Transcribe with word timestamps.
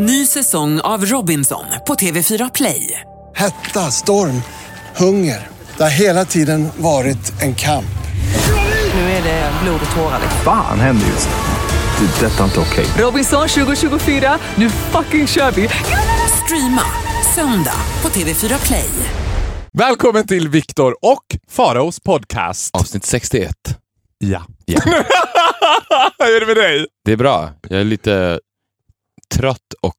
Ny 0.00 0.26
säsong 0.26 0.80
av 0.80 1.04
Robinson 1.04 1.64
på 1.86 1.94
TV4 1.94 2.50
Play. 2.54 3.00
Hetta, 3.34 3.80
storm, 3.80 4.42
hunger. 4.96 5.48
Det 5.76 5.82
har 5.82 5.90
hela 5.90 6.24
tiden 6.24 6.68
varit 6.76 7.42
en 7.42 7.54
kamp. 7.54 7.98
Nu 8.94 9.00
är 9.00 9.22
det 9.22 9.52
blod 9.62 9.80
och 9.90 9.96
tårar. 9.96 10.20
Fan 10.44 10.80
händer 10.80 11.06
just 11.06 11.28
nu. 11.28 12.06
Det. 12.06 12.26
är 12.26 12.30
Detta 12.30 12.40
är 12.40 12.44
inte 12.44 12.60
okej. 12.60 12.86
Robinson 13.04 13.48
2024, 13.48 14.38
nu 14.54 14.70
fucking 14.70 15.26
kör 15.26 15.50
vi! 15.50 15.68
Streama 16.44 16.82
söndag 17.34 17.80
på 18.00 18.08
TV4 18.08 18.66
Play. 18.66 18.90
Välkommen 19.72 20.26
till 20.26 20.48
Viktor 20.48 20.96
och 21.02 21.24
Faraos 21.50 22.00
podcast. 22.00 22.74
Avsnitt 22.74 23.04
61. 23.04 23.50
Ja. 24.18 24.42
Ja. 24.64 24.80
Hur 26.18 26.36
är 26.36 26.40
det 26.40 26.46
med 26.46 26.56
dig? 26.56 26.86
Det 27.04 27.12
är 27.12 27.16
bra. 27.16 27.50
Jag 27.68 27.80
är 27.80 27.84
lite 27.84 28.40
trött 29.34 29.74
och 29.82 29.94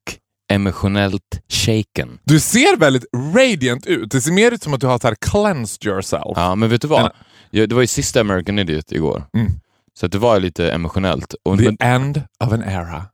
emotionellt 0.51 1.41
shaken. 1.49 2.19
Du 2.23 2.39
ser 2.39 2.77
väldigt 2.77 3.05
radiant 3.35 3.85
ut. 3.85 4.11
Det 4.11 4.21
ser 4.21 4.31
mer 4.31 4.51
ut 4.51 4.63
som 4.63 4.73
att 4.73 4.81
du 4.81 4.87
har 4.87 4.99
så 4.99 5.07
här 5.07 5.15
cleansed 5.15 5.85
yourself. 5.85 6.33
Ja, 6.35 6.55
men 6.55 6.69
vet 6.69 6.81
du 6.81 6.87
vad? 6.87 7.11
Jag, 7.51 7.69
det 7.69 7.75
var 7.75 7.81
ju 7.81 7.87
sista 7.87 8.21
American 8.21 8.59
Idiot 8.59 8.91
igår. 8.91 9.23
Mm. 9.37 9.51
Så 9.99 10.07
det 10.07 10.17
var 10.17 10.39
lite 10.39 10.71
emotionellt. 10.71 11.35
Och, 11.45 11.57
The 11.57 11.63
men, 11.65 11.77
end 11.79 12.23
of 12.45 12.51
an 12.53 12.63
era. 12.63 13.05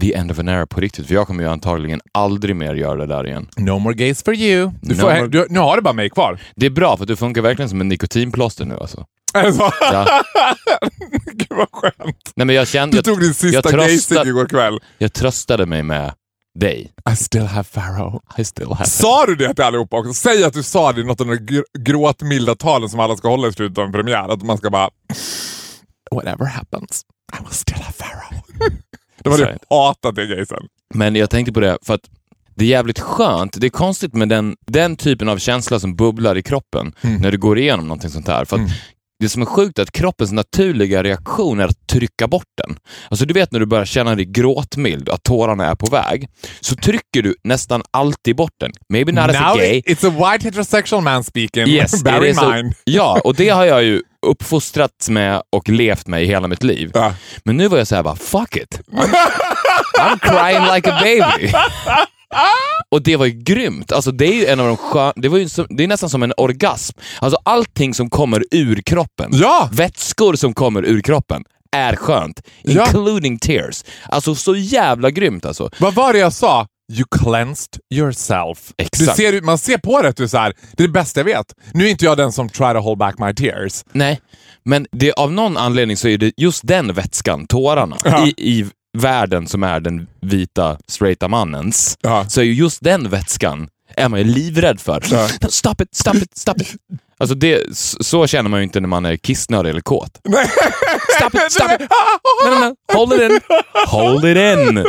the 0.00 0.14
end 0.14 0.30
of 0.30 0.38
an 0.38 0.48
era 0.48 0.66
på 0.66 0.80
riktigt. 0.80 1.06
För 1.06 1.14
jag 1.14 1.26
kommer 1.26 1.42
ju 1.44 1.48
antagligen 1.50 2.00
aldrig 2.14 2.56
mer 2.56 2.74
göra 2.74 2.96
det 2.96 3.06
där 3.06 3.26
igen. 3.26 3.48
No 3.56 3.78
more 3.78 3.94
gays 3.94 4.22
for 4.22 4.34
you. 4.34 4.70
Du 4.82 4.94
No 4.94 5.00
får, 5.00 5.10
more- 5.10 5.28
du, 5.28 5.46
nu 5.50 5.58
har 5.58 5.76
du 5.76 5.82
bara 5.82 5.94
mig 5.94 6.10
kvar. 6.10 6.40
Det 6.56 6.66
är 6.66 6.70
bra 6.70 6.96
för 6.96 7.06
du 7.06 7.16
funkar 7.16 7.42
verkligen 7.42 7.68
som 7.68 7.80
en 7.80 7.88
nikotinplåster 7.88 8.64
nu 8.64 8.74
alltså. 8.74 9.06
Alltså. 9.34 9.72
Ja. 9.80 10.22
Gud 11.32 11.48
vad 11.58 11.68
skönt. 11.72 12.32
Nej, 12.36 12.46
men 12.46 12.56
jag 12.56 12.68
kände 12.68 12.96
Du 12.96 13.02
tog 13.02 13.20
din 13.20 13.34
sista 13.34 13.70
gaysig 13.70 14.16
igår 14.26 14.46
kväll. 14.46 14.78
jag 14.98 15.12
tröstade 15.12 15.66
mig 15.66 15.82
med 15.82 16.12
dig. 16.58 16.92
I 17.12 17.16
still 17.16 17.46
have 17.46 17.64
Pharaoh. 17.64 18.20
I 18.38 18.44
still 18.44 18.66
have 18.72 18.84
Sa 18.90 19.26
du 19.26 19.34
det 19.36 19.54
till 19.54 19.64
allihopa 19.64 19.96
också? 19.98 20.12
Säg 20.14 20.44
att 20.44 20.52
du 20.52 20.62
sa 20.62 20.92
det 20.92 21.00
i 21.00 21.04
något 21.04 21.20
av 21.20 21.26
de 21.26 21.34
gr- 21.34 21.64
gråtmilda 21.78 22.54
talen 22.54 22.88
som 22.88 23.00
alla 23.00 23.16
ska 23.16 23.28
hålla 23.28 23.48
i 23.48 23.52
slutet 23.52 23.78
av 23.78 23.84
en 23.84 23.92
premiär. 23.92 24.28
Att 24.32 24.42
man 24.42 24.58
ska 24.58 24.70
bara... 24.70 24.90
Whatever 26.14 26.46
happens, 26.46 27.02
I 27.38 27.42
will 27.44 27.52
still 27.54 27.76
have 27.82 27.92
Pharaoh. 27.98 28.42
De 29.22 29.30
hade 29.30 29.42
Sorry. 29.44 29.58
hatat 29.70 30.14
det 30.14 30.26
gaysen. 30.26 30.62
Men 30.94 31.16
jag 31.16 31.30
tänkte 31.30 31.52
på 31.52 31.60
det 31.60 31.78
för 31.82 31.94
att 31.94 32.00
det 32.54 32.64
är 32.64 32.68
jävligt 32.68 32.98
skönt. 32.98 33.60
Det 33.60 33.66
är 33.66 33.70
konstigt 33.70 34.14
med 34.14 34.28
den, 34.28 34.56
den 34.66 34.96
typen 34.96 35.28
av 35.28 35.38
känsla 35.38 35.80
som 35.80 35.96
bubblar 35.96 36.36
i 36.38 36.42
kroppen 36.42 36.92
Mm. 37.02 37.22
när 37.22 37.32
du 37.32 37.38
går 37.38 37.58
igenom 37.58 37.88
någonting 37.88 38.10
sånt 38.10 38.28
här. 38.28 38.44
För 38.44 38.56
att 38.56 38.70
Det 39.20 39.28
som 39.28 39.42
är 39.42 39.46
sjukt 39.46 39.78
är 39.78 39.82
att 39.82 39.92
kroppens 39.92 40.32
naturliga 40.32 41.02
reaktion 41.02 41.60
är 41.60 41.64
att 41.64 41.86
trycka 41.86 42.28
bort 42.28 42.44
den. 42.66 42.76
Alltså 43.08 43.26
du 43.26 43.34
vet 43.34 43.52
när 43.52 43.60
du 43.60 43.66
börjar 43.66 43.84
känna 43.84 44.14
dig 44.14 44.24
gråtmild, 44.24 45.08
att 45.08 45.22
tårarna 45.22 45.66
är 45.66 45.74
på 45.74 45.86
väg, 45.86 46.28
så 46.60 46.76
trycker 46.76 47.22
du 47.22 47.34
nästan 47.44 47.82
alltid 47.90 48.36
bort 48.36 48.52
den. 48.60 48.72
Maybe 48.88 49.12
not 49.12 49.30
as 49.30 49.36
a 49.36 49.40
Now 49.48 49.56
gay. 49.56 49.82
it's 49.86 50.06
a 50.08 50.10
white 50.32 50.44
heterosexual 50.44 51.02
man 51.02 51.24
speaking. 51.24 51.66
Yes, 51.68 52.02
Bear 52.04 52.24
in 52.24 52.36
mind. 52.50 52.74
Ja, 52.84 53.20
och 53.24 53.34
det 53.34 53.48
har 53.48 53.64
jag 53.64 53.84
ju 53.84 54.02
uppfostrats 54.26 55.08
med 55.10 55.42
och 55.52 55.68
levt 55.68 56.06
med 56.06 56.22
i 56.22 56.26
hela 56.26 56.48
mitt 56.48 56.62
liv. 56.62 56.90
Ja. 56.94 57.14
Men 57.44 57.56
nu 57.56 57.68
var 57.68 57.78
jag 57.78 57.86
så 57.86 57.94
här 57.96 58.02
bara, 58.02 58.16
fuck 58.16 58.56
it. 58.56 58.80
I'm, 58.92 59.14
I'm 59.98 60.18
crying 60.18 60.74
like 60.74 60.90
a 60.92 60.98
baby. 61.02 61.52
Och 62.90 63.02
det 63.02 63.16
var 63.16 63.26
ju 63.26 63.32
grymt. 63.32 63.92
Alltså 63.92 64.12
det 64.12 64.26
är 64.26 64.34
ju 64.34 64.46
en 64.46 64.60
av 64.60 64.66
de 64.66 64.76
skön... 64.76 65.12
det, 65.16 65.28
var 65.28 65.38
ju 65.38 65.48
som, 65.48 65.66
det 65.70 65.84
är 65.84 65.88
nästan 65.88 66.10
som 66.10 66.22
en 66.22 66.32
orgasm. 66.36 66.98
Alltså 67.20 67.38
allting 67.44 67.94
som 67.94 68.10
kommer 68.10 68.44
ur 68.50 68.82
kroppen, 68.82 69.30
Ja! 69.32 69.68
vätskor 69.72 70.34
som 70.34 70.54
kommer 70.54 70.82
ur 70.84 71.00
kroppen, 71.00 71.44
är 71.76 71.96
skönt. 71.96 72.42
Ja. 72.62 72.86
Including 72.86 73.38
tears. 73.38 73.84
Alltså 74.08 74.34
så 74.34 74.56
jävla 74.56 75.10
grymt 75.10 75.46
alltså. 75.46 75.70
Vad 75.78 75.94
var 75.94 76.12
det 76.12 76.18
jag 76.18 76.32
sa? 76.32 76.66
You 76.92 77.04
cleansed 77.10 77.68
yourself. 77.94 78.72
Exakt. 78.78 79.16
Du 79.16 79.22
ser, 79.22 79.40
man 79.40 79.58
ser 79.58 79.78
på 79.78 80.02
det 80.02 80.08
att 80.08 80.16
du 80.16 80.22
är 80.22 80.28
så 80.28 80.38
här, 80.38 80.52
det 80.76 80.82
är 80.82 80.86
det 80.86 80.92
bästa 80.92 81.20
jag 81.20 81.24
vet. 81.24 81.46
Nu 81.74 81.86
är 81.86 81.90
inte 81.90 82.04
jag 82.04 82.16
den 82.16 82.32
som 82.32 82.48
try 82.48 82.72
to 82.72 82.78
hold 82.80 82.98
back 82.98 83.18
my 83.18 83.34
tears. 83.34 83.84
Nej, 83.92 84.20
men 84.64 84.86
det, 84.92 85.12
av 85.12 85.32
någon 85.32 85.56
anledning 85.56 85.96
så 85.96 86.08
är 86.08 86.18
det 86.18 86.32
just 86.36 86.66
den 86.66 86.92
vätskan, 86.92 87.46
tårarna, 87.46 87.96
Ja. 88.04 88.26
i, 88.26 88.34
i 88.36 88.66
världen 88.98 89.48
som 89.48 89.62
är 89.62 89.80
den 89.80 90.06
vita 90.20 90.78
straighta 90.88 91.28
mannens, 91.28 91.98
Ja. 92.00 92.24
så 92.28 92.40
är 92.40 92.44
ju 92.44 92.52
just 92.54 92.84
den 92.84 93.08
vätskan 93.08 93.68
är 93.96 94.08
man 94.08 94.18
ju 94.20 94.24
livrädd 94.24 94.80
för. 94.80 95.02
Ja. 95.10 95.28
Stop 95.48 95.80
it, 95.82 95.94
stop 95.94 96.14
it, 96.16 96.38
stop 96.38 96.54
it. 96.60 96.74
Alltså 97.18 97.34
det, 97.34 97.62
så 97.76 98.26
känner 98.26 98.50
man 98.50 98.60
ju 98.60 98.64
inte 98.64 98.80
när 98.80 98.88
man 98.88 99.04
är 99.06 99.16
kissnödig 99.16 99.70
eller 99.70 99.80
kåt. 99.80 100.20
Stop 101.18 101.34
it, 101.34 101.52
stop 101.52 101.72
it! 101.80 101.80
No, 102.46 102.50
no, 102.54 102.60
no. 102.68 102.74
Hold 102.92 103.12
it 103.12 103.30
in! 103.30 103.40
Hold 103.86 104.24
it 104.24 104.36
in! 104.36 104.74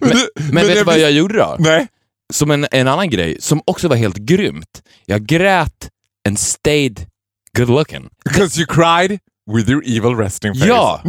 Men, 0.00 0.16
men 0.52 0.66
vet 0.66 0.78
du 0.78 0.84
vad 0.84 0.98
jag 0.98 1.12
gjorde 1.12 1.38
då? 1.38 1.56
Nej. 1.58 1.86
Som 2.32 2.50
en, 2.50 2.66
en 2.70 2.88
annan 2.88 3.10
grej, 3.10 3.36
som 3.40 3.62
också 3.64 3.88
var 3.88 3.96
helt 3.96 4.16
grymt. 4.16 4.82
Jag 5.06 5.26
grät 5.26 5.88
and 6.28 6.38
stayed 6.38 7.06
good 7.56 7.68
looking. 7.68 8.08
Because 8.24 8.60
you 8.60 8.66
cried 8.66 9.18
with 9.50 9.70
your 9.70 9.82
evil 9.86 10.14
resting 10.16 10.54
face. 10.54 10.66
Ja! 10.68 11.02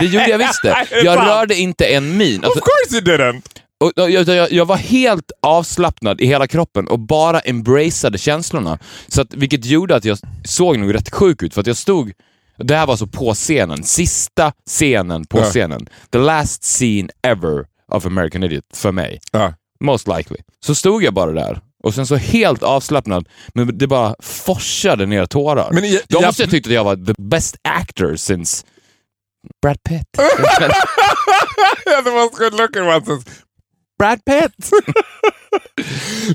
Det 0.00 0.06
gjorde 0.06 0.28
jag 0.30 0.38
visst 0.38 0.62
det. 0.62 0.86
Jag 1.04 1.18
rörde 1.26 1.54
inte 1.54 1.86
en 1.86 2.16
min. 2.16 2.38
Of 2.40 2.44
Alltså, 2.44 2.60
course 2.60 2.94
you 2.96 3.18
didn't! 3.18 3.42
och, 3.80 3.98
och, 3.98 4.10
jag, 4.10 4.28
jag, 4.28 4.52
jag 4.52 4.64
var 4.66 4.76
helt 4.76 5.32
avslappnad 5.42 6.20
i 6.20 6.26
hela 6.26 6.46
kroppen 6.46 6.88
och 6.88 6.98
bara 6.98 7.40
embraceade 7.40 8.18
känslorna. 8.18 8.78
Så 9.08 9.20
att, 9.20 9.34
vilket 9.34 9.64
gjorde 9.64 9.96
att 9.96 10.04
jag 10.04 10.18
såg 10.44 10.78
nog 10.78 10.94
rätt 10.94 11.10
sjuk 11.14 11.42
ut, 11.42 11.54
för 11.54 11.60
att 11.60 11.66
jag 11.66 11.76
stod... 11.76 12.12
Det 12.58 12.76
här 12.76 12.86
var 12.86 12.96
så 12.96 13.06
på 13.06 13.34
scenen, 13.34 13.82
sista 13.84 14.52
scenen 14.66 15.24
på 15.26 15.38
Ja. 15.38 15.44
scenen. 15.44 15.86
The 16.12 16.18
last 16.18 16.62
scene 16.64 17.08
ever 17.22 17.64
of 17.92 18.06
American 18.06 18.42
Idiot 18.42 18.64
för 18.74 18.92
mig. 18.92 19.20
Ja. 19.32 19.54
Most 19.80 20.08
likely. 20.08 20.36
Så 20.66 20.74
stod 20.74 21.02
jag 21.04 21.14
bara 21.14 21.32
där 21.32 21.60
och 21.84 21.94
sen 21.94 22.06
så 22.06 22.16
helt 22.16 22.62
avslappnad, 22.62 23.28
men 23.54 23.78
det 23.78 23.86
bara 23.86 24.14
forsade 24.22 25.06
ner 25.06 25.26
tårar. 25.26 25.70
Men 25.72 25.90
jag- 25.90 26.02
Då 26.08 26.18
jag- 26.20 26.26
måste 26.26 26.42
jag 26.42 26.50
tyckt 26.50 26.66
att 26.66 26.72
jag 26.72 26.84
var 26.84 26.96
the 26.96 27.14
best 27.22 27.56
actor 27.62 28.16
since 28.16 28.64
Brad 29.62 29.76
Pitt. 29.88 30.06
the 32.04 32.10
most 32.10 32.38
good 32.38 32.54
looking 32.60 32.82
one 32.82 33.04
since 33.06 33.30
Brad 33.98 34.24
Pitt. 34.24 34.70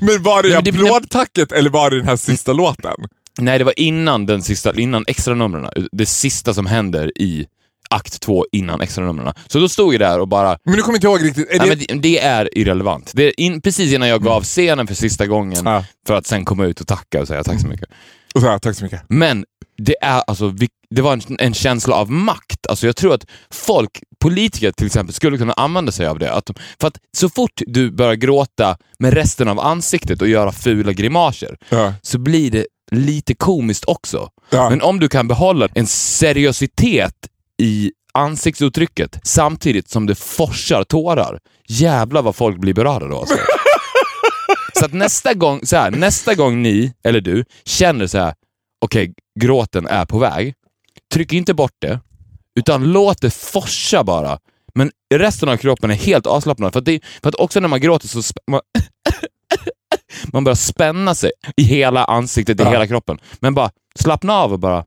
men 0.02 0.22
var 0.22 0.42
det 0.42 0.48
i 0.48 0.52
Nej, 0.52 0.62
men 0.64 0.74
det- 0.74 0.80
applådtacket 0.86 1.52
eller 1.52 1.70
var 1.70 1.90
det 1.90 1.96
den 1.96 2.06
här 2.08 2.16
sista 2.16 2.52
låten? 2.52 2.94
Nej, 3.38 3.58
det 3.58 3.64
var 3.64 3.80
innan 3.80 4.26
den 4.26 4.42
sista, 4.42 4.74
innan 4.80 5.04
extra 5.06 5.34
numren. 5.34 5.70
Det 5.92 6.06
sista 6.06 6.54
som 6.54 6.66
händer 6.66 7.12
i 7.18 7.46
akt 7.94 8.20
två 8.20 8.46
innan 8.52 8.80
extra 8.80 9.04
numren. 9.04 9.34
Så 9.46 9.58
då 9.58 9.68
stod 9.68 9.94
jag 9.94 10.00
där 10.00 10.20
och 10.20 10.28
bara, 10.28 10.58
Men 10.64 10.74
du 10.76 10.82
kommer 10.82 10.96
inte 10.98 11.06
ihåg 11.06 11.24
riktigt. 11.24 11.50
Är 11.50 11.58
nej, 11.58 11.68
det... 11.76 11.86
men 11.92 12.00
det, 12.00 12.08
det 12.08 12.18
är 12.20 12.58
irrelevant. 12.58 13.10
Det 13.14 13.24
är 13.24 13.40
in, 13.40 13.60
precis 13.62 13.92
innan 13.92 14.08
jag 14.08 14.22
gav 14.22 14.42
scenen 14.44 14.86
för 14.86 14.94
sista 14.94 15.26
gången, 15.26 15.62
Ja. 15.64 15.84
för 16.06 16.14
att 16.14 16.26
sen 16.26 16.44
komma 16.44 16.64
ut 16.64 16.80
och 16.80 16.86
tacka 16.86 17.20
och 17.20 17.28
säga 17.28 17.44
tack 17.44 17.60
så 17.60 17.66
mycket. 17.66 17.88
Och 18.34 18.42
här, 18.42 18.58
tack 18.58 18.76
så 18.76 18.84
mycket. 18.84 19.02
Men 19.08 19.44
det 19.82 19.96
är 20.02 20.22
alltså, 20.26 20.54
det 20.94 21.02
var 21.02 21.12
en, 21.12 21.20
en 21.38 21.54
känsla 21.54 21.94
av 21.94 22.10
makt. 22.10 22.66
Alltså 22.68 22.86
jag 22.86 22.96
tror 22.96 23.14
att 23.14 23.26
folk, 23.52 23.90
politiker 24.22 24.72
till 24.72 24.86
exempel, 24.86 25.14
skulle 25.14 25.38
kunna 25.38 25.52
använda 25.52 25.92
sig 25.92 26.06
av 26.06 26.18
det. 26.18 26.32
Att, 26.32 26.46
de- 26.46 26.54
för 26.80 26.88
att 26.88 26.98
så 27.16 27.28
fort 27.28 27.62
du 27.66 27.90
börjar 27.90 28.14
gråta 28.14 28.76
med 28.98 29.12
resten 29.14 29.48
av 29.48 29.60
ansiktet 29.60 30.22
och 30.22 30.28
göra 30.28 30.52
fula 30.52 30.92
grimaser, 30.92 31.56
Ja. 31.68 31.94
så 32.02 32.18
blir 32.18 32.50
det 32.50 32.66
lite 32.92 33.34
komiskt 33.34 33.84
också. 33.84 34.28
Ja. 34.50 34.70
Men 34.70 34.82
om 34.82 35.00
du 35.00 35.08
kan 35.08 35.28
behålla 35.28 35.68
en 35.74 35.86
seriositet 35.86 37.14
i 37.60 37.92
ansiktsuttrycket 38.14 39.20
samtidigt 39.22 39.88
som 39.90 40.06
det 40.06 40.14
forsar 40.14 40.84
tårar, 40.84 41.38
jävlar 41.68 42.22
vad 42.22 42.36
folk 42.36 42.58
blir 42.58 42.74
berörda 42.74 43.06
då. 43.06 43.18
Alltså. 43.20 43.36
så 44.78 44.84
att 44.84 44.92
nästa 44.92 45.34
gång, 45.34 45.66
så 45.66 45.76
här, 45.76 45.90
nästa 45.90 46.34
gång 46.34 46.62
ni, 46.62 46.92
eller 47.04 47.20
du, 47.20 47.44
känner 47.64 48.06
så 48.06 48.18
här, 48.18 48.34
okej, 48.84 49.14
gråten 49.40 49.86
är 49.86 50.04
på 50.06 50.18
väg, 50.18 50.54
tryck 51.14 51.32
inte 51.32 51.54
bort 51.54 51.74
det, 51.78 52.00
utan 52.58 52.92
låt 52.92 53.20
det 53.20 53.30
forsa 53.34 54.04
bara. 54.04 54.38
Men 54.74 54.90
resten 55.14 55.48
av 55.48 55.56
kroppen 55.56 55.90
är 55.90 55.94
helt 55.94 56.26
avslappnad. 56.26 56.72
För 56.72 56.78
att, 56.80 56.84
det, 56.84 57.00
för 57.22 57.28
att 57.28 57.34
också 57.34 57.60
när 57.60 57.68
man 57.68 57.80
gråter 57.80 58.08
så 58.08 58.22
man, 58.50 58.60
man 60.32 60.44
börjar 60.44 60.56
spänna 60.56 61.14
sig 61.14 61.30
i 61.56 61.62
hela 61.62 62.04
ansiktet, 62.04 62.60
i 62.60 62.62
Ja. 62.62 62.70
hela 62.70 62.86
kroppen. 62.86 63.18
Men 63.40 63.54
bara 63.54 63.70
slappna 63.98 64.34
av 64.34 64.52
och 64.52 64.58
bara 64.58 64.84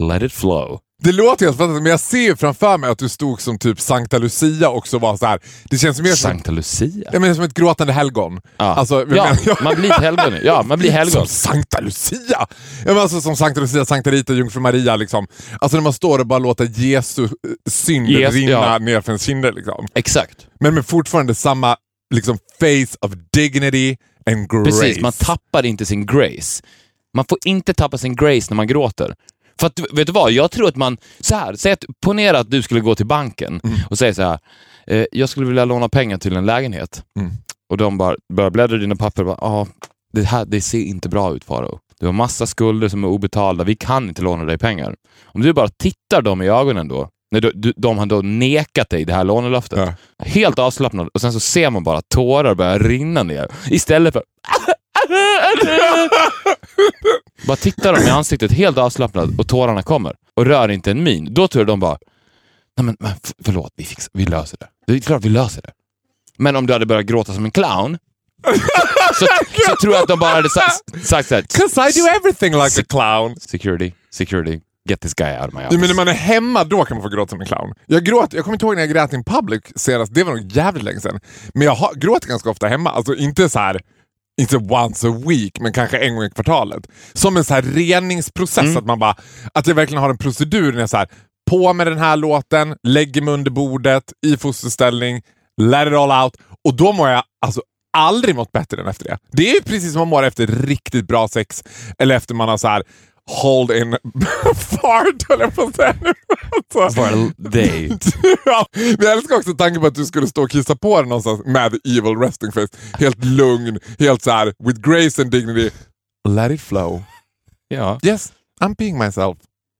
let 0.00 0.22
it 0.22 0.32
flow. 0.32 0.80
Det 1.02 1.12
låter 1.12 1.46
helt 1.46 1.58
fantastiskt, 1.58 1.82
men 1.82 1.90
jag 1.90 2.00
ser 2.00 2.34
framför 2.34 2.78
mig 2.78 2.90
att 2.90 2.98
du 2.98 3.08
stod 3.08 3.40
som 3.40 3.58
typ 3.58 3.80
Sankta 3.80 4.18
Lucia 4.18 4.68
också 4.70 4.98
var 4.98 5.16
så 5.16 5.26
här. 5.26 5.40
Det 5.70 5.78
känns 5.78 6.00
mer 6.00 6.08
som, 6.08 6.16
Sankta 6.16 6.50
Lucia. 6.52 7.10
jag 7.12 7.20
menar, 7.20 7.34
som 7.34 7.44
ett 7.44 7.54
gråtande 7.54 7.92
helgon. 7.92 8.40
Ja, 8.56 8.64
Alltså, 8.64 9.06
jag 9.14 9.36
ja 9.46 9.56
man 9.62 9.74
blir 9.76 9.90
ett 9.92 10.00
helgon. 10.00 10.34
Ja, 10.44 10.62
man 10.62 10.78
blir 10.78 10.90
helgon. 11.00 11.12
Som 11.12 11.26
Sankta 11.26 11.80
Lucia! 11.80 12.18
Ja, 12.28 12.46
men 12.84 12.98
alltså, 12.98 13.20
som 13.20 13.36
Sankta 13.36 13.60
Lucia, 13.60 13.84
Sankta 13.84 14.10
Rita, 14.10 14.32
Jungfru 14.32 14.60
Maria. 14.60 14.96
Liksom. 14.96 15.26
Alltså 15.60 15.76
när 15.76 15.82
man 15.82 15.92
står 15.92 16.18
och 16.18 16.26
bara 16.26 16.38
låter 16.38 16.64
Jesu 16.74 17.24
eh, 17.24 17.28
synd 17.70 18.08
Jes- 18.08 18.30
rinna 18.32 18.50
ja. 18.50 18.78
ner 18.78 19.00
för 19.00 19.12
ens 19.12 19.22
kinder. 19.22 19.52
Liksom. 19.52 19.86
Exakt. 19.94 20.46
Men 20.60 20.74
med 20.74 20.86
fortfarande 20.86 21.34
samma 21.34 21.76
liksom, 22.14 22.38
face 22.60 22.96
of 23.06 23.12
dignity 23.32 23.96
and 24.30 24.50
grace. 24.50 24.64
Precis, 24.80 25.00
man 25.02 25.12
tappar 25.12 25.66
inte 25.66 25.86
sin 25.86 26.06
grace. 26.06 26.62
Man 27.16 27.24
får 27.28 27.38
inte 27.44 27.74
tappa 27.74 27.98
sin 27.98 28.16
grace 28.16 28.46
när 28.50 28.54
man 28.54 28.66
gråter. 28.66 29.14
För 29.60 29.66
att, 29.66 29.80
vet 29.92 30.06
du 30.06 30.12
vad, 30.12 30.32
jag 30.32 30.50
tror 30.50 30.68
att 30.68 30.76
man, 30.76 30.96
så 31.20 31.34
här, 31.34 31.54
säg 31.54 31.72
att, 31.72 31.84
ponera 32.04 32.38
att 32.38 32.50
du 32.50 32.62
skulle 32.62 32.80
gå 32.80 32.94
till 32.94 33.06
banken 33.06 33.60
Mm. 33.64 33.76
och 33.90 33.98
säga 33.98 34.14
så 34.14 34.22
här, 34.22 34.38
eh, 34.86 35.04
jag 35.12 35.28
skulle 35.28 35.46
vilja 35.46 35.64
låna 35.64 35.88
pengar 35.88 36.18
till 36.18 36.36
en 36.36 36.46
lägenhet. 36.46 37.02
Mm. 37.18 37.30
Och 37.70 37.76
de 37.76 37.98
bara 37.98 38.16
börjar 38.32 38.50
bläddra 38.50 38.76
i 38.76 38.78
dina 38.78 38.96
papper 38.96 39.22
och 39.28 39.36
bara, 39.40 39.66
det 40.12 40.22
här 40.22 40.44
det 40.44 40.60
ser 40.60 40.82
inte 40.82 41.08
bra 41.08 41.34
ut 41.34 41.44
Faro. 41.44 41.78
Du 42.00 42.06
har 42.06 42.12
massa 42.12 42.46
skulder 42.46 42.88
som 42.88 43.04
är 43.04 43.08
obetalda, 43.08 43.64
vi 43.64 43.76
kan 43.76 44.08
inte 44.08 44.22
låna 44.22 44.44
dig 44.44 44.58
pengar. 44.58 44.94
Om 45.24 45.42
du 45.42 45.52
bara 45.52 45.68
tittar 45.68 46.22
dem 46.22 46.42
i 46.42 46.48
ögonen 46.48 46.88
då, 46.88 47.08
när 47.32 47.40
du, 47.40 47.52
du, 47.54 47.72
de 47.76 47.98
har 47.98 48.06
då 48.06 48.22
nekat 48.22 48.90
dig 48.90 49.04
det 49.04 49.12
här 49.14 49.24
lånelöftet, 49.24 49.78
Ja. 49.78 50.24
helt 50.26 50.58
avslappnad 50.58 51.08
och 51.14 51.20
sen 51.20 51.32
så 51.32 51.40
ser 51.40 51.70
man 51.70 51.84
bara 51.84 52.00
tårar 52.14 52.54
börja 52.54 52.78
rinna 52.78 53.22
ner 53.22 53.48
istället 53.70 54.12
för 54.12 54.22
bara 57.46 57.56
tittar 57.56 57.92
dem 57.92 58.02
i 58.02 58.10
ansiktet 58.10 58.52
helt 58.52 58.78
avslappnad 58.78 59.40
och 59.40 59.48
tårarna 59.48 59.82
kommer 59.82 60.14
och 60.36 60.46
rör 60.46 60.68
inte 60.70 60.90
en 60.90 61.02
min. 61.02 61.34
Då 61.34 61.48
tror 61.48 61.60
jag 61.60 61.66
de 61.66 61.80
bara, 61.80 61.98
nej 62.76 62.84
men, 62.84 62.96
men 63.00 63.12
förlåt, 63.44 63.72
vi, 63.76 63.84
fixar, 63.84 64.10
vi 64.14 64.24
löser 64.24 64.58
det. 64.60 64.66
Det 64.86 64.92
är 64.92 65.00
klart 65.00 65.24
vi 65.24 65.28
löser 65.28 65.62
det. 65.62 65.70
Men 66.38 66.56
om 66.56 66.66
du 66.66 66.72
hade 66.72 66.86
börjat 66.86 67.06
gråta 67.06 67.32
som 67.34 67.44
en 67.44 67.50
clown 67.50 67.98
så, 69.18 69.26
så 69.66 69.76
tror 69.82 69.94
jag 69.94 70.02
att 70.02 70.08
de 70.08 70.18
bara 70.18 70.30
hade 70.34 70.50
sa- 70.50 70.62
sagt 71.04 71.28
såhär, 71.28 71.42
Cause 71.42 71.80
I 71.88 72.00
do 72.00 72.06
everything 72.06 72.52
like 72.64 72.80
a 72.80 72.84
clown. 72.88 73.36
security, 73.40 73.92
security, 74.10 74.60
get 74.88 75.00
this 75.00 75.14
guy 75.14 75.38
out 75.38 75.48
of 75.48 75.54
my 75.54 75.60
Ja, 75.60 75.66
office. 75.66 75.78
men 75.80 75.88
när 75.88 75.94
man 75.96 76.08
är 76.08 76.12
hemma 76.12 76.64
då 76.64 76.84
kan 76.84 76.96
man 76.96 77.02
få 77.02 77.08
gråta 77.08 77.30
som 77.30 77.40
en 77.40 77.46
clown. 77.46 77.74
Jag, 77.86 78.04
gråt, 78.04 78.32
jag 78.32 78.44
kommer 78.44 78.54
inte 78.54 78.66
ihåg 78.66 78.74
när 78.74 78.82
jag 78.82 78.90
grät 78.90 79.12
in 79.12 79.24
public 79.24 79.62
senast, 79.76 80.14
det 80.14 80.24
var 80.24 80.32
nog 80.34 80.52
jävligt 80.52 80.84
länge 80.84 81.00
sedan. 81.00 81.20
Men 81.54 81.62
jag 81.66 81.74
har, 81.74 81.94
gråter 81.94 82.28
ganska 82.28 82.50
ofta 82.50 82.68
hemma, 82.68 82.90
alltså 82.90 83.14
inte 83.14 83.48
så 83.48 83.58
här 83.58 83.80
inte 84.40 84.56
once 84.56 85.08
a 85.08 85.22
week, 85.26 85.60
men 85.60 85.72
kanske 85.72 85.98
en 85.98 86.14
gång 86.14 86.24
i 86.24 86.30
kvartalet. 86.30 86.86
Som 87.12 87.36
en 87.36 87.44
så 87.44 87.54
här 87.54 87.62
reningsprocess, 87.62 88.76
att 88.76 88.86
man 88.86 88.98
bara, 88.98 89.16
att 89.54 89.66
jag 89.66 89.74
verkligen 89.74 90.02
har 90.02 90.10
en 90.10 90.18
procedur 90.18 90.72
när 90.72 90.80
jag 90.80 90.90
så 90.90 90.96
här, 90.96 91.08
på 91.50 91.72
med 91.72 91.86
den 91.86 91.98
här 91.98 92.16
låten, 92.16 92.76
lägger 92.88 93.22
mig 93.22 93.34
under 93.34 93.50
bordet, 93.50 94.04
i 94.26 94.36
fosterställning, 94.36 95.22
let 95.60 95.88
it 95.88 95.94
all 95.94 96.24
out. 96.24 96.36
Och 96.64 96.76
då 96.76 96.92
mår 96.92 97.08
jag 97.08 97.22
alltså 97.46 97.62
aldrig 97.96 98.34
mått 98.34 98.52
bättre 98.52 98.80
än 98.80 98.88
efter 98.88 99.04
det. 99.04 99.18
Det 99.32 99.50
är 99.50 99.54
ju 99.54 99.62
precis 99.62 99.92
som 99.92 99.98
man 99.98 100.08
mår 100.08 100.22
efter 100.22 100.46
riktigt 100.46 101.06
bra 101.06 101.28
sex, 101.28 101.64
eller 101.98 102.16
efter 102.16 102.34
man 102.34 102.48
har 102.48 102.56
så 102.56 102.68
här 102.68 102.82
hold 103.42 103.70
in 103.70 103.96
fart, 104.54 105.28
höll 105.28 105.40
jag 105.40 105.54
på 105.54 105.62
att 105.62 105.76
säga 105.76 105.94
nu. 106.02 106.12
Alltså. 106.74 107.30
Day. 107.38 107.98
ja, 108.44 108.66
men 108.72 108.96
jag 109.00 109.12
älskar 109.12 109.36
också 109.36 109.52
tanken 109.54 109.80
på 109.80 109.86
att 109.86 109.94
du 109.94 110.06
skulle 110.06 110.26
stå 110.26 110.42
och 110.42 110.50
kissa 110.50 110.76
på 110.76 111.00
dig 111.00 111.08
någonstans 111.08 111.40
med 111.46 111.74
evil 111.84 112.16
resting 112.18 112.52
face. 112.52 112.68
Helt 112.98 113.24
lugn, 113.24 113.78
helt 113.98 114.22
så 114.22 114.30
här 114.30 114.54
with 114.64 114.80
grace 114.80 115.22
and 115.22 115.30
dignity. 115.30 115.70
Let 116.28 116.50
it 116.52 116.60
flow. 116.60 117.02
Ja, 117.68 117.98
Yes, 118.02 118.32
I'm 118.62 118.74
being 118.78 118.98
myself. 118.98 119.38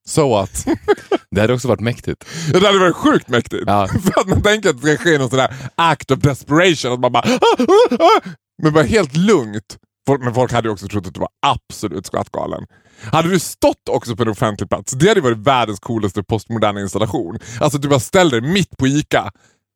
So 0.08 0.29
what? 0.29 0.67
det 1.31 1.41
hade 1.41 1.52
också 1.55 1.69
varit 1.69 1.81
mäktigt. 1.81 2.25
det 2.52 2.67
hade 2.67 2.79
varit 2.79 2.97
sjukt 2.97 3.29
mäktigt. 3.29 3.62
Ja. 3.67 3.88
För 3.88 4.20
att 4.20 4.29
man 4.29 4.43
tänker 4.43 4.70
att 4.70 4.82
det 4.82 4.94
ska 4.97 5.05
ske 5.05 5.19
någon 5.19 5.31
sån 5.31 5.38
där 5.38 5.55
act 5.75 6.11
of 6.11 6.19
desperation. 6.19 6.93
Att 6.93 7.00
man 7.00 7.12
bara... 7.12 7.25
"Ah, 7.41 7.56
ah, 7.91 7.97
ah." 8.05 8.20
Men 8.62 8.73
bara 8.73 8.85
helt 8.85 9.17
lugnt. 9.17 9.76
Folk- 10.11 10.23
Men 10.25 10.35
folk 10.35 10.53
hade 10.53 10.69
ju 10.69 10.73
också 10.73 10.89
trott 10.89 11.07
att 11.07 11.15
du 11.15 11.21
var 11.21 11.29
absolut 11.47 12.07
skrattgalen. 12.07 12.67
Hade 13.12 13.29
du 13.29 13.39
stått 13.39 13.89
också 13.91 14.17
på 14.17 14.23
en 14.23 14.29
offentlig 14.29 14.69
plats, 14.69 14.93
det 14.93 15.09
hade 15.09 15.21
varit 15.21 15.39
världens 15.39 15.81
coolaste 15.81 16.23
postmoderna 16.23 16.81
installation. 16.81 17.39
Alltså 17.61 17.79
du 17.79 17.89
bara 17.89 18.01
ställer 18.01 18.41
dig 18.41 18.51
mitt 18.53 18.77
på 18.77 18.87
ICA, 18.87 19.31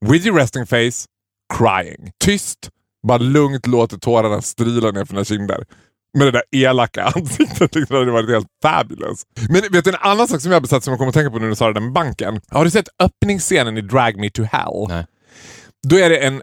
with 0.07 0.27
your 0.27 0.39
resting 0.39 0.67
face, 0.67 1.07
crying. 1.59 2.11
Tyst, 2.25 2.71
bara 3.09 3.19
lugnt 3.19 3.67
låter 3.67 3.99
tårarna 3.99 4.43
strila 4.43 4.91
ner 4.91 5.05
för 5.05 5.15
dina 5.15 5.25
kinder. 5.25 5.65
Med 6.19 6.27
det 6.27 6.31
där 6.31 6.43
elaka 6.53 7.05
ansiktet. 7.17 7.75
Liksom, 7.75 7.95
det 7.95 7.99
hade 8.01 8.11
varit 8.13 8.31
helt 8.31 8.47
fabulous. 8.63 9.23
Men 9.49 9.63
vet 9.73 9.85
du 9.85 9.91
en 9.91 9.97
annan 10.01 10.29
sak 10.29 10.41
som 10.41 10.51
jag 10.51 10.57
har 10.57 10.61
besatt 10.63 10.85
som 10.85 10.93
jag 10.93 10.99
kommer 10.99 11.09
att 11.09 11.15
tänka 11.15 11.31
på 11.31 11.37
nu 11.37 11.43
när 11.43 11.49
du 11.51 11.57
sa 11.57 11.67
det 11.67 11.73
där 11.75 11.81
med 11.81 11.93
banken. 11.93 12.41
Har 12.49 12.65
du 12.65 12.71
sett 12.71 12.89
öppningsscenen 12.99 13.79
i 13.79 13.81
Drag 13.81 14.17
Me 14.17 14.31
to 14.31 14.43
Hell? 14.43 14.87
Nej. 14.89 15.07
Då 15.89 15.97
är 15.99 16.11
det 16.11 16.19
en 16.19 16.43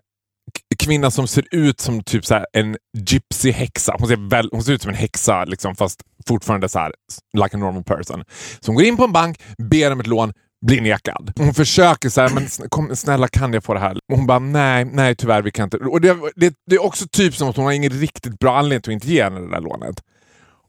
kvinna 0.82 1.12
som 1.12 1.28
ser 1.28 1.46
ut 1.52 1.80
som 1.80 2.04
typ 2.04 2.26
så 2.26 2.34
här 2.34 2.46
en 2.54 2.78
gypsy-häxa. 2.98 3.96
Hon 4.00 4.08
ser, 4.08 4.30
väl, 4.30 4.50
hon 4.52 4.64
ser 4.64 4.74
ut 4.74 4.82
som 4.82 4.90
en 4.90 4.96
häxa 4.96 5.46
liksom, 5.46 5.76
fast 5.76 6.02
fortfarande 6.28 6.70
så 6.70 6.80
här, 6.80 6.94
like 7.34 7.58
a 7.58 7.60
normal 7.60 7.84
person. 7.84 8.24
Så 8.60 8.72
hon 8.72 8.76
går 8.76 8.86
in 8.86 8.98
på 8.98 9.04
en 9.04 9.12
bank, 9.12 9.40
ber 9.58 9.92
om 9.92 10.00
ett 10.00 10.08
lån, 10.08 10.34
blir 10.66 10.82
nekad. 10.82 11.34
Hon 11.38 11.54
försöker 11.54 12.10
så 12.10 12.22
här, 12.22 12.30
men 12.30 12.70
kom, 12.70 12.96
snälla 12.96 13.28
kan 13.28 13.54
jag 13.54 13.64
få 13.64 13.74
det 13.74 13.80
här? 13.80 13.98
Och 14.12 14.18
hon 14.18 14.28
bara, 14.28 14.40
nej, 14.40 14.86
nej 14.86 15.16
tyvärr 15.16 15.42
vi 15.42 15.52
kan 15.52 15.64
inte. 15.64 15.78
Och 15.78 16.02
det, 16.02 16.18
det, 16.36 16.54
det 16.70 16.76
är 16.76 16.86
också 16.86 17.06
typ 17.12 17.36
som 17.36 17.50
att 17.50 17.56
hon 17.56 17.66
har 17.66 17.72
ingen 17.72 17.92
riktigt 17.92 18.40
bra 18.40 18.58
anledning 18.58 18.82
till 18.82 18.92
att 18.92 18.94
inte 18.94 19.14
ge 19.14 19.24
henne 19.24 19.40
det 19.40 19.52
där 19.52 19.62
lånet. 19.62 19.96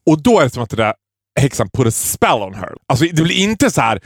Och 0.07 0.23
då 0.23 0.41
är 0.41 0.45
det 0.45 0.51
som 0.51 0.63
att 0.63 0.71
det 0.71 0.77
där 0.77 0.95
häxan 1.41 1.69
put 1.71 1.87
a 1.87 1.91
spell 1.91 2.43
on 2.43 2.55
her. 2.55 2.75
Alltså 2.89 3.05
det 3.13 3.23
blir 3.23 3.37
inte 3.37 3.71
så 3.71 3.81
här 3.81 4.01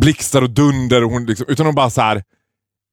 blixtar 0.00 0.42
och 0.42 0.50
dunder, 0.50 1.04
och 1.04 1.10
hon 1.10 1.26
liksom, 1.26 1.46
utan 1.48 1.66
hon 1.66 1.74
bara 1.74 1.90
så 1.90 2.00
här 2.00 2.22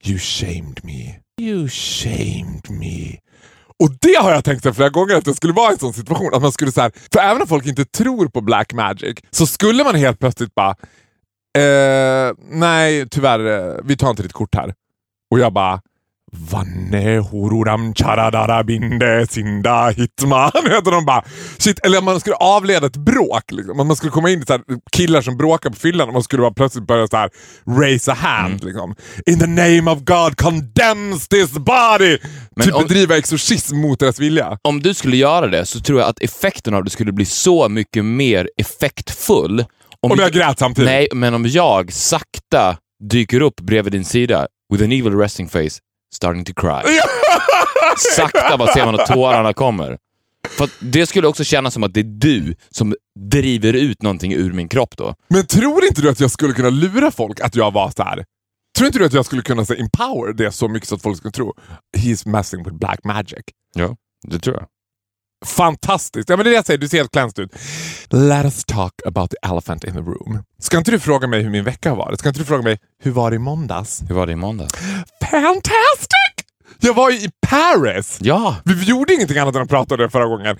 You 0.03 0.17
shamed 0.19 0.79
me. 0.83 1.19
You 1.41 1.67
shamed 1.69 2.69
me. 2.69 3.17
Och 3.79 3.89
det 4.01 4.15
har 4.21 4.31
jag 4.31 4.45
tänkt 4.45 4.75
flera 4.75 4.89
gånger 4.89 5.15
att 5.15 5.25
det 5.25 5.33
skulle 5.33 5.53
vara 5.53 5.71
en 5.71 5.79
sån 5.79 5.93
situation. 5.93 6.33
Att 6.33 6.41
man 6.41 6.51
skulle 6.51 6.71
så 6.71 6.81
här, 6.81 6.91
för 7.13 7.19
även 7.19 7.41
om 7.41 7.47
folk 7.47 7.65
inte 7.65 7.85
tror 7.85 8.27
på 8.27 8.41
black 8.41 8.73
magic 8.73 9.17
så 9.31 9.47
skulle 9.47 9.83
man 9.83 9.95
helt 9.95 10.19
plötsligt 10.19 10.55
bara 10.55 10.75
eh, 11.57 12.33
Nej 12.51 13.09
tyvärr, 13.09 13.45
eh, 13.45 13.75
vi 13.83 13.97
tar 13.97 14.09
inte 14.09 14.23
ditt 14.23 14.33
kort 14.33 14.55
här. 14.55 14.73
Och 15.31 15.39
jag 15.39 15.53
bara 15.53 15.81
Vanne 16.37 17.19
hururam 17.31 17.93
charadara 17.93 18.63
binde 18.63 19.27
sinda 19.29 19.89
hitman. 19.89 20.51
Heter 20.69 20.91
de 20.91 21.05
bara. 21.05 21.23
Shit, 21.57 21.79
eller 21.85 22.01
man 22.01 22.19
skulle 22.19 22.35
avleda 22.35 22.85
ett 22.87 22.97
bråk. 22.97 23.43
Liksom. 23.51 23.77
Man 23.87 23.95
skulle 23.95 24.11
komma 24.11 24.29
in 24.29 24.39
i 24.41 24.45
så 24.45 24.59
killar 24.91 25.21
som 25.21 25.37
bråkar 25.37 25.69
på 25.69 25.75
fyllan 25.75 26.07
och 26.07 26.13
man 26.13 26.23
skulle 26.23 26.41
bara 26.41 26.53
plötsligt 26.53 26.87
börja 26.87 27.07
så 27.07 27.17
här, 27.17 27.29
raise 27.79 28.11
a 28.11 28.15
hand. 28.15 28.63
Liksom. 28.63 28.95
In 29.25 29.39
the 29.39 29.47
name 29.47 29.91
of 29.91 29.99
God 29.99 30.37
condemns 30.37 31.27
this 31.27 31.51
body! 31.51 32.17
Men 32.55 32.65
typ 32.65 32.75
om- 32.75 32.83
bedriva 32.83 33.17
exorcism 33.17 33.77
mot 33.77 33.99
deras 33.99 34.19
vilja. 34.19 34.57
Om 34.61 34.79
du 34.81 34.93
skulle 34.93 35.17
göra 35.17 35.47
det 35.47 35.65
så 35.65 35.79
tror 35.79 35.99
jag 35.99 36.09
att 36.09 36.21
effekten 36.21 36.73
av 36.73 36.83
det 36.83 36.89
skulle 36.89 37.11
bli 37.11 37.25
så 37.25 37.69
mycket 37.69 38.05
mer 38.05 38.49
effektfull. 38.57 39.65
Om 40.07 40.19
jag 40.19 40.31
grät 40.31 40.59
samtidigt. 40.59 40.89
Nej, 40.89 41.07
men 41.13 41.33
om 41.33 41.45
jag 41.45 41.93
sakta 41.93 42.77
dyker 43.03 43.41
upp 43.41 43.61
bredvid 43.61 43.93
din 43.93 44.05
sida 44.05 44.47
with 44.73 44.83
an 44.83 44.91
evil 44.91 45.13
resting 45.17 45.49
face, 45.49 45.79
starting 46.13 46.45
to 46.45 46.53
cry. 46.53 46.81
Sakta 48.15 48.57
bara 48.57 48.73
ser 48.73 48.85
man 48.85 48.99
att 48.99 49.07
tårarna 49.07 49.53
kommer. 49.53 49.97
För 50.49 50.69
det 50.79 51.05
skulle 51.05 51.27
också 51.27 51.43
kännas 51.43 51.73
som 51.73 51.83
att 51.83 51.93
det 51.93 51.99
är 51.99 52.03
du 52.03 52.55
som 52.69 52.95
driver 53.19 53.73
ut 53.73 54.01
någonting 54.01 54.33
ur 54.33 54.53
min 54.53 54.67
kropp 54.69 54.97
då. 54.97 55.15
Men 55.27 55.47
tror 55.47 55.85
inte 55.85 56.01
du 56.01 56.09
att 56.09 56.19
jag 56.19 56.31
skulle 56.31 56.53
kunna 56.53 56.69
lura 56.69 57.11
folk 57.11 57.39
att 57.39 57.55
jag 57.55 57.71
var 57.71 57.91
så 57.97 58.03
här? 58.03 58.25
Tror 58.77 58.87
inte 58.87 58.99
du 58.99 59.05
att 59.05 59.13
jag 59.13 59.25
skulle 59.25 59.41
kunna 59.41 59.65
säga 59.65 59.79
empower 59.79 60.33
det 60.33 60.51
så 60.51 60.67
mycket 60.67 60.89
så 60.89 60.95
att 60.95 61.01
folk 61.01 61.17
skulle 61.17 61.31
tro 61.31 61.53
he's 61.97 62.27
messing 62.27 62.63
with 62.63 62.75
black 62.75 63.03
magic? 63.03 63.43
Ja, 63.75 63.95
det 64.27 64.39
tror 64.39 64.55
jag. 64.55 64.67
Fantastiskt! 65.45 66.29
Ja, 66.29 66.37
men 66.37 66.43
det 66.43 66.49
är 66.49 66.51
det 66.51 66.55
jag 66.55 66.65
säger, 66.65 66.77
du 66.77 66.87
ser 66.87 66.97
helt 66.97 67.11
cleansed 67.11 67.43
ut. 67.45 67.51
Let 68.09 68.45
us 68.45 68.65
talk 68.65 68.93
about 69.05 69.31
the 69.31 69.37
elephant 69.43 69.83
in 69.83 69.93
the 69.93 69.99
room. 69.99 70.43
Ska 70.59 70.77
inte 70.77 70.91
du 70.91 70.99
fråga 70.99 71.27
mig 71.27 71.41
hur 71.41 71.49
min 71.49 71.63
vecka 71.63 71.89
har 71.89 71.97
varit? 71.97 72.19
Ska 72.19 72.29
inte 72.29 72.41
du 72.41 72.45
fråga 72.45 72.63
mig 72.63 72.79
hur 73.03 73.11
var 73.11 73.29
det 73.31 73.35
i 73.35 73.39
måndags? 73.39 74.03
Hur 74.09 74.15
var 74.15 74.25
det 74.27 74.33
i 74.33 74.35
måndags? 74.35 74.73
Fantastic! 75.31 76.35
Jag 76.79 76.93
var 76.93 77.09
ju 77.09 77.17
i 77.17 77.29
Paris! 77.47 78.17
Ja! 78.21 78.55
Vi 78.65 78.83
gjorde 78.83 79.13
ingenting 79.13 79.37
annat 79.37 79.55
än 79.55 79.61
att 79.61 79.69
prata 79.69 79.95
om 79.95 80.01
det 80.01 80.09
förra 80.09 80.25
gången. 80.25 80.57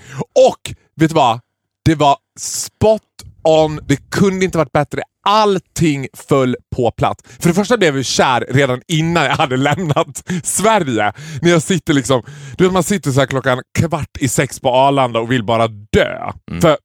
Och 0.50 0.76
vet 0.96 1.10
du 1.10 1.16
vad? 1.16 1.40
Det 1.86 1.96
var 1.96 2.18
spot 2.40 3.02
on. 3.44 3.80
Det 3.88 4.10
kunde 4.12 4.46
inte 4.46 4.58
varit 4.58 4.72
bättre. 4.72 5.02
Allting 5.26 6.08
föll 6.14 6.56
på 6.76 6.92
plats. 6.92 7.24
För 7.40 7.50
det 7.50 7.54
första 7.56 7.78
blev 7.78 7.96
jag 7.96 8.06
kär 8.06 8.46
redan 8.50 8.82
innan 8.88 9.26
jag 9.26 9.36
hade 9.36 9.58
lämnat 9.58 10.30
Sverige. 10.44 11.14
När 11.42 11.50
jag 11.52 11.62
sitter 11.62 11.94
liksom, 11.94 12.24
du 12.58 12.64
vet 12.64 12.74
man 12.74 12.84
sitter 12.84 13.12
så 13.12 13.20
här 13.20 13.28
klockan 13.28 13.62
kvart 13.80 14.18
i 14.20 14.28
sex 14.28 14.60
på 14.60 14.70
Arlanda 14.70 15.20
och 15.20 15.32
vill 15.32 15.46
bara 15.46 15.68
dö. 15.68 16.32
För 16.62 16.78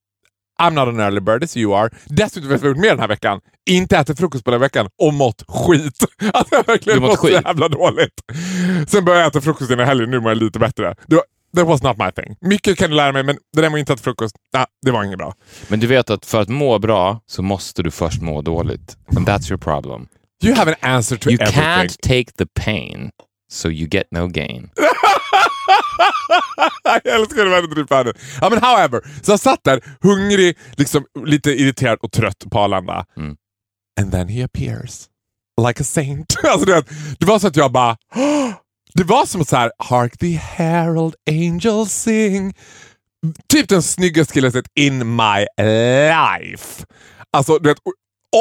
I'm 0.62 0.74
not 0.74 0.88
an 0.88 1.00
early 1.00 1.20
bird 1.20 1.44
as 1.44 1.56
you 1.56 1.74
are. 1.74 1.90
Dessutom 2.04 2.50
har 2.50 2.58
jag 2.58 2.64
gjort 2.66 2.76
mer 2.76 2.88
den 2.88 2.98
här 3.00 3.08
veckan. 3.08 3.40
Inte 3.70 3.96
ätit 3.96 4.18
frukost 4.18 4.44
på 4.44 4.50
den 4.50 4.60
här 4.60 4.64
veckan 4.66 4.88
och 5.02 5.14
mått 5.14 5.42
skit. 5.48 6.04
Alltså 6.32 6.54
jag 6.54 6.66
verkligen 6.66 7.00
mått 7.02 7.20
så 7.20 7.28
jävla 7.28 7.68
dåligt. 7.68 8.12
Sen 8.88 9.04
började 9.04 9.22
jag 9.22 9.28
äta 9.28 9.40
frukost 9.40 9.70
innan 9.70 9.86
helgen, 9.86 10.10
nu 10.10 10.20
mår 10.20 10.30
jag 10.30 10.38
lite 10.42 10.58
bättre. 10.58 10.94
Det 11.06 11.14
var, 11.16 11.24
that 11.56 11.66
was 11.66 11.82
not 11.82 11.98
my 11.98 12.10
thing. 12.24 12.36
Mycket 12.40 12.78
kan 12.78 12.90
du 12.90 12.96
lära 12.96 13.12
mig, 13.12 13.22
men 13.22 13.36
det 13.52 13.62
där 13.62 13.70
med 13.70 13.76
att 13.76 13.80
inte 13.80 13.92
äta 13.92 14.02
frukost, 14.02 14.36
nah, 14.54 14.64
det 14.82 14.90
var 14.90 15.04
inget 15.04 15.18
bra. 15.18 15.34
Men 15.68 15.80
du 15.80 15.86
vet 15.86 16.10
att 16.10 16.26
för 16.26 16.40
att 16.40 16.48
må 16.48 16.78
bra 16.78 17.20
så 17.26 17.42
måste 17.42 17.82
du 17.82 17.90
först 17.90 18.22
må 18.22 18.42
dåligt. 18.42 18.96
And 19.16 19.28
that's 19.28 19.50
your 19.50 19.58
problem. 19.58 20.06
You 20.44 20.54
have 20.54 20.70
an 20.70 20.76
answer 20.94 21.16
to 21.16 21.30
You 21.30 21.38
everything. 21.40 21.62
can't 21.62 21.96
take 22.02 22.32
the 22.38 22.46
pain, 22.64 23.10
so 23.52 23.68
you 23.68 23.88
get 23.90 24.06
no 24.10 24.26
gain. 24.26 24.70
jag 26.84 27.06
älskar 27.14 27.44
det 27.44 27.50
värdet 27.50 27.78
i 27.78 27.82
världen. 27.82 28.14
Ja, 28.40 28.50
men 28.50 28.62
however, 28.62 29.00
så 29.22 29.32
jag 29.32 29.40
satt 29.40 29.64
där 29.64 29.80
hungrig, 30.00 30.58
liksom, 30.76 31.04
lite 31.24 31.50
irriterad 31.50 31.98
och 32.02 32.12
trött 32.12 32.44
på 32.50 32.58
Arlanda. 32.58 33.04
Mm. 33.16 33.36
And 34.00 34.12
then 34.12 34.28
he 34.28 34.44
appears. 34.44 35.08
Like 35.66 35.82
a 35.82 35.84
saint. 35.84 36.36
alltså, 36.44 36.66
det, 36.66 36.84
det 37.18 37.26
var 37.26 37.38
så 37.38 37.46
att 37.46 37.56
jag 37.56 37.72
bara... 37.72 37.96
Det 38.94 39.04
var 39.04 39.26
som 39.26 39.44
så 39.44 39.56
här, 39.56 39.72
Hark 39.78 40.18
the 40.18 40.36
herald 40.36 41.14
angels 41.30 41.92
sing. 41.92 42.54
Typ 43.48 43.68
den 43.68 43.82
snyggaste 43.82 44.34
killen 44.34 44.52
jag 44.54 44.64
sett 44.64 44.72
in 44.74 45.16
my 45.16 45.64
life. 45.64 46.84
Alltså, 47.32 47.58
du 47.58 47.68
vet, 47.68 47.78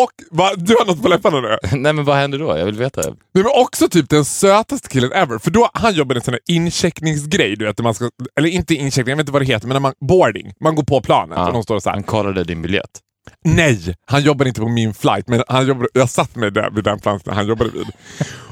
Och 0.03 0.37
va, 0.37 0.51
du 0.57 0.75
har 0.79 0.85
något 0.85 1.01
på 1.01 1.07
läpparna 1.07 1.41
nu? 1.41 1.57
Nej 1.77 1.93
men 1.93 2.05
vad 2.05 2.15
händer 2.15 2.39
då? 2.39 2.57
Jag 2.57 2.65
vill 2.65 2.77
veta. 2.77 3.01
Nej, 3.01 3.43
men 3.43 3.51
också 3.55 3.89
typ 3.89 4.09
den 4.09 4.25
sötaste 4.25 4.89
killen 4.89 5.11
ever. 5.11 5.37
För 5.37 5.51
då, 5.51 5.69
han 5.73 5.93
jobbar 5.93 6.15
i 6.15 6.17
en 6.17 6.23
sån 6.23 6.33
här 6.33 6.41
incheckningsgrej. 6.47 7.55
Du 7.55 7.65
vet, 7.65 7.79
man 7.79 7.93
ska, 7.93 8.09
eller 8.39 8.49
inte 8.49 8.73
incheckning, 8.75 9.11
jag 9.11 9.17
vet 9.17 9.23
inte 9.23 9.31
vad 9.31 9.41
det 9.41 9.45
heter, 9.45 9.67
men 9.67 9.75
när 9.75 9.79
man, 9.79 9.93
boarding. 10.07 10.53
Man 10.59 10.75
går 10.75 10.83
på 10.83 11.01
planet 11.01 11.37
och 11.37 11.53
de 11.53 11.63
står 11.63 11.79
så 11.79 11.89
här. 11.89 11.95
Han 11.95 12.03
kollade 12.03 12.43
din 12.43 12.61
biljett. 12.61 13.01
Nej, 13.43 13.95
han 14.05 14.21
jobbade 14.21 14.47
inte 14.47 14.61
på 14.61 14.69
min 14.69 14.93
flight, 14.93 15.27
men 15.27 15.43
han 15.47 15.67
jobbade, 15.67 15.87
jag 15.93 16.09
satt 16.09 16.35
med 16.35 16.53
där, 16.53 16.71
vid 16.71 16.83
den 16.83 16.99
platsen 16.99 17.33
han 17.33 17.47
jobbade 17.47 17.71
vid. 17.71 17.87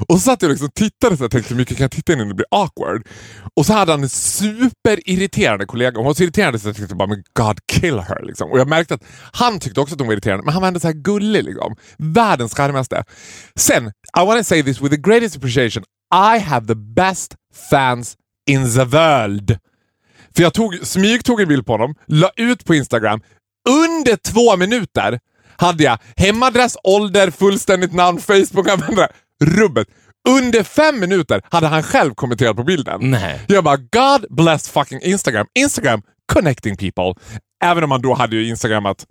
Och 0.08 0.14
så 0.14 0.20
satt 0.20 0.42
jag 0.42 0.48
liksom 0.48 0.66
och 0.66 0.74
tittade 0.74 1.24
och 1.24 1.30
tänkte 1.30 1.54
hur 1.54 1.56
mycket 1.56 1.76
kan 1.76 1.84
jag 1.84 1.90
titta 1.90 2.12
innan 2.12 2.28
det 2.28 2.34
blir 2.34 2.46
awkward? 2.50 3.06
Och 3.56 3.66
så 3.66 3.72
hade 3.72 3.92
han 3.92 4.02
en 4.02 4.08
superirriterande 4.08 5.66
kollega. 5.66 5.96
Hon 5.96 6.06
var 6.06 6.14
så 6.14 6.22
irriterande 6.22 6.58
så 6.58 6.68
jag 6.68 6.76
tänkte 6.76 6.94
bara, 6.94 7.08
men 7.08 7.22
God 7.32 7.58
kill 7.72 7.98
her. 7.98 8.22
Liksom. 8.22 8.50
Och 8.50 8.58
jag 8.58 8.68
märkte 8.68 8.94
att 8.94 9.04
han 9.32 9.60
tyckte 9.60 9.80
också 9.80 9.94
att 9.94 10.00
hon 10.00 10.06
var 10.06 10.14
irriterande, 10.14 10.44
men 10.44 10.52
han 10.52 10.60
var 10.60 10.68
ändå 10.68 10.80
så 10.80 10.86
här 10.86 10.94
gullig. 10.94 11.44
Liksom. 11.44 11.76
Världens 11.98 12.54
charmigaste. 12.54 13.04
Sen, 13.56 13.86
I 14.20 14.24
want 14.26 14.38
to 14.38 14.44
say 14.44 14.62
this 14.62 14.80
with 14.80 14.94
the 14.94 15.00
greatest 15.00 15.36
appreciation. 15.36 15.84
I 16.14 16.38
have 16.38 16.66
the 16.66 16.74
best 16.74 17.34
fans 17.70 18.16
in 18.50 18.74
the 18.74 18.84
world. 18.84 19.58
För 20.36 20.42
jag 20.42 20.54
tog, 20.54 20.78
smyg 20.82 21.24
tog 21.24 21.40
en 21.40 21.48
bild 21.48 21.66
på 21.66 21.72
honom, 21.72 21.94
la 22.06 22.30
ut 22.36 22.64
på 22.64 22.74
Instagram. 22.74 23.20
Under 23.68 24.16
två 24.16 24.56
minuter 24.56 25.20
hade 25.56 25.84
jag 25.84 25.98
hemadress, 26.16 26.76
ålder, 26.84 27.30
fullständigt 27.30 27.92
namn, 27.92 28.20
Facebook-användare, 28.20 29.08
rubbet. 29.44 29.88
Under 30.28 30.62
fem 30.62 31.00
minuter 31.00 31.42
hade 31.50 31.66
han 31.66 31.82
själv 31.82 32.14
kommenterat 32.14 32.56
på 32.56 32.64
bilden. 32.64 33.10
Nej. 33.10 33.40
Jag 33.48 33.64
bara, 33.64 33.76
God 33.76 34.26
bless 34.30 34.68
fucking 34.68 35.00
Instagram. 35.02 35.46
Instagram 35.58 36.02
connecting 36.32 36.76
people. 36.76 37.14
Även 37.64 37.82
om 37.84 37.88
man 37.88 38.02
då 38.02 38.14
hade 38.14 38.36
ju 38.36 38.48
Instagram 38.48 38.86
att 38.86 39.06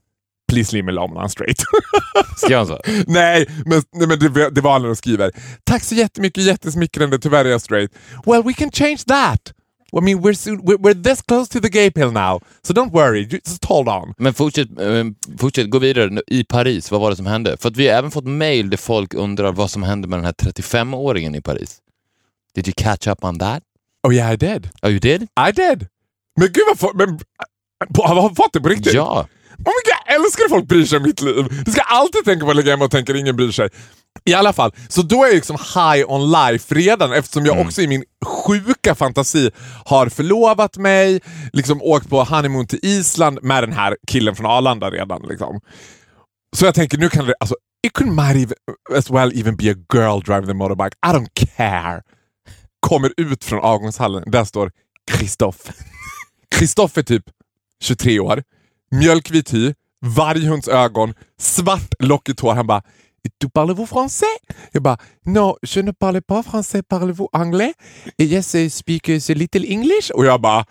please 0.52 0.76
leave 0.76 0.86
me 0.86 0.92
alone, 0.92 1.20
I'm 1.20 1.28
straight. 1.28 1.58
Skrev 2.38 2.58
han 2.58 2.68
så? 2.68 2.80
nej, 3.08 3.48
men, 3.66 3.84
nej, 3.94 4.08
men 4.08 4.20
det, 4.20 4.50
det 4.50 4.62
var 4.62 4.76
alla 4.76 4.88
de 4.88 4.96
skriver. 4.96 5.32
Tack 5.64 5.84
så 5.84 5.96
jättemycket, 5.96 6.44
jättesmickrande, 6.44 7.20
tyvärr 7.20 7.46
är 7.46 7.50
jag 7.50 7.62
straight. 7.62 7.92
Well, 8.26 8.44
we 8.44 8.54
can 8.54 8.72
change 8.72 8.98
that. 9.08 9.54
I 9.96 10.02
mean, 10.02 10.22
we're, 10.22 10.34
soon, 10.34 10.60
we're, 10.64 10.78
we're 10.78 10.94
this 10.94 11.22
close 11.22 11.48
to 11.50 11.60
the 11.60 11.70
gay 11.70 11.92
pill 11.92 12.12
now, 12.12 12.42
so 12.64 12.74
don't 12.74 12.92
worry, 12.92 13.26
just 13.26 13.66
hold 13.66 13.88
on. 13.88 14.14
Men 14.18 14.34
fortsätt, 14.34 14.80
eh, 14.80 15.06
fortsätt, 15.38 15.70
gå 15.70 15.80
vidare. 15.80 16.22
I 16.28 16.44
Paris, 16.44 16.92
vad 16.92 17.02
var 17.02 17.10
det 17.10 17.16
som 17.16 17.26
hände? 17.26 17.58
För 17.58 17.70
att 17.70 17.78
vi 17.78 17.88
har 17.88 17.98
även 17.98 18.12
fått 18.12 18.26
mail 18.26 18.70
där 18.70 18.78
folk 18.78 19.14
undrar 19.14 19.52
vad 19.52 19.72
som 19.72 19.84
hände 19.84 20.08
med 20.08 20.20
den 20.20 20.26
här 20.26 20.34
35-åringen 20.34 21.36
i 21.38 21.42
Paris. 21.42 21.78
Did 22.56 22.68
you 22.68 22.74
catch 22.78 23.08
up 23.08 23.24
on 23.24 23.40
that? 23.40 23.64
Oh 24.08 24.14
yeah, 24.14 24.34
I 24.34 24.38
did. 24.38 24.70
Oh 24.82 24.90
you 24.90 25.00
did? 25.00 25.22
I 25.22 25.52
did. 25.52 25.88
Men 26.40 26.48
gud 26.52 26.64
vad 26.80 26.96
men, 26.96 27.20
på, 27.96 28.04
har 28.04 28.22
han 28.22 28.36
fått 28.36 28.54
det 28.54 28.62
på 28.62 28.70
riktigt? 28.70 28.94
Ja. 28.94 29.28
Oh 29.58 29.72
my 29.72 29.82
God, 29.86 29.94
jag 30.08 30.16
älskar 30.16 30.50
folk 30.50 30.68
bryr 30.68 30.86
sig 30.86 30.98
om 30.98 31.04
mitt 31.04 31.22
liv. 31.22 31.46
Du 31.66 31.72
ska 31.72 31.82
alltid 31.82 32.26
tänka 32.26 32.46
på 32.46 32.52
att 32.52 32.58
ligga 32.58 32.72
hemma 32.72 32.86
och 32.86 32.92
tänka 32.92 33.14
att 33.14 33.20
ingen 33.20 33.36
bryr 33.36 33.52
sig. 33.52 33.70
I 34.26 34.34
alla 34.34 34.54
fall, 34.54 34.72
så 34.90 35.02
då 35.02 35.24
är 35.24 35.28
jag 35.28 35.36
liksom 35.36 35.58
high 35.76 36.12
on 36.12 36.32
life 36.32 36.76
redan 36.76 37.14
eftersom 37.14 37.46
jag 37.46 37.60
också 37.60 37.82
i 37.82 37.88
min 37.88 38.04
sjuka 38.26 38.96
fantasi 38.96 39.52
har 39.86 40.10
förlovat 40.10 40.78
mig, 40.78 41.22
liksom 41.54 41.82
åkt 41.82 42.10
på 42.10 42.24
honeymoon 42.24 42.68
till 42.68 42.80
Island 42.82 43.40
med 43.42 43.64
den 43.64 43.74
här 43.74 43.98
killen 44.08 44.36
från 44.36 44.46
Arlanda 44.46 44.90
redan. 44.92 45.22
Liksom. 45.30 45.62
Så 46.56 46.66
jag 46.66 46.76
tänker 46.76 46.98
nu 46.98 47.10
kan 47.10 47.26
det, 47.26 47.34
alltså, 47.40 47.56
it 47.88 47.94
could 47.94 48.12
might 48.12 48.36
even, 48.36 48.56
as 48.98 49.10
well 49.10 49.40
even 49.40 49.56
be 49.56 49.72
a 49.72 49.76
girl 49.94 50.20
driving 50.20 50.48
the 50.48 50.54
motorbike. 50.54 50.96
I 51.08 51.10
don't 51.10 51.56
care. 51.58 52.02
Kommer 52.80 53.14
ut 53.18 53.44
från 53.44 53.60
avgångshallen, 53.60 54.24
där 54.28 54.44
står 54.44 54.72
Kristoff. 55.12 55.72
Kristoff 56.56 56.98
är 56.98 57.04
typ 57.04 57.24
23 57.84 58.20
år, 58.20 58.44
mjölkvit 58.92 59.54
hy, 59.54 59.74
varghunds 60.06 60.68
ögon, 60.68 61.14
svart 61.40 61.94
lockigt 62.00 62.40
hår. 62.40 62.54
Han 62.54 62.68
bara 62.68 62.82
du 63.40 63.50
parlez-vous 63.50 63.86
français? 63.86 64.38
Jag 64.72 64.84
bara 64.84 64.98
No, 65.26 65.58
je 65.62 65.82
ne 65.82 65.92
parle 65.92 66.22
pas 66.22 66.44
français, 66.44 66.82
parlez-vous 66.84 67.30
anglais? 67.34 67.74
Yes, 68.18 68.56
I 68.56 68.70
speak 68.70 69.10
uh, 69.10 69.20
a 69.30 69.34
little 69.34 69.66
English. 69.66 70.12
Och 70.12 70.24
ah 70.24 70.26
jag 70.26 70.42
bara 70.42 70.66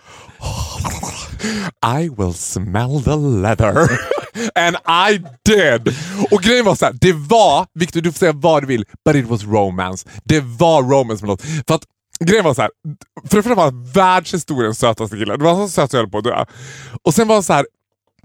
I 2.00 2.08
will 2.08 2.34
smell 2.34 3.02
the 3.02 3.16
leather. 3.16 3.88
And 4.54 4.76
I 4.86 5.18
did! 5.44 5.94
Och 6.30 6.42
grejen 6.42 6.64
var 6.64 6.74
så 6.74 6.84
här, 6.84 6.92
det 7.00 7.12
var, 7.12 7.66
Victor 7.74 8.00
du 8.00 8.12
får 8.12 8.18
säga 8.18 8.32
vad 8.32 8.62
du 8.62 8.66
vill, 8.66 8.84
but 9.04 9.16
it 9.16 9.26
was 9.26 9.44
romance. 9.44 10.08
Det 10.24 10.40
var 10.40 10.82
romance 10.82 11.24
med 11.24 11.28
något. 11.28 11.42
För 11.42 11.74
att 11.74 11.84
grejen 12.24 12.44
var 12.44 12.54
så 12.54 12.62
här, 12.62 12.70
för 13.28 13.36
det 13.36 13.42
första 13.42 13.54
var 13.54 13.64
han 13.64 13.84
världshistoriens 13.84 14.78
sötaste 14.78 15.16
kille. 15.16 15.36
Det 15.36 15.44
var 15.44 15.54
så 15.54 15.68
söt 15.68 15.90
så 15.90 15.96
jag 15.96 16.02
höll 16.02 16.10
på 16.10 16.18
att 16.18 16.24
dö. 16.24 16.44
Och 17.02 17.14
sen 17.14 17.28
var 17.28 17.36
det 17.36 17.42
så 17.42 17.52
här, 17.52 17.66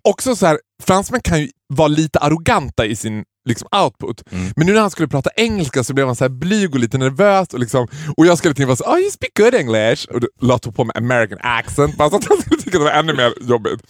också 0.04 0.36
så 0.36 0.46
här, 0.46 0.60
fransmän 0.84 1.22
kan 1.22 1.40
ju 1.40 1.50
vara 1.68 1.88
lite 1.88 2.20
arroganta 2.20 2.86
i 2.86 2.96
sin 2.96 3.24
liksom, 3.48 3.68
output. 3.84 4.24
Men 4.56 4.68
nu 4.68 4.74
när 4.74 4.82
han 4.82 4.92
skulle 4.92 5.08
prata 5.08 5.30
engelska 5.36 5.84
så 5.84 5.94
blev 5.94 6.06
han 6.08 6.16
så 6.16 6.24
här 6.24 6.30
blyg 6.30 6.74
och 6.74 6.80
lite 6.80 6.98
nervös. 6.98 7.48
Och, 7.54 7.60
liksom, 7.60 7.88
och 8.18 8.26
jag 8.26 8.38
skulle 8.38 8.54
tänka 8.54 8.76
så 8.76 8.84
oh 8.84 9.00
you 9.00 9.12
speak 9.12 9.38
good 9.38 9.56
English. 9.56 10.08
Och 10.10 10.22
la 10.42 10.58
på 10.58 10.84
med 10.84 10.98
American 10.98 11.38
accent 11.42 11.98
bara 11.98 12.10
så 12.10 12.16
att 12.16 12.26
han 12.26 12.42
skulle 12.42 12.62
tycka 12.62 12.78
det 12.78 12.84
var 12.84 12.92
ännu 12.92 13.14
mer 13.14 13.34
jobbigt. 13.50 13.82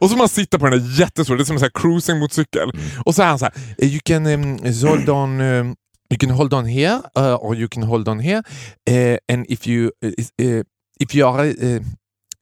Och 0.00 0.10
så 0.10 0.16
man 0.16 0.28
sitter 0.28 0.58
på 0.58 0.68
den 0.68 0.78
där 0.78 1.00
jättestora, 1.00 1.36
det 1.36 1.42
är 1.42 1.44
som 1.44 1.56
en 1.56 1.60
så 1.60 1.70
cruising 1.70 2.18
mot 2.18 2.32
cykel. 2.32 2.72
Och 3.04 3.14
så 3.14 3.22
är 3.22 3.26
han 3.26 3.38
så 3.38 3.44
här, 3.44 3.84
you 3.84 4.00
can 4.04 4.26
um, 4.26 4.58
hold 4.88 5.08
on 5.08 5.40
um, 5.40 5.76
You 6.10 6.18
can 6.18 6.30
hold 6.30 6.54
on 6.54 6.64
here 6.64 7.02
uh, 7.18 7.34
or 7.34 7.54
you 7.54 7.68
can 7.68 7.82
hold 7.82 8.08
on 8.08 8.20
here 8.20 8.42
uh, 8.90 9.18
and 9.28 9.46
if 9.48 9.66
you 9.66 9.92
uh, 10.02 10.10
uh, 10.42 10.62
if 11.00 11.14
you 11.14 11.26
are 11.26 11.44
uh, 11.44 11.80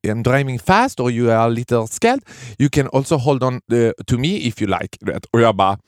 um, 0.09 0.23
driving 0.23 0.59
fast 0.59 1.01
or 1.01 1.11
you 1.11 1.31
are 1.31 1.47
a 1.47 1.49
little 1.49 1.87
scared 1.89 2.21
you 2.59 2.71
can 2.71 2.87
also 2.87 3.19
hold 3.19 3.43
on 3.43 3.61
uh, 3.73 3.91
to 4.07 4.19
me 4.19 4.37
if 4.37 4.61
you 4.61 4.69
like. 4.69 4.99
Vet. 5.01 5.25
Och 5.25 5.41
jag 5.41 5.57
bara... 5.57 5.79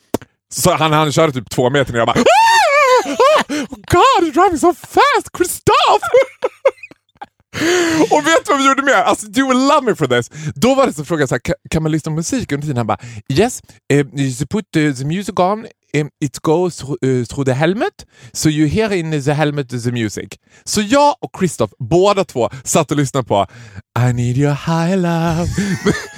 Så 0.55 0.75
han, 0.75 0.93
han 0.93 1.12
körde 1.12 1.33
typ 1.33 1.50
två 1.50 1.71
meter 1.71 1.93
ner 1.93 2.02
och 2.02 2.09
jag 2.09 2.14
bara... 2.17 2.21
Ah! 2.21 2.69
Ah! 3.05 3.45
Oh, 3.49 3.67
God, 3.69 4.25
you're 4.25 4.33
driving 4.33 4.59
so 4.59 4.75
fast! 4.75 5.37
Christoph! 5.37 6.02
Och 8.11 8.26
vet 8.26 8.45
du 8.45 8.52
vad 8.52 8.59
vi 8.59 8.67
gjorde 8.67 8.83
mer? 8.83 8.95
Alltså, 8.95 9.26
you 9.26 9.49
will 9.49 9.69
love 9.69 9.83
me 9.83 9.95
for 9.95 10.07
this. 10.07 10.31
Då 10.55 10.75
var 10.75 10.87
det 10.87 10.93
så 10.93 11.05
frågade 11.05 11.28
så 11.28 11.35
här, 11.35 11.55
kan 11.71 11.83
man 11.83 11.93
lyssna 11.93 12.11
på 12.11 12.17
musik 12.17 12.52
under 12.52 12.62
tiden? 12.62 12.76
Han 12.76 12.87
bara 12.87 12.99
yes, 13.28 13.62
uh, 13.93 13.99
you 14.21 14.47
put 14.50 14.64
the, 14.75 14.93
the 14.95 15.05
music 15.05 15.35
on, 15.38 15.67
um, 15.95 16.11
it 16.25 16.38
goes 16.43 16.76
through, 16.76 16.97
eh, 17.02 17.09
uh, 17.09 17.25
through 17.25 17.45
the 17.45 17.52
helmet, 17.52 18.07
so 18.33 18.49
you 18.49 18.69
hear 18.69 18.93
in 18.93 19.23
the 19.23 19.33
helmet 19.33 19.69
the 19.69 19.93
music. 19.93 20.28
Så 20.64 20.81
jag 20.81 21.17
och 21.21 21.31
Christoph, 21.38 21.75
båda 21.78 22.25
två, 22.25 22.50
satt 22.64 22.90
och 22.90 22.97
lyssnade 22.97 23.26
på 23.26 23.47
I 23.99 24.12
need 24.12 24.38
your 24.38 24.57
high 24.67 24.97
love. 24.97 25.49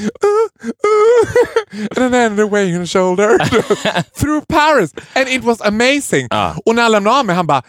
Oh, 0.00 0.39
and 1.96 2.12
then 2.12 2.36
the 2.36 2.46
way 2.46 2.74
on 2.74 2.80
the 2.80 2.86
shoulder. 2.86 3.38
through 4.14 4.42
Paris. 4.48 4.92
And 5.14 5.28
it 5.28 5.42
was 5.42 5.60
amazing. 5.60 6.28
Ah. 6.30 6.54
Och 6.64 6.74
när 6.74 6.82
han 6.82 6.92
lämnade 6.92 7.18
av 7.18 7.26
mig, 7.26 7.36
han 7.36 7.46
bara 7.46 7.62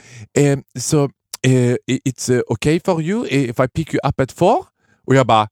so, 0.79 1.09
uh, 1.47 1.75
it's 1.87 2.29
uh, 2.29 2.41
okay 2.49 2.79
for 2.79 3.01
you 3.01 3.25
if 3.25 3.59
I 3.59 3.67
pick 3.67 3.93
you 3.93 3.99
up 4.03 4.19
at 4.19 4.31
four? 4.31 4.65
Och 5.07 5.15
jag 5.15 5.27
bara 5.27 5.47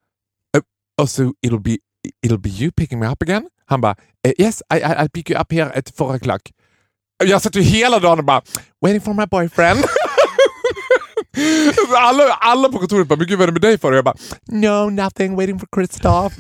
uh, 0.58 0.62
oh, 1.02 1.06
so 1.06 1.34
it'll 1.42 1.60
be, 1.60 1.78
it'll 2.24 2.40
be 2.40 2.50
you 2.50 2.72
picking 2.72 3.00
me 3.00 3.08
up 3.08 3.22
again? 3.22 3.50
Han 3.66 3.82
bara 3.82 3.96
yes, 4.38 4.62
I, 4.70 4.78
I, 4.78 4.96
I'll 4.96 5.10
pick 5.10 5.30
you 5.30 5.40
up 5.40 5.52
here 5.52 5.72
at 5.76 5.90
four 5.96 6.16
o'clock. 6.16 6.42
Jag 7.24 7.42
satt 7.42 7.56
ju 7.56 7.62
hela 7.62 8.00
dagen 8.00 8.20
och 8.20 8.26
bara 8.26 8.42
waiting 8.82 9.02
for 9.02 9.14
my 9.14 9.26
boyfriend. 9.26 9.80
alla, 11.98 12.24
alla 12.24 12.70
på 12.70 12.80
kontoret 12.80 13.08
bara, 13.08 13.16
men 13.16 13.28
gud 13.28 13.38
vad 13.40 13.44
är 13.44 13.48
det 13.48 13.54
med 13.54 13.62
dig 13.62 13.78
för? 13.78 13.92
Och 13.92 13.98
jag 13.98 14.06
bara, 14.06 14.16
no 14.48 14.90
nothing, 14.90 15.36
waiting 15.36 15.60
for 15.60 15.68
Christoph. 15.76 16.36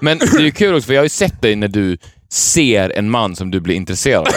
Men 0.00 0.18
det 0.18 0.24
är 0.24 0.40
ju 0.40 0.52
kul 0.52 0.74
också, 0.74 0.86
för 0.86 0.94
jag 0.94 1.00
har 1.00 1.04
ju 1.04 1.08
sett 1.08 1.42
dig 1.42 1.56
när 1.56 1.68
du 1.68 1.98
ser 2.32 2.90
en 2.90 3.10
man 3.10 3.36
som 3.36 3.50
du 3.50 3.60
blir 3.60 3.74
intresserad 3.74 4.26
av. 4.28 4.32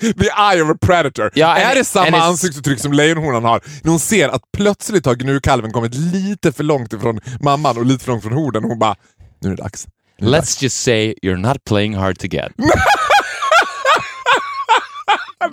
The 0.00 0.26
eye 0.52 0.62
of 0.62 0.70
a 0.70 0.76
predator. 0.80 1.30
Ja, 1.34 1.56
är 1.56 1.74
det 1.74 1.84
samma 1.84 2.06
it's- 2.06 2.22
ansiktsuttryck 2.22 2.80
som 2.80 2.92
lejonhonan 2.92 3.44
har 3.44 3.60
när 3.82 3.90
hon 3.90 4.00
ser 4.00 4.28
att 4.28 4.42
plötsligt 4.56 5.06
har 5.06 5.14
gnurkalven 5.14 5.72
kommit 5.72 5.94
lite 5.94 6.52
för 6.52 6.64
långt 6.64 6.92
ifrån 6.92 7.20
mamman 7.40 7.78
och 7.78 7.86
lite 7.86 8.04
för 8.04 8.12
långt 8.12 8.22
från 8.22 8.32
horden 8.32 8.64
och 8.64 8.70
hon 8.70 8.78
bara, 8.78 8.96
nu 9.42 9.52
är 9.52 9.56
det 9.56 9.62
dags. 9.62 9.86
Nu 10.18 10.28
är 10.28 10.32
det 10.32 10.38
Let's 10.38 10.62
just 10.62 10.82
say 10.82 11.14
you're 11.22 11.36
not 11.36 11.64
playing 11.64 11.96
hard 11.96 12.18
to 12.18 12.26
get. 12.26 12.52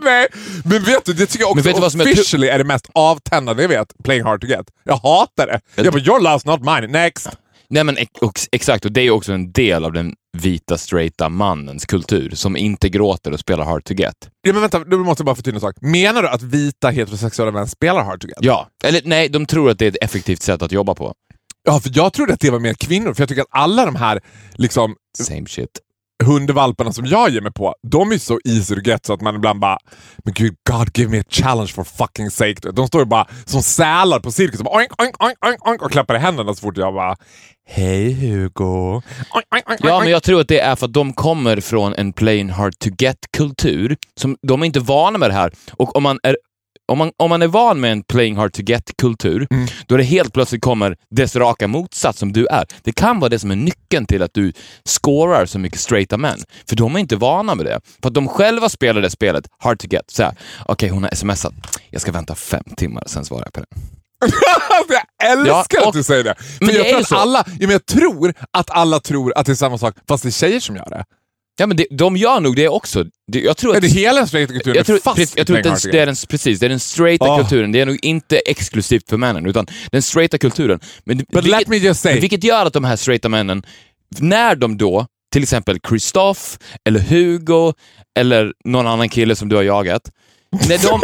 Nej, 0.05 0.27
men 0.65 0.83
vet 0.83 1.05
du, 1.05 1.13
det 1.13 1.25
tycker 1.25 1.43
jag 1.43 1.49
också 1.51 1.55
Men 1.55 1.63
vet 1.63 1.75
du 1.75 1.81
vad 1.81 1.91
som 1.91 2.01
är 2.01 2.05
officially 2.05 2.47
är 2.47 2.57
det 2.57 2.63
mest 2.63 2.89
avtändande 2.93 3.61
jag 3.63 3.69
vet. 3.69 3.93
Playing 4.03 4.23
hard 4.23 4.41
to 4.41 4.47
get. 4.47 4.65
Jag 4.83 4.95
hatar 4.95 5.47
det. 5.47 5.59
Jag 5.83 5.93
bara, 5.93 6.03
your 6.03 6.19
love's 6.19 6.47
not 6.47 6.61
mine, 6.61 6.91
next. 7.03 7.29
Nej 7.69 7.83
men 7.83 7.97
ex- 7.97 8.47
exakt, 8.51 8.85
och 8.85 8.91
det 8.91 9.01
är 9.01 9.11
också 9.11 9.33
en 9.33 9.51
del 9.51 9.85
av 9.85 9.93
den 9.93 10.13
vita 10.37 10.77
straighta 10.77 11.29
mannens 11.29 11.85
kultur 11.85 12.29
som 12.35 12.57
inte 12.57 12.89
gråter 12.89 13.31
och 13.31 13.39
spelar 13.39 13.65
hard 13.65 13.83
to 13.83 13.93
get. 13.93 14.13
Ja, 14.41 14.53
men 14.53 14.61
vänta, 14.61 14.79
du 14.79 14.97
måste 14.97 15.23
bara 15.23 15.35
förtydliga 15.35 15.57
en 15.57 15.61
sak. 15.61 15.75
Menar 15.81 16.21
du 16.21 16.29
att 16.29 16.41
vita 16.41 16.89
heterosexuella 16.89 17.51
män 17.51 17.67
spelar 17.67 18.03
hard 18.03 18.21
to 18.21 18.27
get? 18.27 18.37
Ja, 18.41 18.67
eller 18.83 19.01
nej, 19.05 19.29
de 19.29 19.45
tror 19.45 19.69
att 19.69 19.79
det 19.79 19.85
är 19.85 19.89
ett 19.89 20.03
effektivt 20.03 20.41
sätt 20.41 20.61
att 20.61 20.71
jobba 20.71 20.95
på. 20.95 21.13
Ja, 21.67 21.79
för 21.79 21.91
jag 21.93 22.13
trodde 22.13 22.33
att 22.33 22.39
det 22.39 22.49
var 22.49 22.59
mer 22.59 22.73
kvinnor, 22.73 23.13
för 23.13 23.21
jag 23.21 23.29
tycker 23.29 23.41
att 23.41 23.47
alla 23.51 23.85
de 23.85 23.95
här 23.95 24.21
liksom 24.53 24.95
Same 25.17 25.45
shit. 25.47 25.69
Hundvalparna 26.23 26.91
som 26.91 27.05
jag 27.05 27.29
ger 27.29 27.41
mig 27.41 27.51
på, 27.53 27.75
de 27.87 28.11
är 28.11 28.17
så 28.17 28.39
easy 28.45 28.75
to 28.75 28.81
get 28.81 29.05
så 29.05 29.13
att 29.13 29.21
man 29.21 29.35
ibland 29.35 29.59
bara 29.59 29.77
Men 30.17 30.33
gud, 30.33 30.55
God 30.69 30.97
give 30.97 31.11
me 31.11 31.19
a 31.19 31.23
challenge 31.29 31.67
for 31.67 31.83
fucking 31.83 32.31
sake. 32.31 32.71
De 32.71 32.87
står 32.87 33.01
ju 33.01 33.05
bara 33.05 33.27
som 33.45 33.61
sälar 33.63 34.19
på 34.19 34.31
cirkus 34.31 34.59
och, 34.59 34.65
bara, 34.65 34.75
oink, 34.75 34.91
oink, 35.01 35.15
oink, 35.21 35.67
oink, 35.67 35.81
och 35.81 35.91
klappar 35.91 36.15
i 36.15 36.19
händerna 36.19 36.53
så 36.53 36.61
fort 36.61 36.77
jag 36.77 36.93
bara 36.93 37.15
Hej 37.67 38.13
Hugo. 38.13 39.01
Oink, 39.33 39.45
oink, 39.51 39.69
oink, 39.69 39.79
Ja, 39.83 39.99
men 39.99 40.09
jag 40.11 40.23
tror 40.23 40.41
att 40.41 40.47
det 40.47 40.59
är 40.59 40.75
för 40.75 40.85
att 40.85 40.93
de 40.93 41.13
kommer 41.13 41.61
från 41.61 41.93
en 41.93 42.13
plain 42.13 42.49
hard 42.49 42.79
to 42.79 42.89
get-kultur. 42.97 43.97
som 44.19 44.37
De 44.41 44.61
är 44.61 44.65
inte 44.65 44.79
vana 44.79 45.17
med 45.17 45.29
det 45.29 45.33
här. 45.33 45.51
Och 45.73 45.95
om 45.95 46.03
man 46.03 46.19
är 46.23 46.37
om 46.87 46.97
man, 46.97 47.11
om 47.17 47.29
man 47.29 47.41
är 47.41 47.47
van 47.47 47.79
med 47.79 47.91
en 47.91 48.03
playing 48.03 48.35
hard 48.37 48.53
to 48.53 48.61
get-kultur, 48.61 49.47
Mm. 49.51 49.67
då 49.87 49.97
det 49.97 50.03
helt 50.03 50.33
plötsligt 50.33 50.61
kommer 50.61 50.95
dess 51.11 51.35
raka 51.35 51.67
motsats 51.67 52.19
som 52.19 52.33
du 52.33 52.45
är. 52.47 52.65
Det 52.83 52.91
kan 52.91 53.19
vara 53.19 53.29
det 53.29 53.39
som 53.39 53.51
är 53.51 53.55
nyckeln 53.55 54.05
till 54.05 54.23
att 54.23 54.33
du 54.33 54.53
scorar 54.85 55.45
så 55.45 55.59
mycket 55.59 55.79
straighta 55.79 56.17
män. 56.17 56.39
För 56.69 56.75
de 56.75 56.95
är 56.95 56.99
inte 56.99 57.15
vana 57.15 57.55
med 57.55 57.65
det. 57.65 57.81
För 58.01 58.07
att 58.09 58.13
de 58.13 58.27
själva 58.27 58.69
spelar 58.69 59.01
det 59.01 59.09
spelet, 59.09 59.45
hard 59.59 59.79
to 59.79 59.87
get. 59.89 60.19
Okej 60.65 60.89
hon 60.89 61.03
har 61.03 61.15
smsat, 61.15 61.53
jag 61.89 62.01
ska 62.01 62.11
vänta 62.11 62.35
fem 62.35 62.63
timmar, 62.77 63.03
sen 63.07 63.25
svarar 63.25 63.43
jag 63.45 63.53
på 63.53 63.59
det. 63.59 63.65
Jag 65.19 65.31
älskar 65.31 65.79
Ja, 65.81 65.87
att 65.87 65.93
du 65.93 66.03
säger 66.03 66.23
det. 66.23 66.35
För 66.37 66.65
Men 66.65 66.67
det 66.75 66.79
jag, 66.89 66.99
är 66.99 67.03
tror 67.03 67.17
alla, 67.19 67.43
ja, 67.47 67.53
men 67.59 67.69
jag 67.69 67.85
tror 67.85 68.33
att 68.51 68.69
alla 68.69 68.99
tror 68.99 69.33
att 69.37 69.45
det 69.45 69.51
är 69.51 69.55
samma 69.55 69.77
sak, 69.77 69.95
fast 70.07 70.23
det 70.23 70.29
är 70.29 70.31
tjejer 70.31 70.59
som 70.59 70.75
gör 70.75 70.89
det. 70.89 71.03
Ja, 71.57 71.67
men 71.67 71.77
det, 71.77 71.87
de 71.91 72.17
gör 72.17 72.39
nog 72.39 72.55
det 72.55 72.69
också. 72.69 73.05
Det, 73.31 73.39
jag 73.39 73.57
tror 73.57 73.71
Är 73.71 73.77
att 73.77 73.81
det 73.81 73.87
hela 73.87 74.19
den 74.19 74.27
straighta 74.27 74.53
kulturen 74.53 74.75
jag 74.77 74.85
tror, 74.85 74.95
är 74.95 75.01
fast 75.01 75.15
precis, 75.17 75.37
jag 75.37 75.47
tror 75.47 75.57
att 75.57 75.63
den, 75.63 75.77
det 75.91 75.99
är 75.99 76.05
den, 76.05 76.15
precis, 76.29 76.59
det 76.59 76.65
är 76.65 76.69
den 76.69 76.79
straighta 76.79 77.25
Oh. 77.25 77.39
kulturen. 77.39 77.71
Det 77.71 77.79
är 77.81 77.85
nog 77.85 77.99
inte 78.01 78.37
exklusivt 78.37 79.09
för 79.09 79.17
männen, 79.17 79.45
utan 79.45 79.67
den 79.91 80.01
straighta 80.01 80.37
kulturen. 80.37 80.79
Men, 81.03 81.17
But 81.17 81.27
vilket, 81.31 81.51
let 81.51 81.67
me 81.67 81.77
just 81.77 82.01
say, 82.01 82.19
vilket 82.19 82.43
gör 82.43 82.65
att 82.65 82.73
de 82.73 82.83
här 82.83 82.95
straighta 82.95 83.29
männen, 83.29 83.63
när 84.19 84.55
de 84.55 84.77
då, 84.77 85.07
till 85.33 85.43
exempel 85.43 85.79
Kristoff, 85.79 86.57
eller 86.89 86.99
Hugo, 86.99 87.73
eller 88.19 88.53
någon 88.65 88.87
annan 88.87 89.09
kille 89.09 89.35
som 89.35 89.49
du 89.49 89.55
har 89.55 89.63
jagat, 89.63 90.11
när 90.67 90.77
de, 90.89 91.01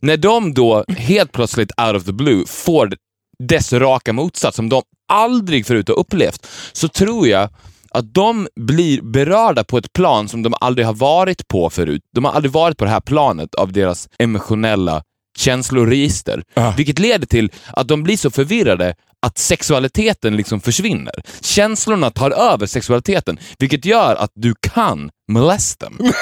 när 0.02 0.16
de 0.16 0.54
då 0.54 0.84
helt 0.88 1.32
plötsligt 1.32 1.70
out 1.80 1.96
of 1.96 2.04
the 2.04 2.12
blue 2.12 2.44
får 2.46 2.92
dess 3.38 3.72
raka 3.72 4.12
motsats 4.12 4.56
som 4.56 4.68
de 4.68 4.82
aldrig 5.12 5.66
förut 5.66 5.88
har 5.88 5.98
upplevt, 5.98 6.46
så 6.72 6.88
tror 6.88 7.28
jag 7.28 7.48
att 7.90 8.14
de 8.14 8.48
blir 8.60 9.02
berörda 9.02 9.64
på 9.64 9.78
ett 9.78 9.92
plan 9.92 10.28
som 10.28 10.42
de 10.42 10.54
aldrig 10.60 10.86
har 10.86 10.94
varit 10.94 11.48
på 11.48 11.70
förut. 11.70 12.02
De 12.14 12.24
har 12.24 12.32
aldrig 12.32 12.52
varit 12.52 12.76
på 12.78 12.84
det 12.84 12.90
här 12.90 13.00
planet 13.00 13.54
av 13.54 13.72
deras 13.72 14.08
emotionella 14.18 15.02
känsloregister. 15.38 16.42
Ja. 16.54 16.74
Vilket 16.76 16.98
leder 16.98 17.26
till 17.26 17.52
att 17.72 17.88
de 17.88 18.02
blir 18.02 18.16
så 18.16 18.30
förvirrade 18.30 18.94
att 19.26 19.38
sexualiteten 19.38 20.36
liksom 20.36 20.60
försvinner. 20.60 21.14
Känslorna 21.40 22.10
tar 22.10 22.30
över 22.30 22.66
sexualiteten, 22.66 23.38
vilket 23.58 23.84
gör 23.84 24.14
att 24.14 24.30
du 24.34 24.54
kan 24.60 25.10
molest 25.32 25.80
dem. 25.80 25.98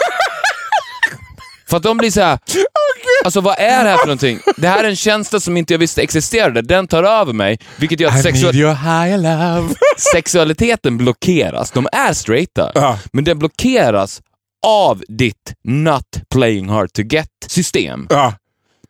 För 1.68 1.76
att 1.76 1.82
de 1.82 1.96
blir 1.96 2.10
så 2.10 2.20
här. 2.20 2.38
Alltså 3.24 3.40
vad 3.40 3.58
är 3.58 3.84
det 3.84 3.90
här 3.90 3.96
för 3.98 4.06
någonting? 4.06 4.40
Det 4.56 4.68
här 4.68 4.84
är 4.84 4.88
en 4.88 4.96
känsla 4.96 5.40
som 5.40 5.56
inte 5.56 5.74
jag 5.74 5.78
visste 5.78 6.02
existerade. 6.02 6.62
Den 6.62 6.88
tar 6.88 7.02
över 7.04 7.32
mig, 7.32 7.58
vilket 7.76 8.00
gör 8.00 8.08
att 8.08 8.24
sexual- 8.24 9.74
sexualiteten 10.12 10.98
blockeras. 10.98 11.70
De 11.70 11.88
är 11.92 12.12
straighta, 12.12 12.72
Ja. 12.74 12.98
men 13.12 13.24
den 13.24 13.38
blockeras 13.38 14.22
av 14.66 15.02
ditt 15.08 15.52
not 15.64 16.06
playing 16.30 16.68
hard 16.68 16.92
to 16.92 17.02
get-system. 17.02 18.06
Ja. 18.10 18.34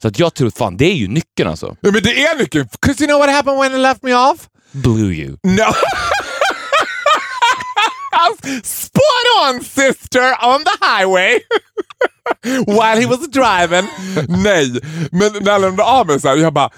Så 0.02 0.09
att 0.09 0.18
jag 0.18 0.35
tror 0.35 0.50
fan, 0.50 0.76
det 0.76 0.85
är 0.85 0.95
ju 0.95 1.09
nyckeln 1.09 1.50
alltså. 1.50 1.76
Ja, 1.80 1.90
men 1.90 2.02
det 2.02 2.23
är 2.23 2.38
nyckeln. 2.38 2.68
'Cause 2.80 3.02
you 3.04 3.09
know 3.09 3.18
what 3.18 3.30
happened 3.30 3.61
when 3.61 3.73
he 3.73 3.78
left 3.78 4.02
me 4.02 4.14
off? 4.14 4.38
Blew 4.73 5.12
you. 5.12 5.37
No. 5.42 5.62
Spot 8.62 9.26
on 9.42 9.61
sister 9.61 10.35
on 10.42 10.64
the 10.64 10.76
highway. 10.80 11.40
While 12.66 13.00
he 13.00 13.06
was 13.06 13.28
driving. 13.28 13.88
Nej, 14.28 14.80
men 15.12 15.32
när 15.32 15.52
jag 15.52 15.61
lämnade 15.61 15.85
av 15.85 16.06
mig 16.06 16.20
så 16.20 16.28
här, 16.28 16.37
jag 16.37 16.52
bara... 16.52 16.70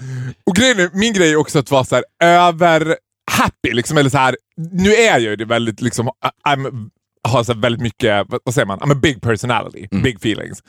Och 0.47 0.57
grejen 0.57 0.81
är, 0.81 0.91
min 0.93 1.13
grej 1.13 1.33
är 1.33 1.37
också 1.37 1.59
att 1.59 1.71
vara 1.71 1.85
så 1.85 1.95
här 1.95 2.05
över 2.23 2.97
happy 3.31 3.73
liksom, 3.73 3.99
eller 3.99 4.11
så 4.11 4.19
här. 4.19 4.37
Nu 4.73 4.95
är 4.95 5.11
jag 5.11 5.21
ju 5.21 5.37
det 5.37 5.45
väldigt 5.45 5.81
liksom, 5.81 6.11
I'm, 6.49 6.91
har 7.29 7.45
så 7.45 7.53
här 7.53 7.61
väldigt 7.61 7.83
mycket, 7.83 8.27
vad 8.45 8.55
säger 8.55 8.67
man, 8.67 8.79
I'm 8.79 8.93
a 8.93 8.99
big 9.03 9.23
personality, 9.23 9.89
big 9.91 10.17
feelings. 10.17 10.63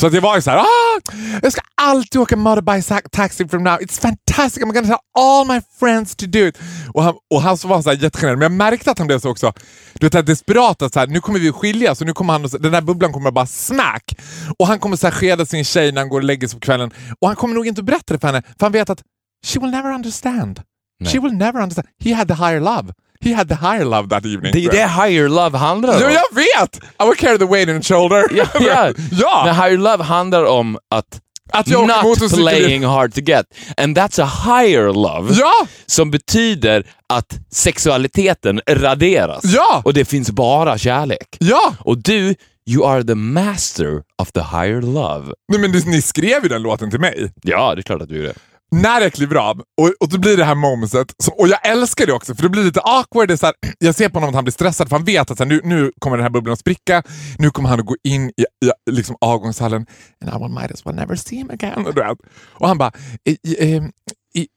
Så 0.00 0.06
att 0.06 0.12
jag 0.14 0.20
var 0.22 0.36
ju 0.36 0.42
såhär, 0.42 0.58
ah, 0.58 1.00
jag 1.42 1.52
ska 1.52 1.60
alltid 1.74 2.20
åka 2.20 2.36
motorbike 2.36 3.00
taxi 3.12 3.48
from 3.48 3.62
now. 3.64 3.78
It's 3.78 4.00
fantastic, 4.00 4.62
I'm 4.62 4.72
gonna 4.72 4.86
tell 4.86 4.96
all 5.18 5.46
my 5.46 5.60
friends 5.80 6.16
to 6.16 6.26
do 6.26 6.38
it. 6.38 6.58
Och 6.94 7.02
han, 7.02 7.14
och 7.34 7.42
han 7.42 7.58
så 7.58 7.68
var 7.68 7.82
så 7.82 7.90
här 7.90 7.96
jättegenerad, 7.96 8.38
men 8.38 8.42
jag 8.42 8.52
märkte 8.52 8.90
att 8.90 8.98
han 8.98 9.06
blev 9.06 9.18
så 9.18 9.30
också, 9.30 9.52
du 9.94 10.08
vet, 10.08 10.26
desperat 10.26 10.82
att 10.82 10.92
så 10.92 11.00
här, 11.00 11.06
nu 11.06 11.20
kommer 11.20 11.38
vi 11.38 11.52
skiljas 11.52 11.98
så 11.98 12.04
nu 12.04 12.12
kommer 12.12 12.32
han, 12.32 12.44
och 12.44 12.50
så- 12.50 12.58
den 12.58 12.72
där 12.72 12.80
bubblan 12.80 13.12
kommer 13.12 13.30
bara 13.30 13.46
smack. 13.46 14.16
Och 14.58 14.66
han 14.66 14.78
kommer 14.78 14.96
så 14.96 15.06
här 15.06 15.14
skeda 15.14 15.46
sin 15.46 15.64
tjej 15.64 15.92
när 15.92 16.00
han 16.00 16.08
går 16.08 16.18
och 16.18 16.24
lägger 16.24 16.48
sig 16.48 16.60
på 16.60 16.64
kvällen. 16.64 16.90
Och 17.20 17.26
han 17.28 17.36
kommer 17.36 17.54
nog 17.54 17.66
inte 17.66 17.80
att 17.80 17.84
berätta 17.86 18.14
det 18.14 18.20
för 18.20 18.26
henne, 18.28 18.42
för 18.42 18.66
han 18.66 18.72
vet 18.72 18.90
att 18.90 19.02
she 19.46 19.60
will 19.60 19.70
never 19.70 19.92
understand. 19.92 20.60
Nej. 21.00 21.12
She 21.12 21.20
will 21.20 21.32
never 21.32 21.60
understand. 21.62 21.88
He 22.04 22.14
had 22.14 22.28
the 22.28 22.34
higher 22.34 22.60
love. 22.60 22.92
He 23.24 23.34
had 23.34 23.48
the 23.48 23.54
higher 23.54 23.84
love 23.84 24.08
that 24.08 24.24
evening. 24.24 24.52
Det 24.52 24.64
är 24.64 24.70
det 24.70 24.88
higher 24.88 25.28
love 25.28 25.58
handlar 25.58 25.94
om. 25.94 26.02
Ja, 26.02 26.10
jag 26.10 26.34
vet! 26.34 26.76
I 26.76 27.04
will 27.04 27.16
carry 27.16 27.38
the 27.38 27.44
weight 27.44 27.68
in 27.68 27.82
shoulder. 27.82 28.24
Ja, 28.30 28.44
ja. 28.60 28.92
ja. 29.10 29.42
Men 29.44 29.54
higher 29.54 29.78
love 29.78 30.04
handlar 30.04 30.44
om 30.44 30.78
att 30.90 31.20
Att 31.52 31.68
jag 31.68 31.86
not 31.86 32.30
playing 32.34 32.84
hard 32.84 33.14
to 33.14 33.20
get. 33.20 33.46
And 33.76 33.98
that's 33.98 34.22
a 34.22 34.30
higher 34.44 34.92
love. 34.92 35.34
Ja! 35.34 35.66
Som 35.86 36.10
betyder 36.10 36.86
att 37.08 37.38
sexualiteten 37.52 38.60
raderas. 38.68 39.44
Ja! 39.44 39.82
Och 39.84 39.94
det 39.94 40.04
finns 40.04 40.30
bara 40.30 40.78
kärlek. 40.78 41.36
Ja! 41.40 41.74
Och 41.80 41.98
du, 41.98 42.34
you 42.66 42.86
are 42.86 43.04
the 43.04 43.14
master 43.14 44.02
of 44.22 44.32
the 44.32 44.40
higher 44.40 44.80
love. 44.82 45.32
Nej, 45.52 45.60
men 45.60 45.70
ni 45.70 46.02
skrev 46.02 46.42
ju 46.42 46.48
den 46.48 46.62
låten 46.62 46.90
till 46.90 47.00
mig. 47.00 47.32
Ja, 47.42 47.74
det 47.74 47.80
är 47.80 47.82
klart 47.82 48.02
att 48.02 48.08
du 48.08 48.22
det. 48.22 48.34
När 48.70 49.00
jag 49.00 49.12
kliver 49.12 49.36
av 49.36 49.60
och, 49.60 49.92
och 50.00 50.08
då 50.08 50.18
blir 50.18 50.36
det 50.36 50.44
här 50.44 50.54
momentet, 50.54 51.14
så, 51.18 51.32
och 51.32 51.48
jag 51.48 51.66
älskar 51.66 52.06
det 52.06 52.12
också 52.12 52.34
för 52.34 52.42
det 52.42 52.48
blir 52.48 52.64
lite 52.64 52.80
awkward. 52.80 53.28
Det 53.28 53.34
är 53.34 53.36
så 53.36 53.46
här, 53.46 53.54
jag 53.78 53.94
ser 53.94 54.08
på 54.08 54.14
honom 54.14 54.28
att 54.28 54.34
han 54.34 54.44
blir 54.44 54.52
stressad 54.52 54.88
för 54.88 54.96
han 54.96 55.04
vet 55.04 55.30
att 55.30 55.38
så 55.38 55.44
här, 55.44 55.48
nu, 55.48 55.60
nu 55.64 55.92
kommer 55.98 56.16
den 56.16 56.24
här 56.24 56.30
bubblan 56.30 56.52
att 56.52 56.58
spricka. 56.58 57.02
Nu 57.38 57.50
kommer 57.50 57.68
han 57.68 57.80
att 57.80 57.86
gå 57.86 57.96
in 58.04 58.28
i, 58.28 58.42
i 58.66 58.70
liksom 58.90 59.16
avgångshallen 59.20 59.86
and 60.24 60.34
I 60.34 60.42
will 60.42 60.52
might 60.60 60.72
as 60.72 60.86
well 60.86 60.94
never 60.94 61.16
see 61.16 61.36
him 61.36 61.50
again. 61.50 61.86
Och, 61.86 62.18
och 62.52 62.68
han 62.68 62.78
bara, 62.78 62.92
e, 63.24 63.36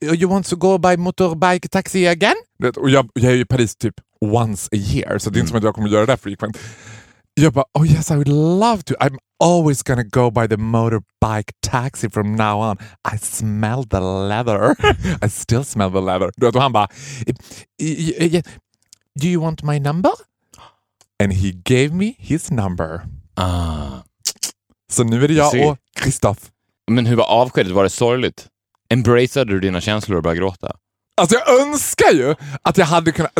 you 0.02 0.30
want 0.30 0.48
to 0.48 0.56
go 0.56 0.78
by 0.78 0.98
motorbike 0.98 1.68
taxi 1.68 2.08
again? 2.08 2.36
Och 2.78 2.90
jag, 2.90 3.10
jag 3.14 3.32
är 3.32 3.36
ju 3.36 3.42
i 3.42 3.46
Paris 3.46 3.76
typ 3.76 3.96
once 4.22 4.70
a 4.72 4.76
year 4.76 5.18
så 5.18 5.30
det 5.30 5.38
är 5.38 5.40
inte 5.40 5.50
som 5.50 5.58
att 5.58 5.64
jag 5.64 5.76
kommer 5.76 5.90
göra 5.90 6.06
det 6.06 6.18
frequent. 6.18 6.58
Jag 7.36 7.54
bara, 7.54 7.66
oh 7.74 7.88
yes 7.92 8.12
I 8.12 8.14
would 8.14 8.28
love 8.28 8.84
to. 8.84 8.94
I'm 9.00 9.18
always 9.44 9.84
gonna 9.84 10.04
go 10.04 10.32
by 10.32 10.48
the 10.48 10.56
motorbike 10.58 11.52
taxi 11.62 12.10
from 12.10 12.36
now 12.36 12.60
on. 12.62 12.78
I 13.14 13.18
smell 13.18 13.84
the 13.90 14.00
leather. 14.00 14.76
I 15.26 15.30
still 15.30 15.64
smell 15.64 15.92
the 15.92 16.02
leather. 16.02 16.32
Du 16.36 16.46
vet, 16.46 16.56
och 16.56 16.62
han 16.62 16.72
bara, 16.74 16.88
"Eh, 17.28 17.36
eh, 18.20 18.36
eh, 18.36 18.44
do 19.22 19.28
you 19.28 19.42
want 19.44 19.64
my 19.64 19.80
number? 19.80 20.12
And 21.24 21.34
he 21.34 21.52
gave 21.52 21.90
me 21.94 22.14
his 22.18 22.52
number. 22.52 23.02
Ah. 23.36 23.88
Så 24.92 25.04
nu 25.04 25.24
är 25.24 25.28
det 25.28 25.34
jag 25.34 25.68
och 25.70 25.78
Kristoff. 25.96 26.38
Men 26.92 27.06
hur 27.06 27.16
var 27.16 27.26
avskedet? 27.26 27.72
Var 27.72 27.84
det 27.84 27.90
sorgligt? 27.90 28.48
Embraceade 28.90 29.54
du 29.54 29.60
dina 29.60 29.82
känslor 29.82 30.18
och 30.18 30.24
började 30.24 30.40
gråta? 30.40 30.72
Alltså 31.22 31.36
jag 31.36 31.62
önskar 31.62 32.12
ju 32.12 32.36
att 32.62 32.78
jag 32.78 32.86
hade 32.86 33.12
kunnat... 33.12 33.32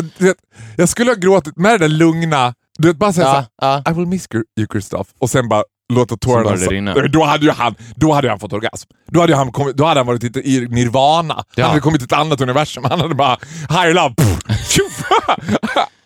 Jag 0.76 0.88
skulle 0.88 1.10
ha 1.10 1.16
gråtit 1.16 1.56
med 1.56 1.72
det 1.72 1.78
där 1.78 1.88
lugna... 1.88 2.54
Du 2.78 2.88
vet, 2.88 2.96
bara 2.96 3.12
säga 3.12 3.46
Ja, 3.62 3.82
ja. 3.84 3.92
I 3.92 3.94
will 3.94 4.06
miss 4.06 4.28
you 4.58 4.66
Kristoff. 4.66 5.06
Och 5.18 5.30
sen 5.30 5.48
bara 5.48 5.62
låta 5.92 6.16
tårarna... 6.16 6.56
så-. 6.56 7.08
Då 7.08 7.24
hade 7.24 7.44
ju 7.46 7.50
han, 7.52 7.74
då 7.96 8.12
hade 8.12 8.28
han 8.28 8.40
fått 8.40 8.52
orgasm. 8.52 8.90
Då 9.10 9.20
hade 9.20 9.36
han, 9.36 9.52
kommit, 9.52 9.76
då 9.76 9.84
hade 9.84 10.00
han 10.00 10.06
varit 10.06 10.36
i 10.36 10.66
nirvana. 10.70 11.44
Ja. 11.54 11.62
Han 11.64 11.70
hade 11.70 11.80
kommit 11.80 12.00
till 12.00 12.06
ett 12.06 12.12
annat 12.20 12.40
universum. 12.40 12.84
Han 12.90 13.00
hade 13.00 13.14
bara, 13.14 13.38
higher 13.68 13.94
love. 13.94 14.14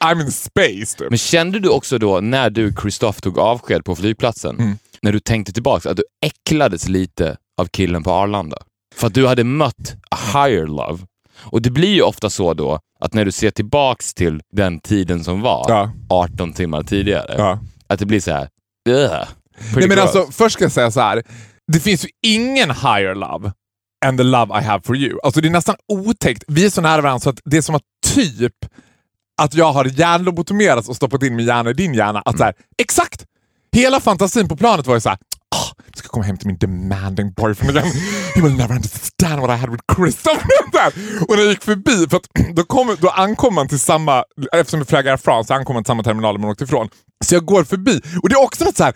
I'm 0.04 0.20
in 0.20 0.32
space. 0.32 0.98
Typ. 0.98 1.10
Men 1.10 1.18
kände 1.18 1.58
du 1.60 1.68
också 1.68 1.98
då, 1.98 2.20
när 2.20 2.50
du, 2.50 2.72
Kristoff, 2.72 3.20
tog 3.20 3.38
avsked 3.38 3.84
på 3.84 3.96
flygplatsen, 3.96 4.56
Mm. 4.58 4.78
när 5.02 5.12
du 5.12 5.20
tänkte 5.20 5.52
tillbaka, 5.52 5.90
att 5.90 5.96
du 5.96 6.04
äcklades 6.26 6.88
lite 6.88 7.36
av 7.60 7.66
killen 7.66 8.02
på 8.02 8.10
Arlanda? 8.12 8.56
För 8.96 9.06
att 9.06 9.14
du 9.14 9.26
hade 9.26 9.44
mött 9.44 9.96
a 10.10 10.16
higher 10.32 10.66
love. 10.66 10.98
Och 11.44 11.62
det 11.62 11.70
blir 11.70 11.94
ju 11.94 12.02
ofta 12.02 12.30
så 12.30 12.54
då, 12.54 12.78
att 13.00 13.14
när 13.14 13.24
du 13.24 13.32
ser 13.32 13.50
tillbaks 13.50 14.14
till 14.14 14.40
den 14.52 14.80
tiden 14.80 15.24
som 15.24 15.40
var, 15.40 15.64
Ja. 15.68 15.92
18 16.10 16.52
timmar 16.52 16.82
tidigare, 16.82 17.34
Ja. 17.38 17.58
att 17.86 17.98
det 17.98 18.06
blir 18.06 18.20
så 18.20 18.30
här. 18.32 18.48
Pretty 18.84 19.78
Nej, 19.80 19.88
men 19.88 19.98
alltså, 19.98 20.26
först 20.30 20.52
ska 20.54 20.64
jag 20.64 20.72
säga 20.72 20.90
så 20.90 21.00
här. 21.00 21.22
Det 21.72 21.80
finns 21.80 22.04
ju 22.04 22.08
ingen 22.26 22.70
higher 22.70 23.14
love 23.14 23.52
än 24.06 24.16
the 24.16 24.22
love 24.22 24.60
I 24.60 24.64
have 24.64 24.82
for 24.82 24.96
you. 24.96 25.18
Alltså 25.22 25.40
det 25.40 25.48
är 25.48 25.52
nästan 25.52 25.76
otäckt. 25.92 26.44
Vi 26.48 26.64
är 26.66 26.70
så 26.70 26.80
nära 26.80 27.00
varandra 27.02 27.20
så 27.20 27.30
att 27.30 27.40
det 27.44 27.56
är 27.56 27.62
som 27.62 27.74
att 27.74 27.82
typ 28.14 28.54
att 29.42 29.54
jag 29.54 29.72
har 29.72 29.84
hjärnlobotomerats 29.84 30.88
och 30.88 30.96
stoppat 30.96 31.22
in 31.22 31.36
min 31.36 31.46
hjärna 31.46 31.70
i 31.70 31.72
din 31.72 31.94
hjärna. 31.94 32.22
Att 32.24 32.38
så 32.38 32.44
här, 32.44 32.54
exakt! 32.82 33.24
Hela 33.72 34.00
fantasin 34.00 34.48
på 34.48 34.56
planet 34.56 34.86
var 34.86 34.94
ju 34.94 35.00
så 35.00 35.08
här. 35.08 35.18
Ska 35.98 36.08
komma 36.08 36.24
hem 36.24 36.36
till 36.36 36.46
min 36.46 36.58
demanding 36.58 37.32
boyfriend 37.32 37.78
again. 37.78 37.92
He 38.34 38.40
will 38.42 38.56
never 38.56 38.74
understand 38.74 39.40
what 39.40 39.50
I 39.50 39.56
had 39.56 39.70
with 39.70 39.82
Christopher. 39.96 40.58
och 41.28 41.36
när 41.36 41.42
jag 41.42 41.48
gick 41.48 41.64
förbi, 41.64 42.06
för 42.10 42.16
att 42.16 42.28
då, 42.54 42.64
kom, 42.64 42.96
då 43.00 43.08
ankom 43.08 43.54
man 43.54 43.68
till 43.68 43.80
samma, 43.80 44.24
eftersom 44.52 44.80
vi 44.80 44.86
flög 44.86 45.08
Air 45.08 45.16
France, 45.16 45.46
så 45.46 45.54
ankom 45.54 45.74
man 45.74 45.84
till 45.84 45.88
samma 45.88 46.02
terminal 46.02 46.38
man 46.38 46.50
åkte 46.50 46.64
ifrån. 46.64 46.88
Så 47.24 47.34
jag 47.34 47.44
går 47.44 47.64
förbi 47.64 48.00
och 48.22 48.28
det 48.28 48.34
är 48.34 48.42
också 48.42 48.64
något 48.64 48.76
så 48.76 48.84
här 48.84 48.94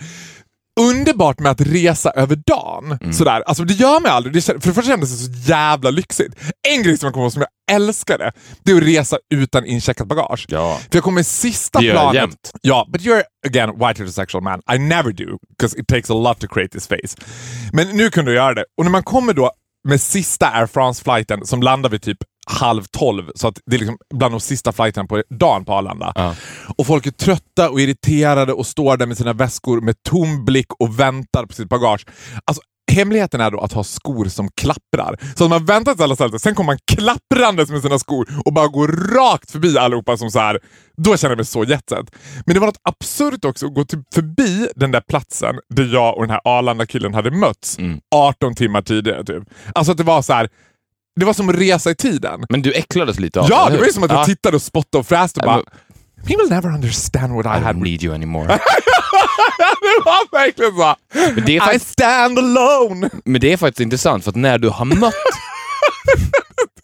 underbart 0.81 1.39
med 1.41 1.53
att 1.53 1.61
resa 1.61 2.11
över 2.11 2.37
dagen. 2.37 3.13
Sådär. 3.13 3.43
Alltså, 3.47 3.65
det 3.65 3.75
gör 3.75 4.01
mig 4.01 4.11
aldrig. 4.11 4.35
Det, 4.35 4.41
för 4.43 4.53
det 4.55 4.61
första 4.61 4.83
kändes 4.83 5.11
det 5.11 5.35
så 5.35 5.51
jävla 5.51 5.91
lyxigt. 5.91 6.35
En 6.69 6.83
grej 6.83 6.99
som 6.99 7.07
jag 7.07 7.13
kommer 7.15 7.25
ihåg 7.25 7.33
som 7.33 7.43
jag 7.67 7.77
älskade, 7.77 8.33
det 8.65 8.73
är 8.73 8.77
att 8.77 8.83
resa 8.83 9.19
utan 9.35 9.67
incheckat 9.67 10.07
bagage. 10.07 10.47
Ja. 10.49 10.77
För 10.79 10.97
jag 10.97 11.05
kommer 11.05 11.21
i 11.21 11.25
sista 11.25 11.81
Det 11.81 11.91
planet. 11.91 12.15
jämt. 12.15 12.51
Ja, 12.63 12.89
but 12.93 13.01
you're 13.03 13.23
again 13.47 13.71
white 13.71 13.85
heterosexual 13.87 14.43
man. 14.45 14.61
I 14.75 14.79
never 14.79 15.13
do, 15.13 15.39
because 15.59 15.81
it 15.81 15.87
takes 15.89 16.11
a 16.11 16.15
lot 16.15 16.39
to 16.41 16.47
create 16.49 16.73
this 16.73 16.87
face. 16.89 17.27
Men 17.73 17.97
nu 17.97 18.11
kunde 18.11 18.31
jag 18.33 18.45
göra 18.45 18.55
det. 18.55 18.65
Och 18.79 18.85
när 18.85 18.91
man 18.91 19.03
kommer 19.03 19.33
då 19.33 19.51
med 19.89 20.01
sista 20.01 20.47
Air 20.51 20.67
France-flighten 20.67 21.47
som 21.47 21.63
landar 21.63 21.91
vid 21.91 22.03
typ 22.03 22.19
halv 22.47 22.85
tolv, 22.85 23.31
så 23.35 23.49
att 23.49 23.59
det 23.67 23.77
är 23.77 23.79
liksom 23.79 23.99
bland 24.15 24.35
de 24.35 24.41
sista 24.41 24.73
flighterna 24.73 25.07
på 25.07 25.23
dagen 25.31 25.65
på 25.65 25.73
Arlanda. 25.73 26.13
Ja. 26.15 26.35
Och 26.77 26.87
folk 26.87 27.07
är 27.07 27.11
trötta 27.11 27.71
och 27.71 27.81
irriterade 27.81 28.53
och 28.53 28.67
står 28.67 28.97
där 28.97 29.07
med 29.07 29.17
sina 29.17 29.33
väskor 29.33 29.81
med 29.81 29.95
tom 30.09 30.45
blick 30.45 30.73
och 30.79 31.01
väntar 31.01 31.47
på 31.47 31.53
sitt 31.53 31.69
bagage. 31.69 32.07
Alltså, 32.45 32.63
Hemligheten 32.93 33.41
är 33.41 33.51
då 33.51 33.61
att 33.61 33.73
ha 33.73 33.85
skor 33.85 34.25
som 34.25 34.49
klapprar. 34.61 35.17
Så 35.37 35.45
att 35.45 35.51
man 35.51 35.65
väntar 35.65 35.95
till 35.95 36.03
alla 36.03 36.15
ställen, 36.15 36.39
sen 36.39 36.55
kommer 36.55 36.67
man 36.67 36.79
klapprandes 36.93 37.71
med 37.71 37.83
sina 37.83 37.99
skor 37.99 38.29
och 38.45 38.53
bara 38.53 38.69
går 38.69 38.89
rakt 38.89 39.51
förbi 39.51 39.79
allihopa 39.79 40.17
som 40.17 40.31
så 40.31 40.39
här. 40.39 40.59
Då 40.97 41.17
känner 41.17 41.31
jag 41.31 41.39
mig 41.39 41.47
så 41.47 41.65
jetset. 41.65 42.07
Men 42.47 42.55
det 42.55 42.61
var 42.61 42.67
något 42.67 42.81
absurt 42.89 43.45
också 43.45 43.67
att 43.67 43.75
gå 43.75 43.85
typ 43.85 44.15
förbi 44.15 44.69
den 44.77 44.91
där 44.91 45.01
platsen 45.01 45.55
där 45.75 45.95
jag 45.95 46.17
och 46.17 46.23
den 46.23 46.31
här 46.31 46.41
Arlanda-killen 46.45 47.15
hade 47.15 47.31
mötts 47.31 47.79
18 48.15 48.55
timmar 48.55 48.83
tidigare. 48.83 49.25
Typ. 49.25 49.45
Alltså 49.75 49.93
att 49.93 49.99
det 49.99 50.05
var 50.05 50.23
så 50.23 50.33
här. 50.33 50.49
Det 51.21 51.25
var 51.27 51.33
som 51.33 51.49
att 51.49 51.55
resa 51.55 51.91
i 51.91 51.95
tiden. 51.95 52.45
Men 52.49 52.63
du 52.63 52.73
äcklades 52.73 53.19
lite 53.21 53.41
av 53.41 53.47
Ja, 53.51 53.69
det 53.71 53.79
var 53.79 53.85
ju 53.87 53.93
som 53.93 54.03
att 54.03 54.11
jag 54.11 54.21
Ja. 54.21 54.25
tittade 54.25 54.57
och 54.57 54.63
spottade 54.63 55.01
och 55.01 55.07
fräste 55.07 55.41
och 55.41 55.47
bara 55.47 55.63
He 56.27 56.37
will 56.37 56.49
never 56.51 56.75
understand 56.75 57.33
what 57.35 57.47
I, 57.47 57.49
I 57.49 57.65
had. 57.65 57.77
don't 57.77 57.83
need 57.83 58.03
you 58.03 58.15
anymore. 58.15 58.47
det 59.81 60.03
var 60.05 60.33
verkligen 60.39 60.73
så. 60.73 60.95
Men 61.35 61.45
det, 61.47 61.53
är 61.53 61.57
I 61.57 61.61
faktiskt, 61.61 61.89
stand 61.93 62.39
alone. 62.39 63.11
men 63.25 63.41
det 63.41 63.53
är 63.53 63.57
faktiskt 63.57 63.81
intressant, 63.81 64.25
för 64.25 64.31
att 64.31 64.37
när 64.37 64.59
du 64.59 64.69
har 64.69 64.85
mött... 64.85 65.15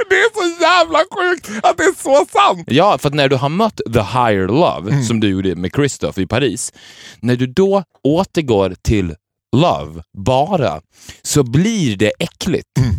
Det 0.08 0.14
är 0.14 0.34
så 0.34 0.62
jävla 0.62 0.98
sjukt 0.98 1.64
att 1.64 1.76
det 1.76 1.82
är 1.84 2.02
så 2.02 2.26
sant. 2.32 2.64
Ja, 2.66 2.98
för 2.98 3.08
att 3.08 3.14
när 3.14 3.28
du 3.28 3.36
har 3.36 3.48
mött 3.48 3.80
the 3.94 4.00
higher 4.00 4.46
love, 4.46 4.90
Mm. 4.92 5.04
som 5.04 5.20
du 5.20 5.28
gjorde 5.28 5.54
med 5.56 5.70
Christoph 5.74 6.18
i 6.20 6.26
Paris, 6.26 6.72
när 7.20 7.36
du 7.36 7.46
då 7.46 7.82
återgår 8.04 8.74
till 8.82 9.14
love 9.56 10.02
bara, 10.18 10.80
så 11.22 11.42
blir 11.42 11.96
det 11.96 12.12
äckligt. 12.18 12.78
Mm. 12.78 12.94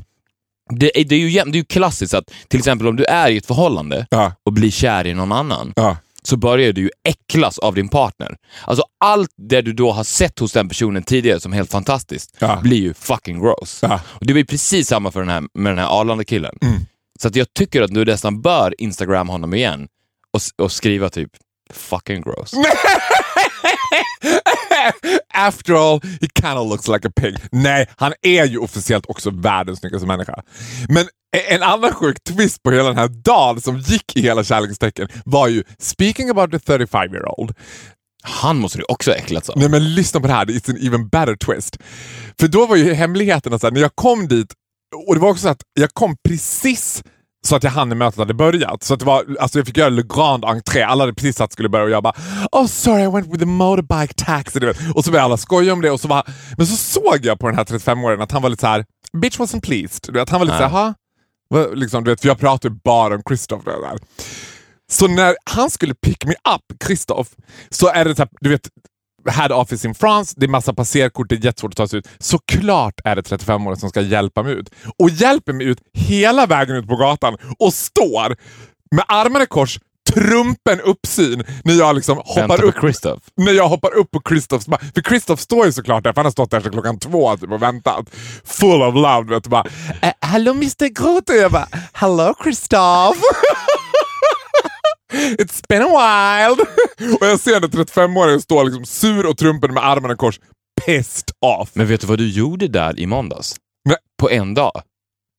Det, 0.69 0.99
är, 0.99 1.03
det, 1.03 1.15
är 1.15 1.19
ju, 1.19 1.29
det 1.29 1.57
är 1.57 1.59
ju 1.59 1.63
klassiskt 1.65 2.13
att 2.13 2.31
till 2.47 2.59
exempel 2.59 2.87
om 2.87 2.95
du 2.95 3.05
är 3.05 3.29
i 3.29 3.37
ett 3.37 3.45
förhållande 3.45 4.07
Ja. 4.09 4.33
och 4.45 4.53
blir 4.53 4.71
kär 4.71 5.07
i 5.07 5.13
någon 5.13 5.31
annan, 5.31 5.73
Ja. 5.75 5.97
så 6.23 6.37
börjar 6.37 6.73
du 6.73 6.81
ju 6.81 6.89
äcklas 7.03 7.59
av 7.59 7.75
din 7.75 7.89
partner. 7.89 8.35
Alltså 8.65 8.83
allt 9.03 9.29
det 9.49 9.61
du 9.61 9.73
då 9.73 9.91
har 9.91 10.03
sett 10.03 10.39
hos 10.39 10.51
den 10.51 10.69
personen 10.69 11.03
tidigare 11.03 11.39
som 11.39 11.53
helt 11.53 11.71
fantastiskt 11.71 12.35
Ja. 12.39 12.59
blir 12.63 12.77
ju 12.81 12.93
fucking 12.93 13.39
gross. 13.41 13.83
Och 14.03 14.25
det 14.25 14.33
ju 14.41 14.45
precis 14.45 14.87
samma 14.87 15.11
för 15.11 15.19
den 15.19 15.29
här, 15.29 15.43
med 15.53 15.71
den 15.71 15.79
här 15.79 15.99
Arlanda-killen. 16.01 16.55
Så 17.21 17.27
att 17.27 17.35
jag 17.35 17.53
tycker 17.53 17.81
att 17.81 17.93
du 17.93 18.05
nästan 18.05 18.41
bör 18.41 18.75
Instagram 18.77 19.29
honom 19.29 19.53
igen 19.53 19.87
och, 20.33 20.63
och 20.65 20.71
skriva 20.71 21.09
typ 21.09 21.31
fucking 21.73 22.21
gross. 22.21 22.53
After 25.47 25.73
all, 25.73 25.99
he 26.21 26.27
kind 26.41 26.57
of 26.57 26.67
looks 26.69 26.87
like 26.87 27.07
a 27.07 27.11
pig. 27.15 27.35
Nej, 27.51 27.87
han 27.97 28.13
är 28.21 28.45
ju 28.45 28.57
officiellt 28.57 29.05
också 29.07 29.29
världens 29.29 29.79
snyggaste 29.79 30.07
människa. 30.07 30.43
Men 30.89 31.03
e- 31.37 31.53
en 31.53 31.63
annan 31.63 31.93
sjuk 31.93 32.23
twist 32.23 32.63
på 32.63 32.71
hela 32.71 32.83
den 32.87 32.97
här 32.97 33.07
dagen 33.07 33.61
som 33.61 33.77
gick 33.77 34.15
i 34.15 34.21
hela 34.21 34.43
kärlekstecken 34.43 35.07
var 35.25 35.47
ju, 35.47 35.63
speaking 35.79 36.29
about 36.29 36.51
the 36.51 36.59
35 36.59 37.13
year 37.13 37.39
old, 37.39 37.51
Han 38.23 38.57
måste 38.57 38.77
du 38.77 38.83
också 38.83 39.11
äcklats 39.11 39.49
av. 39.49 39.57
Nej 39.57 39.69
men 39.69 39.93
lyssna 39.95 40.19
på 40.19 40.27
det 40.27 40.33
här, 40.33 40.45
it's 40.45 40.69
an 40.69 40.77
even 40.87 41.07
better 41.09 41.35
twist. 41.35 41.77
För 42.39 42.47
då 42.47 42.65
var 42.65 42.75
ju 42.75 42.93
hemligheten 42.93 43.53
att 43.53 43.61
när 43.63 43.81
jag 43.81 43.95
kom 43.95 44.27
dit, 44.27 44.53
och 45.07 45.15
det 45.15 45.21
var 45.21 45.29
också 45.29 45.41
så 45.41 45.49
att 45.49 45.61
jag 45.79 45.93
kom 45.93 46.15
precis 46.29 47.03
så 47.47 47.55
att 47.55 47.63
jag 47.63 47.71
hann 47.71 47.89
när 47.89 47.95
mötet 47.95 48.19
hade 48.19 48.33
börjat. 48.33 48.83
Så 48.83 48.93
att 48.93 48.99
det 48.99 49.05
var, 49.05 49.25
alltså 49.39 49.59
jag 49.59 49.67
fick 49.67 49.77
göra 49.77 49.89
le 49.89 50.01
grand 50.15 50.45
entré, 50.45 50.81
alla 50.81 51.03
hade 51.03 51.13
precis 51.13 51.35
satt 51.37 51.53
skulle 51.53 51.69
börja 51.69 51.83
och 51.85 51.89
jag 51.91 52.03
bara 52.03 52.13
Oh 52.51 52.65
sorry 52.67 53.03
I 53.03 53.07
went 53.07 53.27
with 53.27 53.39
the 53.39 53.45
motorbike 53.45 54.13
taxi. 54.13 54.73
Och 54.95 55.05
så 55.05 55.11
började 55.11 55.25
alla 55.25 55.37
skoja 55.37 55.73
om 55.73 55.81
det. 55.81 55.91
Och 55.91 55.99
så 55.99 56.07
var, 56.07 56.23
men 56.57 56.67
så 56.67 56.75
såg 56.75 57.19
jag 57.25 57.39
på 57.39 57.47
den 57.47 57.55
här 57.55 57.63
35-åringen 57.63 58.23
att 58.23 58.31
han 58.31 58.41
var 58.41 58.49
lite 58.49 58.61
så 58.61 58.67
här 58.67 58.85
bitch 59.21 59.37
wasn't 59.39 59.61
pleased. 59.61 59.99
Du 60.03 60.11
vet, 60.19 60.29
han 60.29 60.39
var 60.39 60.45
lite 60.45 60.57
såhär, 60.57 60.69
ha? 60.69 60.93
Vad- 61.49 61.77
Liksom, 61.77 62.03
du 62.03 62.11
vet, 62.11 62.21
för 62.21 62.27
jag 62.27 62.39
pratade 62.39 62.75
bara 62.83 63.15
om. 63.15 63.21
Där. 63.65 63.97
Så 64.91 65.07
när 65.07 65.35
han 65.45 65.69
skulle 65.69 65.93
pick 65.95 66.25
me 66.25 66.31
up, 66.33 66.83
Christoph, 66.85 67.29
så 67.69 67.87
är 67.87 68.05
det 68.05 68.15
så 68.15 68.21
här, 68.21 68.29
du 68.41 68.49
vet, 68.49 68.69
had 69.31 69.51
office 69.51 69.87
in 69.87 69.95
France, 69.95 70.33
det 70.37 70.45
är 70.45 70.49
massa 70.49 70.73
passerkort, 70.73 71.29
det 71.29 71.35
är 71.35 71.45
jättesvårt 71.45 71.71
att 71.71 71.77
ta 71.77 71.87
sig 71.87 71.99
ut. 71.99 72.07
Såklart 72.19 72.93
är 73.03 73.15
det 73.15 73.21
35-åringen 73.21 73.75
som 73.75 73.89
ska 73.89 74.01
hjälpa 74.01 74.43
mig 74.43 74.53
ut. 74.53 74.69
Och 74.99 75.09
hjälper 75.09 75.53
mig 75.53 75.65
ut 75.67 75.79
hela 75.93 76.45
vägen 76.45 76.75
ut 76.75 76.87
på 76.87 76.95
gatan 76.95 77.37
och 77.59 77.73
står 77.73 78.35
med 78.95 79.05
armarna 79.07 79.43
i 79.43 79.47
kors, 79.47 79.79
trumpen 80.13 80.79
uppsyn 80.81 81.43
när 81.63 81.73
jag 81.73 81.95
liksom 81.95 82.17
hoppar 82.25 82.63
upp 82.63 82.75
Christoph. 82.81 83.21
när 83.37 83.51
jag 83.51 83.69
hoppar 83.69 83.93
upp 83.95 84.11
på 84.11 84.21
Christophs 84.29 84.67
ba- 84.67 84.77
För 84.95 85.01
Christoph 85.01 85.41
står 85.41 85.65
ju 85.65 85.71
såklart 85.71 86.03
där, 86.03 86.13
för 86.13 86.17
han 86.17 86.25
har 86.25 86.31
stått 86.31 86.51
där 86.51 86.59
sedan 86.61 86.71
klockan 86.71 86.99
två 86.99 87.37
typ, 87.37 87.51
och 87.51 87.61
väntat. 87.61 88.05
Full 88.45 88.81
of 88.81 88.95
love. 88.95 89.23
Du 89.27 89.33
vet, 89.33 89.45
och 89.45 89.49
bara, 89.51 89.65
eh, 90.01 90.13
Hello 90.21 90.51
Mr 90.51 90.87
Grote. 90.87 91.33
Jag 91.33 91.51
bara, 91.51 91.67
Hello 91.93 92.33
Christoph. 92.43 93.19
It's 95.13 95.61
been 95.69 95.81
a 95.81 95.87
while. 95.87 96.65
och 97.19 97.27
jag 97.27 97.39
ser 97.39 97.59
den 97.59 97.69
35-åringen 97.69 98.39
stå 98.39 98.63
liksom 98.63 98.85
sur 98.85 99.25
och 99.25 99.37
trumpen 99.37 99.73
med 99.73 99.85
armarna 99.85 100.13
i 100.13 100.17
kors. 100.17 100.39
Pissed 100.85 101.29
off. 101.45 101.69
Men 101.73 101.87
vet 101.87 102.01
du 102.01 102.07
vad 102.07 102.17
du 102.17 102.29
gjorde 102.29 102.67
där 102.67 102.99
i 102.99 103.05
måndags? 103.05 103.55
Nej. 103.85 103.97
På 104.19 104.29
en 104.29 104.53
dag? 104.53 104.81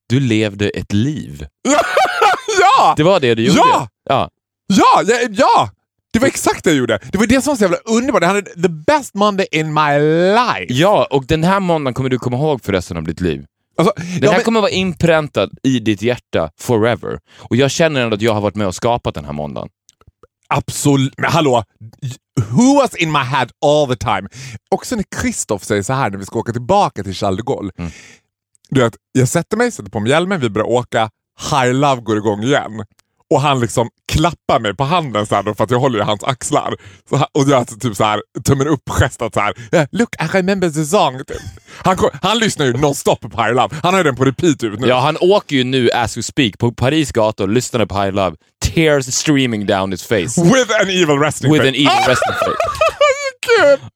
Du 0.08 0.20
levde 0.20 0.68
ett 0.68 0.92
liv. 0.92 1.46
ja! 2.60 2.94
Det 2.96 3.02
var 3.02 3.20
det 3.20 3.34
du 3.34 3.42
gjorde. 3.42 3.58
Ja! 3.58 3.88
ja. 4.08 4.30
Ja, 4.66 5.02
ja, 5.06 5.18
ja! 5.30 5.70
Det 6.12 6.18
var 6.18 6.26
exakt 6.26 6.64
det 6.64 6.70
jag 6.70 6.76
gjorde. 6.76 6.98
Det 7.12 7.18
var 7.18 7.26
det 7.26 7.42
som 7.42 7.50
var 7.50 7.56
så 7.56 7.64
jävla 7.64 7.76
underbart. 7.76 8.22
Jag 8.22 8.28
hade 8.28 8.42
the 8.42 8.68
best 8.68 9.14
Monday 9.14 9.46
in 9.50 9.74
my 9.74 9.98
life. 10.34 10.66
Ja, 10.68 11.08
och 11.10 11.26
den 11.26 11.44
här 11.44 11.60
måndagen 11.60 11.94
kommer 11.94 12.10
du 12.10 12.18
komma 12.18 12.36
ihåg 12.36 12.64
för 12.64 12.72
resten 12.72 12.96
av 12.96 13.02
ditt 13.02 13.20
liv. 13.20 13.44
Alltså, 13.80 13.92
Den 13.96 14.22
ja, 14.22 14.30
här 14.30 14.38
men- 14.38 14.44
kommer 14.44 14.60
vara 14.60 14.70
inpräntad 14.70 15.50
i 15.62 15.78
ditt 15.78 16.02
hjärta 16.02 16.50
forever. 16.60 17.18
Och 17.38 17.56
jag 17.56 17.70
känner 17.70 18.00
ändå 18.00 18.14
att 18.14 18.22
jag 18.22 18.34
har 18.34 18.40
varit 18.40 18.56
med 18.56 18.66
och 18.66 18.74
skapat 18.74 19.14
den 19.14 19.24
här 19.24 19.32
måndagen. 19.32 19.68
Absolut. 20.48 21.14
Men 21.18 21.30
hallå! 21.32 21.64
Who 22.50 22.74
was 22.74 22.94
in 22.96 23.12
my 23.12 23.18
head 23.18 23.48
all 23.66 23.88
the 23.88 23.96
time? 23.96 24.28
Också 24.70 24.96
när 24.96 25.04
Kristoff 25.20 25.64
säger 25.64 25.82
så 25.82 25.92
här 25.92 26.10
när 26.10 26.18
vi 26.18 26.26
ska 26.26 26.38
åka 26.38 26.52
tillbaka 26.52 27.02
till 27.02 27.14
Charles 27.14 27.36
de 27.36 27.52
Gaulle. 27.52 27.70
Du 28.70 28.80
vet, 28.80 28.94
jag 29.12 29.28
sätter 29.28 29.56
mig, 29.56 29.70
sätter 29.70 29.90
på 29.90 30.00
mig 30.00 30.10
hjälmen, 30.10 30.40
vi 30.40 30.50
börjar 30.50 30.68
åka. 30.68 31.10
High 31.50 31.72
Love 31.74 32.02
går 32.02 32.16
igång 32.16 32.42
igen. 32.42 32.84
Och 33.34 33.40
han 33.40 33.60
liksom 33.60 33.88
klappar 34.12 34.60
mig 34.60 34.76
på 34.76 34.84
handen 34.84 35.26
så 35.26 35.34
här 35.34 35.54
för 35.54 35.64
att 35.64 35.70
jag 35.70 35.78
håller 35.80 35.98
i 35.98 36.02
hans 36.02 36.24
axlar. 36.24 36.74
Så, 37.10 37.16
han- 37.16 37.26
och 37.34 37.44
jag 37.48 37.56
har 37.56 37.64
typ 37.64 37.96
så 37.96 38.04
här, 38.04 38.22
tummen 38.44 38.68
upp-gestat 38.68 39.34
så 39.34 39.40
här. 39.40 39.54
"Yeah, 39.72 39.86
Look, 39.92 40.08
I 40.22 40.26
remember 40.36 40.70
the 40.70 40.84
song. 40.84 41.18
Typ. 41.18 41.36
Han, 41.84 41.96
han 42.22 42.38
lyssnar 42.38 42.66
ju 42.66 42.72
nonstop 42.72 43.20
på 43.20 43.42
High 43.42 43.54
Love. 43.54 43.76
Han 43.82 43.94
har 43.94 44.00
ju 44.00 44.04
den 44.04 44.16
på 44.16 44.24
repeat 44.24 44.62
ut 44.64 44.80
nu. 44.80 44.86
Ja, 44.88 45.00
han 45.00 45.16
åker 45.20 45.56
ju 45.56 45.64
nu 45.64 45.90
as 45.90 46.16
we 46.16 46.22
speak 46.22 46.58
på 46.58 46.72
Paris 46.72 47.12
gator, 47.12 47.48
lyssnar 47.48 47.86
på 47.86 48.02
High 48.02 48.12
Love, 48.14 48.36
tears 48.74 49.14
streaming 49.14 49.66
down 49.66 49.90
his 49.90 50.02
face. 50.02 50.42
With 50.44 50.80
an 50.80 50.88
evil 50.88 51.18
wrestling 51.18 51.52
With 51.52 51.62
face. 51.64 51.68
an 51.68 51.74
evil 51.74 51.86
resting 52.08 52.34
face. 52.34 52.56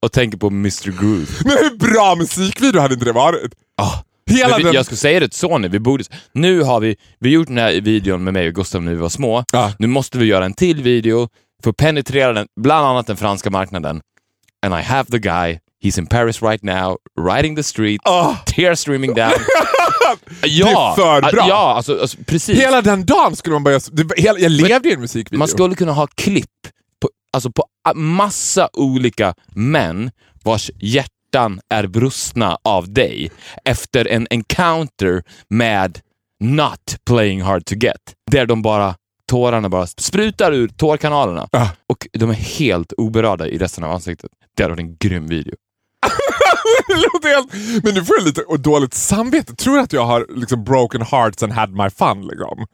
Och 0.00 0.12
tänker 0.12 0.38
på 0.38 0.46
Mr 0.46 0.90
Groove. 0.90 1.26
Men 1.44 1.52
hur 1.58 1.76
bra 1.78 2.14
musikvideo 2.14 2.80
hade 2.80 2.94
inte 2.94 3.06
det 3.06 3.12
varit? 3.12 3.52
Ah. 3.82 3.92
Hela 4.30 4.56
vi, 4.56 4.62
den... 4.62 4.72
jag 4.74 4.86
ska 4.86 4.96
säga 4.96 5.20
det 5.20 5.28
till 5.28 5.38
Sony, 5.38 5.68
vi 5.68 5.78
borde, 5.78 6.04
nu 6.32 6.62
har 6.62 6.80
vi, 6.80 6.96
vi 7.20 7.30
gjort 7.30 7.48
den 7.48 7.58
här 7.58 7.72
videon 7.80 8.24
med 8.24 8.32
mig 8.32 8.48
och 8.48 8.54
Gustav 8.54 8.82
när 8.82 8.92
vi 8.92 8.98
var 8.98 9.08
små. 9.08 9.44
Ja. 9.52 9.72
Nu 9.78 9.86
måste 9.86 10.18
vi 10.18 10.24
göra 10.24 10.44
en 10.44 10.54
till 10.54 10.82
video 10.82 11.28
för 11.62 11.70
att 11.70 11.76
penetrera 11.76 12.32
den, 12.32 12.46
bland 12.60 12.86
annat 12.86 13.06
den 13.06 13.16
franska 13.16 13.50
marknaden. 13.50 14.00
And 14.66 14.74
I 14.74 14.82
have 14.82 15.10
the 15.10 15.18
guy, 15.18 15.58
he's 15.84 15.98
in 15.98 16.06
Paris 16.06 16.42
right 16.42 16.62
now, 16.62 16.96
riding 17.34 17.56
the 17.56 17.62
street, 17.62 18.00
Ah. 18.04 18.34
tear 18.46 18.74
streaming 18.74 19.14
down. 19.14 19.32
ja, 20.42 20.66
Det 20.66 20.70
är 20.70 20.94
för 20.94 21.28
ah, 21.28 21.30
bra. 21.30 21.46
Ja, 21.48 21.74
alltså, 21.76 22.00
alltså 22.00 22.16
precis. 22.26 22.58
Hela 22.58 22.82
den 22.82 23.06
dagen 23.06 23.36
skulle 23.36 23.52
man 23.52 23.64
börja... 23.64 23.80
Det, 23.92 24.06
hela, 24.16 24.38
jag 24.38 24.52
levde 24.52 24.88
i 24.88 24.92
en 24.92 25.00
musikvideo. 25.00 25.38
Man 25.38 25.48
skulle 25.48 25.74
kunna 25.74 25.92
ha 25.92 26.06
klipp 26.06 26.50
på, 27.02 27.08
alltså 27.32 27.50
på 27.50 27.64
massa 27.94 28.68
olika 28.72 29.34
män 29.54 30.10
vars 30.44 30.70
hjärtan 31.34 31.60
är 31.68 31.86
brustna 31.86 32.58
av 32.64 32.92
dig 32.92 33.30
efter 33.64 34.08
en 34.08 34.26
encounter 34.30 35.22
med 35.50 36.00
Not 36.40 36.96
playing 37.06 37.42
hard 37.42 37.64
to 37.66 37.74
get. 37.74 37.96
Där 38.30 38.46
de 38.46 38.62
bara, 38.62 38.94
tårarna 39.30 39.68
bara 39.68 39.86
sprutar 39.86 40.52
ur 40.52 40.68
tårkanalerna 40.68 41.48
Ah. 41.52 41.68
och 41.88 42.06
de 42.12 42.30
är 42.30 42.34
helt 42.34 42.92
oberörda 42.96 43.46
i 43.46 43.58
resten 43.58 43.84
av 43.84 43.90
ansiktet. 43.90 44.30
Det 44.56 44.62
hade 44.62 44.72
varit 44.74 44.80
en 44.80 44.96
grym 44.96 45.26
video. 45.26 45.54
helt... 47.24 47.52
Men 47.84 47.94
nu 47.94 48.04
får 48.04 48.16
jag 48.18 48.24
lite 48.26 48.44
dåligt 48.58 48.94
samvete. 48.94 49.54
Tror 49.54 49.74
du 49.74 49.80
att 49.80 49.92
jag 49.92 50.04
har 50.06 50.26
liksom 50.36 50.64
broken 50.64 51.02
hearts 51.02 51.42
and 51.42 51.52
had 51.52 51.70
my 51.70 51.90
fun? 51.90 52.26
Liksom? 52.26 52.66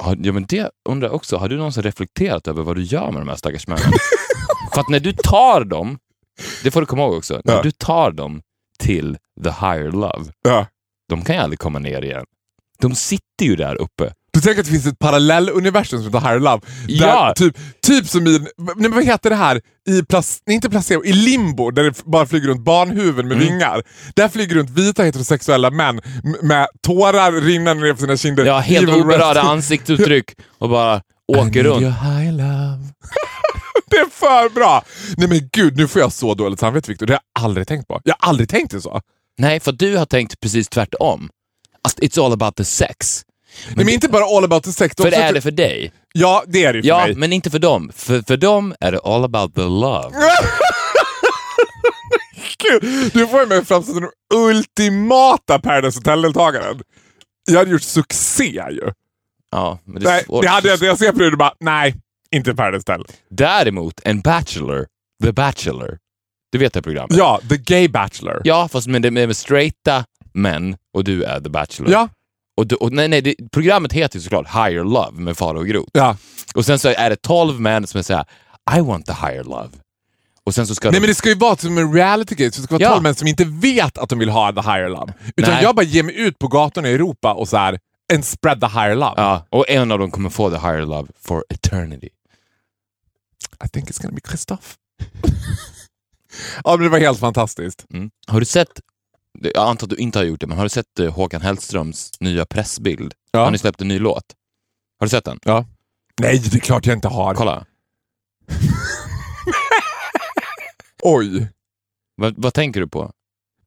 Har- 0.00 0.16
Ja, 0.22 0.32
men 0.32 0.46
det 0.48 0.70
undrar 0.88 1.08
jag 1.08 1.14
också. 1.14 1.36
Har 1.36 1.48
du 1.48 1.56
någonsin 1.56 1.82
reflekterat 1.82 2.48
över 2.48 2.62
vad 2.62 2.76
du 2.76 2.82
gör 2.82 3.10
med 3.12 3.20
de 3.22 3.28
här 3.28 3.36
stackars 3.36 3.66
männen? 3.66 3.92
För 4.74 4.80
att 4.80 4.88
när 4.88 5.00
du 5.00 5.12
tar 5.12 5.64
dem, 5.64 5.98
det 6.62 6.70
får 6.70 6.80
du 6.80 6.86
komma 6.86 7.02
ihåg 7.02 7.14
också, 7.14 7.40
när 7.44 7.54
Ja. 7.54 7.62
du 7.62 7.70
tar 7.70 8.10
dem 8.12 8.40
till 8.78 9.16
the 9.44 9.50
higher 9.50 9.92
love, 9.92 10.24
Ja. 10.44 10.66
de 11.08 11.22
kan 11.24 11.36
ju 11.36 11.42
aldrig 11.42 11.58
komma 11.58 11.78
ner 11.78 12.02
igen. 12.04 12.24
De 12.80 12.94
sitter 12.94 13.44
ju 13.44 13.56
där 13.56 13.74
uppe. 13.80 14.12
Du 14.32 14.40
tänker 14.40 14.60
att 14.60 14.66
det 14.66 14.72
finns 14.72 14.86
ett 14.86 14.98
parallelluniversum 14.98 16.02
som 16.02 16.06
heter 16.14 16.20
Higher 16.28 16.40
Love? 16.40 16.60
Där 16.88 16.94
Ja. 17.06 17.32
Typ, 17.36 17.56
typ 17.86 18.08
som 18.08 18.26
i, 18.26 18.38
nej, 18.38 18.74
men 18.76 18.92
vad 18.94 19.04
heter 19.04 19.30
det 19.30 19.36
här? 19.36 19.60
I, 19.88 20.02
plas, 20.02 20.38
inte 20.50 20.70
placebo, 20.70 21.04
i 21.04 21.12
limbo 21.12 21.70
där 21.70 21.84
det 21.84 22.04
bara 22.04 22.26
flyger 22.26 22.48
runt 22.48 22.64
barnhuvuden 22.64 23.26
Mm. 23.26 23.28
med 23.28 23.38
vingar. 23.46 23.82
Där 24.16 24.28
flyger 24.28 24.54
runt 24.56 24.70
vita 24.70 25.02
heterosexuella 25.02 25.70
män 25.70 26.00
med 26.42 26.66
tårar 26.86 27.32
rinnande 27.32 27.82
ner 27.86 27.92
på 27.92 27.98
sina 28.00 28.16
kinder. 28.16 28.44
Ja, 28.44 28.58
helt 28.58 28.88
oberörda 28.88 29.40
ansiktsuttryck 29.42 30.34
och 30.58 30.68
bara 30.68 31.02
åker 31.38 31.62
runt. 31.64 31.82
det 33.90 33.96
är 33.96 34.06
för 34.10 34.48
bra! 34.48 34.84
Nej 35.16 35.28
men 35.28 35.48
gud, 35.52 35.76
nu 35.76 35.88
får 35.88 36.00
jag 36.02 36.12
så 36.12 36.34
dåligt 36.34 36.60
samvete 36.60 36.90
Victor. 36.90 37.06
Det 37.06 37.12
har 37.12 37.20
jag 37.34 37.44
aldrig 37.44 37.68
tänkt 37.68 37.88
på. 37.88 38.00
Jag 38.04 38.16
har 38.18 38.28
aldrig 38.28 38.48
tänkt 38.48 38.70
det 38.70 38.80
så. 38.80 39.00
Nej, 39.38 39.60
för 39.60 39.72
du 39.72 39.96
har 39.96 40.06
tänkt 40.06 40.40
precis 40.40 40.68
tvärtom. 40.68 41.30
Alltså, 41.82 42.00
it's 42.00 42.24
all 42.26 42.32
about 42.32 42.56
the 42.56 42.64
sex. 42.64 43.24
Men, 43.68 43.76
men 43.76 43.94
inte 43.94 44.08
bara 44.08 44.24
all 44.24 44.44
about 44.44 44.64
the 44.64 44.72
sex. 44.72 44.94
För 44.96 45.10
det 45.10 45.16
är 45.16 45.32
det 45.32 45.40
för 45.40 45.50
dig. 45.50 45.92
Ja, 46.12 46.44
det 46.46 46.64
är 46.64 46.72
det 46.72 46.82
för 46.82 46.88
Ja, 46.88 47.06
mig. 47.06 47.14
men 47.14 47.32
inte 47.32 47.50
för 47.50 47.58
dem. 47.58 47.90
För, 47.94 48.22
för 48.26 48.36
dem 48.36 48.74
är 48.80 48.92
det 48.92 48.98
all 49.04 49.24
about 49.24 49.54
the 49.54 49.60
love. 49.62 50.10
Gud, 52.58 53.10
du 53.12 53.26
får 53.26 53.46
mig 53.46 53.64
framstå 53.64 53.92
som 53.92 54.00
den 54.02 54.10
ultimata 54.34 55.58
Paradise 55.58 55.98
Hotel-deltagaren. 55.98 56.80
Jag 57.50 57.58
hade 57.58 57.70
gjort 57.70 57.82
succé 57.82 58.44
ju. 58.70 58.90
Ja, 59.50 59.78
det 59.84 59.96
är 59.96 60.04
Nej, 60.04 60.24
det 60.42 60.48
hade 60.48 60.68
jag 60.68 60.74
inte. 60.76 60.86
Jag 60.86 60.98
ser 60.98 61.12
på 61.12 61.18
dig 61.18 61.24
och 61.26 61.30
du 61.30 61.36
bara, 61.36 61.54
nej, 61.60 61.94
inte 62.34 62.54
Paradise 62.54 62.92
Hotel. 62.92 63.06
Däremot, 63.30 64.00
en 64.04 64.20
bachelor, 64.20 64.86
the 65.22 65.32
bachelor. 65.32 65.98
Du 66.52 66.58
vet 66.58 66.72
det 66.72 66.82
programmet? 66.82 67.16
Ja, 67.16 67.40
The 67.48 67.56
Gay 67.56 67.88
Bachelor. 67.88 68.40
Ja, 68.44 68.68
fast 68.68 68.86
med, 68.86 69.02
med, 69.12 69.12
med 69.28 69.36
straighta 69.36 70.04
män 70.32 70.76
och 70.94 71.04
du 71.04 71.22
är 71.22 71.40
the 71.40 71.48
bachelor. 71.50 71.90
Ja, 71.92 72.08
Och, 72.56 72.66
du, 72.66 72.74
och 72.74 72.92
nej, 72.92 73.08
nej, 73.08 73.22
det, 73.22 73.34
programmet 73.52 73.92
heter 73.92 74.16
ju 74.18 74.22
såklart 74.22 74.46
Higher 74.48 74.84
Love 74.84 75.12
med 75.20 75.36
Farao 75.36 75.58
och 75.58 75.66
Groth. 75.66 75.90
ja. 75.92 76.16
Och 76.54 76.64
sen 76.64 76.78
så 76.78 76.88
är 76.88 77.10
det 77.10 77.16
12 77.22 77.60
män 77.60 77.86
som 77.86 77.98
är 77.98 78.02
såhär, 78.02 78.24
I 78.76 78.80
want 78.80 79.06
the 79.06 79.12
higher 79.12 79.44
love. 79.44 79.68
Och 80.46 80.54
sen 80.54 80.66
så 80.66 80.74
ska 80.74 80.88
Nej 80.88 80.94
de... 80.94 81.00
men 81.00 81.08
det 81.08 81.14
ska 81.14 81.28
ju 81.28 81.34
vara 81.34 81.56
som 81.56 81.78
en 81.78 81.92
reality 81.94 82.34
gate, 82.34 82.52
så 82.56 82.60
det 82.60 82.64
ska 82.64 82.74
vara 82.74 82.82
Ja. 82.82 82.90
tolv 82.90 83.02
män 83.02 83.14
som 83.14 83.28
inte 83.28 83.44
vet 83.44 83.98
att 83.98 84.08
de 84.08 84.18
vill 84.18 84.28
ha 84.30 84.52
the 84.52 84.60
higher 84.60 84.88
love. 84.88 85.12
Utan 85.36 85.54
Nej. 85.54 85.62
jag 85.62 85.74
bara 85.76 85.82
ger 85.86 86.02
mig 86.02 86.20
ut 86.20 86.38
på 86.38 86.48
gatorna 86.48 86.88
i 86.88 86.94
Europa 86.94 87.34
och 87.34 87.48
så 87.48 87.56
här, 87.56 87.78
and 88.14 88.24
spread 88.24 88.60
the 88.60 88.66
higher 88.66 88.94
love. 88.94 89.14
Ja, 89.16 89.46
och 89.50 89.68
en 89.70 89.92
av 89.92 89.98
dem 89.98 90.10
kommer 90.10 90.30
få 90.30 90.50
the 90.50 90.56
higher 90.58 90.80
love 90.86 91.08
for 91.20 91.44
eternity. 91.48 92.08
I 93.64 93.68
think 93.68 93.90
it's 93.90 94.02
gonna 94.02 94.14
be 94.14 94.20
Christoph. 94.28 94.66
ja 96.64 96.76
men 96.76 96.80
det 96.80 96.88
var 96.88 96.98
helt 96.98 97.18
fantastiskt. 97.18 97.86
Mm. 97.90 98.10
Har 98.26 98.40
du 98.40 98.46
sett, 98.46 98.80
jag 99.40 99.68
antar 99.68 99.86
att 99.86 99.90
du 99.90 99.96
inte 99.96 100.18
har 100.18 100.24
gjort 100.24 100.40
det, 100.40 100.46
men 100.46 100.56
har 100.56 100.64
du 100.64 100.70
sett 100.70 100.98
eh, 101.00 101.14
Håkan 101.14 101.42
Hellströms 101.42 102.10
nya 102.20 102.46
pressbild? 102.46 103.14
Ja. 103.30 103.44
Han 103.44 103.52
har 103.52 103.58
släppt 103.58 103.80
en 103.80 103.88
ny 103.88 103.98
låt. 103.98 104.24
Har 104.98 105.06
du 105.06 105.10
sett 105.10 105.24
den? 105.24 105.38
Ja. 105.44 105.66
Nej, 106.20 106.38
det 106.38 106.56
är 106.56 106.60
klart 106.60 106.86
jag 106.86 106.96
inte 106.96 107.08
har. 107.08 107.34
Kolla. 107.34 107.66
Oj. 111.02 111.48
Vad, 112.16 112.34
vad 112.38 112.54
tänker 112.54 112.80
du 112.80 112.88
på? 112.88 113.12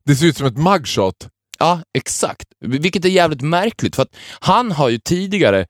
Det 0.06 0.16
ser 0.16 0.26
ut 0.26 0.38
som 0.38 0.48
ett 0.48 0.58
mugshot. 0.58 1.30
Ja, 1.60 1.82
exakt. 1.94 2.48
Vilket 2.60 3.06
är 3.06 3.10
jävligt 3.10 3.42
märkligt, 3.42 3.96
för 3.96 4.04
att 4.04 4.16
han 4.40 4.72
har 4.72 4.90
ju 4.90 5.00
tidigare 5.00 5.68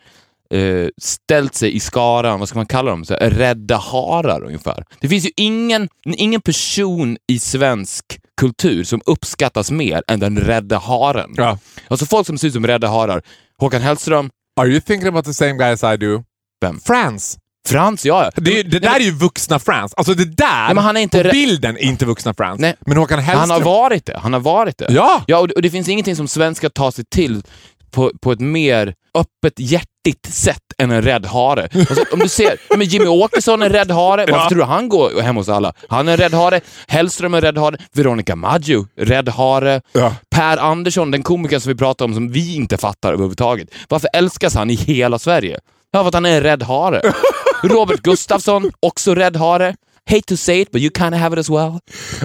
eh, 0.50 0.88
ställt 1.02 1.56
sig 1.56 1.76
i 1.76 1.80
skaran, 1.80 2.40
vad 2.40 2.50
ska 2.50 2.60
man 2.60 2.66
kalla 2.66 2.92
dem, 2.92 3.06
så 3.06 3.14
här, 3.14 3.30
rädda 3.30 3.78
harar 3.78 4.44
ungefär. 4.44 4.84
Det 5.00 5.08
finns 5.08 5.26
ju 5.26 5.32
ingen, 5.36 5.90
ingen 6.06 6.42
person 6.42 7.18
i 7.28 7.40
svensk 7.40 8.06
kultur 8.38 8.84
som 8.84 9.02
uppskattas 9.06 9.72
mer 9.72 10.04
än 10.08 10.20
den 10.20 10.38
rädda 10.38 10.78
haren. 10.78 11.34
Ja. 11.36 11.58
Alltså 11.88 12.06
folk 12.06 12.28
som 12.28 12.38
ser 12.38 12.48
ut 12.48 12.54
som 12.54 12.68
rädda 12.68 12.88
harar. 12.88 13.22
Håkan 13.58 13.82
Hellström, 13.82 14.30
Are 14.60 14.68
you 14.68 14.82
thinking 14.82 15.08
about 15.08 15.26
the 15.26 15.34
same 15.34 15.54
guy 15.54 15.72
as 15.72 15.84
I 15.84 15.98
do? 15.98 16.24
Vem? 16.62 16.80
Frans. 16.80 17.38
Frans, 17.68 18.06
ja. 18.06 18.32
Det, 18.36 18.64
det 18.64 18.80
där 18.80 18.96
är 18.96 19.00
ju 19.04 19.12
vuxna 19.12 19.60
Frans. 19.60 19.94
Alltså 19.94 20.14
det 20.14 20.26
där, 20.26 20.66
Nej, 20.66 20.76
men 20.76 20.84
han 20.84 20.98
är 20.98 21.02
inte 21.02 21.24
bilden 21.24 21.78
är 21.78 21.82
inte 21.82 22.06
vuxna 22.06 22.34
Frans. 22.34 22.60
Nej. 22.60 22.76
Men 22.80 22.98
Håkan 22.98 23.20
Hellström... 23.20 23.40
Han 23.40 23.50
har 23.50 23.66
varit 23.66 24.06
det. 24.06 24.18
Han 24.18 24.34
har 24.34 24.40
varit 24.40 24.78
det. 24.78 24.88
Ja! 24.90 25.24
Ja, 25.28 25.40
och 25.40 25.48
det, 25.48 25.54
och 25.54 25.62
det 25.62 25.70
finns 25.70 25.90
ingenting 25.90 26.16
som 26.16 26.28
svenskar 26.28 26.70
tar 26.70 26.92
sig 26.92 27.06
till 27.06 27.44
på, 27.92 28.12
på 28.22 28.32
ett 28.32 28.40
mer 28.40 28.94
öppet, 29.14 29.60
hjärtigt 30.08 30.34
sätt 30.34 30.62
än 30.78 30.92
en 30.92 31.02
rädd 31.02 31.26
hare. 31.26 31.68
Alltså, 31.74 32.04
om 32.12 32.20
du 32.20 32.30
ser, 32.30 32.58
men 32.78 32.88
Jimmy 32.88 33.08
Åkesson 33.08 33.62
är 33.62 33.66
en 33.66 33.72
rädd 33.72 33.92
hare. 33.92 34.26
Varför 34.26 34.44
Ja. 34.44 34.50
tror 34.50 34.58
du 34.60 34.64
han 34.66 34.90
går 34.90 35.22
hem 35.22 35.36
hos 35.36 35.50
alla? 35.50 35.74
Han 35.90 36.08
är 36.08 36.12
en 36.12 36.18
rädd 36.18 36.34
hare. 36.34 36.62
Hellström 36.88 37.34
är 37.34 37.38
en 37.38 37.42
rädd 37.42 37.58
hare. 37.58 37.78
Veronica 37.94 38.36
Maggio, 38.36 38.88
rädd 38.98 39.30
hare. 39.30 39.82
Ja. 39.92 40.16
Per 40.30 40.58
Andersson, 40.58 41.12
den 41.12 41.24
komikern 41.24 41.62
som 41.62 41.72
vi 41.72 41.78
pratar 41.78 42.06
om 42.06 42.14
som 42.14 42.32
vi 42.32 42.56
inte 42.56 42.78
fattar 42.78 43.14
överhuvudtaget. 43.14 43.68
Varför 43.90 44.10
älskas 44.14 44.56
han 44.56 44.70
i 44.70 44.76
hela 44.76 45.20
Sverige? 45.20 45.60
Ja, 45.92 46.00
för 46.02 46.08
att 46.08 46.14
han 46.14 46.26
är 46.26 46.36
en 46.38 46.44
rädd 46.44 46.64
hare. 46.64 47.02
Robert 47.64 48.02
Gustafsson, 48.02 48.72
också 48.80 49.16
rädd 49.16 49.36
hare. 49.36 49.76
Hate 50.10 50.22
to 50.22 50.38
say 50.38 50.62
it, 50.62 50.72
but 50.72 50.82
you 50.82 50.92
kind 50.98 51.14
of 51.14 51.20
have 51.22 51.34
it 51.36 51.40
as 51.40 51.50
well. 51.50 51.80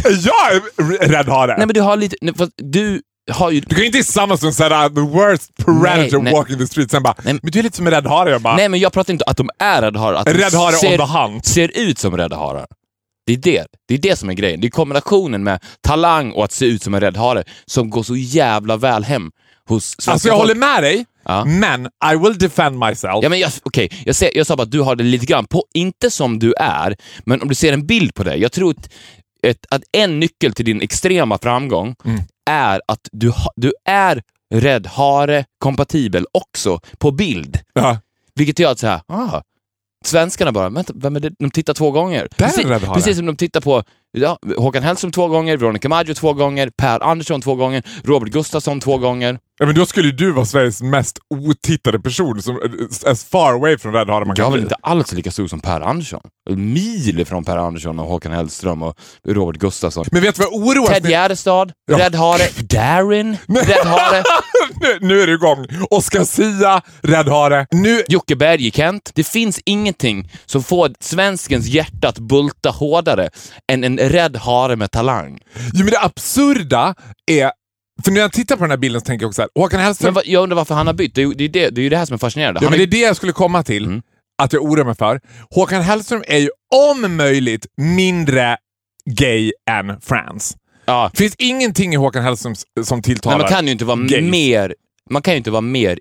Jag 0.04 0.54
är 0.54 1.08
rädd 1.08 1.28
hare! 1.28 1.56
Nej, 1.56 1.66
men 1.66 1.74
du 1.74 1.80
har 1.80 1.96
lite... 1.96 2.16
Du 2.56 3.00
ju... 3.52 3.60
Du 3.60 3.66
kan 3.74 3.78
ju 3.78 3.86
inte 3.86 3.98
tillsammans 3.98 4.40
som 4.40 4.52
säga 4.52 4.88
the 4.88 5.00
worst 5.00 5.56
predator 5.56 5.82
Nej, 6.18 6.22
nej. 6.22 6.32
walking 6.32 6.58
the 6.58 6.66
street 6.66 6.90
sen 6.90 7.02
bara, 7.02 7.14
Nej. 7.24 7.38
men 7.42 7.52
du 7.52 7.58
är 7.58 7.62
lite 7.62 7.76
som 7.76 7.86
en 7.86 7.92
rädd 7.92 8.06
hare. 8.06 8.30
Jag 8.30 8.42
bara, 8.42 8.56
Nej, 8.56 8.68
men 8.68 8.80
jag 8.80 8.92
pratar 8.92 9.12
inte 9.12 9.24
att 9.24 9.36
de 9.36 9.50
är 9.58 9.82
rädda 9.82 10.00
harar. 10.00 10.14
Att 10.18 10.26
de 10.26 10.32
rädd 10.32 10.54
hare 10.54 10.72
ser, 10.76 11.00
on 11.00 11.06
the 11.08 11.18
hunt. 11.18 11.46
ser 11.46 11.78
ut 11.78 11.98
som 11.98 12.16
rädda 12.16 12.36
harar. 12.36 12.66
Det 13.26 13.32
är 13.32 13.36
det. 13.36 13.66
det 13.88 13.94
är 13.94 13.98
det 13.98 14.18
som 14.18 14.30
är 14.30 14.34
grejen. 14.34 14.60
Det 14.60 14.66
är 14.66 14.70
kombinationen 14.70 15.44
med 15.44 15.60
talang 15.80 16.32
och 16.32 16.44
att 16.44 16.52
se 16.52 16.66
ut 16.66 16.82
som 16.82 16.94
en 16.94 17.00
rädd 17.00 17.16
hare 17.16 17.44
som 17.66 17.90
går 17.90 18.02
så 18.02 18.16
jävla 18.16 18.76
väl 18.76 19.04
hem 19.04 19.30
hos 19.68 20.08
Alltså 20.08 20.28
jag 20.28 20.36
folk. 20.36 20.42
håller 20.48 20.54
med 20.54 20.82
dig, 20.82 21.04
Ja. 21.24 21.44
men 21.44 21.86
I 21.86 22.16
will 22.22 22.38
defend 22.38 22.78
myself. 22.78 23.18
Ja, 23.22 23.28
men 23.28 23.38
jag, 23.38 23.50
okej, 23.62 23.90
jag, 24.04 24.16
ser, 24.16 24.30
jag 24.34 24.46
sa 24.46 24.56
bara 24.56 24.62
att 24.62 24.70
du 24.70 24.80
har 24.80 24.96
det 24.96 25.04
lite 25.04 25.26
grann 25.26 25.46
på, 25.46 25.64
inte 25.74 26.10
som 26.10 26.38
du 26.38 26.52
är, 26.58 26.96
men 27.24 27.42
om 27.42 27.48
du 27.48 27.54
ser 27.54 27.72
en 27.72 27.86
bild 27.86 28.14
på 28.14 28.22
dig. 28.24 28.40
Jag 28.40 28.52
tror 28.52 28.70
att, 28.70 28.88
ett, 29.46 29.66
att 29.70 29.82
en 29.92 30.20
nyckel 30.20 30.52
till 30.52 30.64
din 30.64 30.82
extrema 30.82 31.38
framgång 31.38 31.94
Mm. 32.04 32.20
är 32.50 32.80
att 32.88 33.08
du, 33.12 33.30
ha, 33.30 33.52
du 33.56 33.72
är 33.84 34.22
rädd 34.54 34.86
hare 34.86 35.44
kompatibel 35.58 36.26
också 36.32 36.80
på 36.98 37.10
bild. 37.10 37.58
Ja. 37.74 37.98
Vilket 38.34 38.58
gör 38.58 38.72
att 38.72 38.78
så 38.78 38.86
här, 38.86 39.00
ah, 39.08 39.42
svenskarna 40.04 40.52
bara, 40.52 40.68
vänta, 40.68 40.92
vem 40.96 41.16
är 41.16 41.20
det? 41.20 41.32
De 41.38 41.50
tittar 41.50 41.74
två 41.74 41.90
gånger. 41.90 42.28
Precis, 42.36 42.64
precis 42.94 43.16
som 43.16 43.26
de 43.26 43.36
tittar 43.36 43.60
på 43.60 43.84
ja, 44.12 44.38
Håkan 44.56 44.82
Hellström 44.82 45.12
två 45.12 45.28
gånger, 45.28 45.56
Veronica 45.56 45.88
Maggio 45.88 46.14
två 46.14 46.32
gånger, 46.32 46.70
Per 46.76 47.00
Andersson 47.02 47.40
två 47.42 47.54
gånger, 47.54 47.82
Robert 48.04 48.32
Gustafsson 48.32 48.80
två 48.80 48.98
gånger. 48.98 49.38
Ja, 49.58 49.66
men 49.66 49.74
då 49.74 49.86
skulle 49.86 50.08
ju 50.08 50.12
du 50.12 50.32
vara 50.32 50.44
Sveriges 50.46 50.82
mest 50.82 51.18
otittade 51.34 52.00
person, 52.00 52.42
som, 52.42 52.60
as 53.06 53.24
far 53.24 53.52
away 53.52 53.78
från 53.78 53.92
rädd 53.92 54.08
hare 54.08 54.24
man 54.24 54.28
Jag 54.28 54.36
kan 54.36 54.46
är 54.46 54.50
väl 54.50 54.60
inte 54.60 54.74
alls 54.80 55.12
lika 55.12 55.30
stor 55.30 55.46
som 55.46 55.60
Per 55.60 55.80
Andersson. 55.80 56.20
Mil 56.50 57.20
ifrån 57.20 57.44
Per 57.44 57.56
Andersson 57.56 57.98
och 57.98 58.06
Håkan 58.06 58.32
Hellström 58.32 58.82
och 58.82 58.96
Robert 59.28 59.56
Gustafsson. 59.60 60.04
Men 60.12 60.22
vet 60.22 60.34
du 60.34 60.42
vad 60.42 60.52
jag 60.52 60.66
oroas 60.68 60.88
Ted 60.88 61.10
Gärdestad, 61.10 61.72
Ja. 61.86 61.98
Rädd 61.98 62.14
Hare, 62.14 62.42
Darin, 62.62 63.36
Rädd 63.48 63.86
Hare, 63.86 64.22
nu, 64.80 64.98
nu 65.00 65.20
är 65.20 65.26
det 65.26 65.32
igång! 65.32 65.66
Oscar 65.90 66.24
Sia, 66.24 66.82
rädd 67.02 67.28
hare. 67.28 67.66
Nu, 67.70 68.02
Jocke 68.08 68.36
Bergekent. 68.36 69.10
Det 69.14 69.24
finns 69.24 69.60
ingenting 69.64 70.30
som 70.46 70.62
får 70.62 70.90
svenskens 71.00 71.66
hjärta 71.66 72.08
att 72.08 72.18
bulta 72.18 72.70
hårdare 72.70 73.30
än 73.72 73.84
en 73.84 73.98
rädd 74.08 74.36
hare 74.36 74.76
med 74.76 74.90
talang. 74.90 75.38
jo, 75.72 75.78
men 75.84 75.86
det 75.86 76.00
absurda 76.00 76.94
är, 77.30 77.50
för 78.04 78.10
när 78.12 78.20
jag 78.20 78.32
tittar 78.32 78.56
på 78.56 78.62
den 78.64 78.70
här 78.70 78.76
bilden 78.78 79.00
så 79.00 79.04
tänker 79.04 79.24
jag 79.24 79.28
också 79.28 79.36
så 79.36 79.42
här, 79.42 79.62
Håkan 79.62 79.80
Hellström 79.80 80.14
Men 80.14 80.22
jag 80.26 80.42
undrar 80.42 80.56
varför 80.56 80.74
han 80.74 80.86
har 80.86 80.94
bytt. 80.94 81.14
Det 81.14 81.22
är 81.22 81.26
ju 81.26 81.34
det, 81.34 81.48
det, 81.48 81.80
är 81.80 81.82
ju 81.82 81.88
det 81.88 81.96
här 81.96 82.06
som 82.06 82.14
är 82.14 82.18
fascinerande. 82.18 82.58
Ja, 82.58 82.64
Han 82.64 82.70
men 82.70 82.78
det 82.78 82.96
är, 82.96 83.00
det 83.00 83.06
jag 83.06 83.16
skulle 83.16 83.32
komma 83.32 83.62
till, 83.62 83.84
Mm. 83.84 84.02
att 84.42 84.52
jag 84.52 84.62
oroar 84.62 84.84
mig 84.84 84.94
för. 84.94 85.20
Håkan 85.50 85.82
Hellström 85.82 86.22
är 86.26 86.38
ju 86.38 86.50
om 86.74 87.16
möjligt 87.16 87.66
mindre 87.76 88.56
gay 89.10 89.52
än 89.70 90.00
Frans. 90.00 90.56
ja, 90.84 91.10
finns 91.14 91.34
ingenting 91.38 91.92
i 91.94 91.96
Håkan 91.96 92.22
Hellström 92.24 92.54
som 92.84 93.02
tilltalar 93.02 93.36
men 93.38 93.42
man 93.44 93.50
kan 93.50 93.66
ju 93.66 93.72
inte 93.72 93.84
vara 93.84 93.96
gays. 93.96 94.30
mer 94.30 94.74
man 95.10 95.22
kan 95.22 95.34
ju 95.34 95.38
inte 95.38 95.50
vara 95.50 95.60
mer 95.60 95.98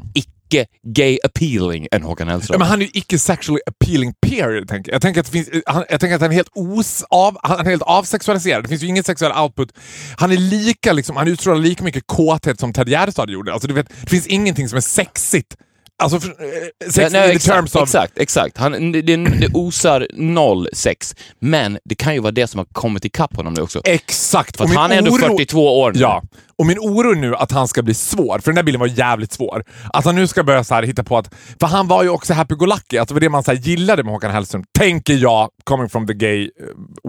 icke-gay 0.52 1.20
appealing 1.24 1.88
än 1.92 2.04
Håkan 2.04 2.28
Ja, 2.28 2.34
Hellström. 2.34 2.60
men 2.60 2.68
han 2.68 2.82
är 2.82 2.86
ju 2.86 2.92
icke 2.94 3.20
sexually 3.20 3.62
appealing 3.66 4.14
period. 4.28 4.68
Tänker 4.68 4.92
jag. 4.92 4.96
Jag, 4.96 5.02
tänker 5.02 5.20
att 5.20 5.26
det 5.26 5.32
finns, 5.32 5.50
han, 5.66 5.84
jag 5.90 6.00
tänker 6.00 6.16
att 6.16 6.22
han 6.22 6.32
är 6.32 6.36
helt, 6.36 6.52
os, 6.56 7.04
av, 7.10 7.38
han 7.44 7.60
är 7.60 7.70
helt 7.70 7.82
avsexualiserad. 7.82 8.64
Det 8.64 8.70
finns 8.70 8.84
ju 8.84 8.88
ingen 8.88 9.04
sexuell 9.04 9.32
output. 9.42 9.70
Han 10.18 10.32
är 10.32 10.38
lika, 10.38 10.94
liksom, 10.94 11.16
han 11.16 11.28
utstrålar 11.28 11.60
lika 11.60 11.84
mycket 11.84 12.04
kåthet 12.08 12.60
som 12.60 12.74
Ted 12.74 12.90
Gärdestad 12.90 13.30
gjorde. 13.30 13.54
Alltså, 13.54 13.68
du 13.68 13.74
vet, 13.74 13.90
det 14.04 14.10
finns 14.10 14.28
ingenting 14.28 14.70
som 14.70 14.78
är 14.78 14.82
sexigt 14.82 15.56
Alltså, 16.02 16.18
eh, 16.28 16.90
sex 16.92 17.14
nej, 17.14 17.30
the 17.30 17.36
exakt, 17.36 17.56
terms 17.56 17.76
of... 17.76 17.84
exakt, 17.84 18.18
exakt. 18.18 18.58
Han, 18.58 18.92
det, 18.92 19.02
det, 19.02 19.48
osar 19.54 20.08
noll 20.14 20.68
sex. 20.74 21.16
Men 21.40 21.78
det 21.86 21.96
kan 21.96 22.14
ju 22.14 22.20
vara 22.20 22.32
det 22.32 22.48
som 22.48 22.58
har 22.58 22.66
kommit 22.66 23.06
ikapp 23.06 23.36
honom 23.36 23.54
nu 23.54 23.62
också. 23.62 23.82
Exakt. 23.86 24.58
För 24.58 24.66
han 24.68 24.92
är 24.92 24.98
ändå 24.98 25.12
oro- 25.12 25.28
42 25.28 25.82
år 25.82 25.92
nu. 25.92 26.00
Ja, 26.00 26.24
och 26.58 26.66
min 26.66 26.80
oro 26.80 27.14
nu 27.14 27.36
att 27.36 27.52
han 27.52 27.68
ska 27.68 27.82
bli 27.82 27.94
svår, 27.94 28.40
för 28.40 28.52
den 28.52 28.56
där 28.56 28.64
bilden 28.64 28.80
var 28.80 28.88
jävligt 28.88 29.32
svår. 29.34 29.64
Att 29.94 30.06
han 30.06 30.16
nu 30.16 30.28
ska 30.28 30.44
börja 30.44 30.64
så 30.64 30.74
här 30.74 30.84
hitta 30.84 31.04
på 31.04 31.18
att... 31.18 31.34
För 31.60 31.68
han 31.68 31.88
var 31.88 32.04
ju 32.04 32.10
också 32.10 32.34
happy-go-lucky, 32.34 32.98
att 32.98 33.08
det 33.08 33.14
var 33.14 33.22
det 33.22 33.30
man 33.30 33.44
så 33.44 33.54
gillade 33.54 34.04
med 34.04 34.14
Håkan 34.14 34.32
Hellström. 34.32 34.64
Tänker 34.78 35.14
jag, 35.14 35.50
coming 35.64 35.90
from 35.90 36.08
the 36.08 36.14
gay 36.14 36.44
eh, 36.44 36.50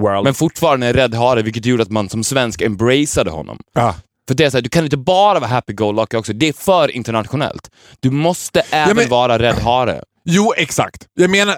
world. 0.03 0.25
Men 0.25 0.35
fortfarande 0.35 0.87
en 0.87 0.93
rädd 0.93 1.15
hare, 1.15 1.43
vilket 1.43 1.67
gjorde 1.67 1.83
att 1.83 1.91
man 1.91 2.09
som 2.09 2.25
svensk 2.25 2.63
embraceade 2.63 3.31
honom. 3.31 3.59
ja. 3.75 3.95
För 4.29 4.35
det 4.35 4.45
är 4.45 4.51
så 4.51 4.57
här, 4.57 4.63
du 4.63 4.69
kan 4.71 4.85
inte 4.85 4.97
bara 4.97 5.41
vara 5.41 5.51
happy-go-lucky 5.51 6.17
också. 6.17 6.33
Det 6.33 6.49
är 6.49 6.53
för 6.53 6.91
internationellt. 6.91 7.71
Du 8.01 8.11
måste 8.11 8.61
även 8.71 8.97
men- 8.97 9.09
vara 9.09 9.39
rädd 9.39 9.59
hare. 9.59 10.03
Jo, 10.25 10.53
exakt. 10.57 11.07
Jag 11.15 11.31
menar, 11.31 11.57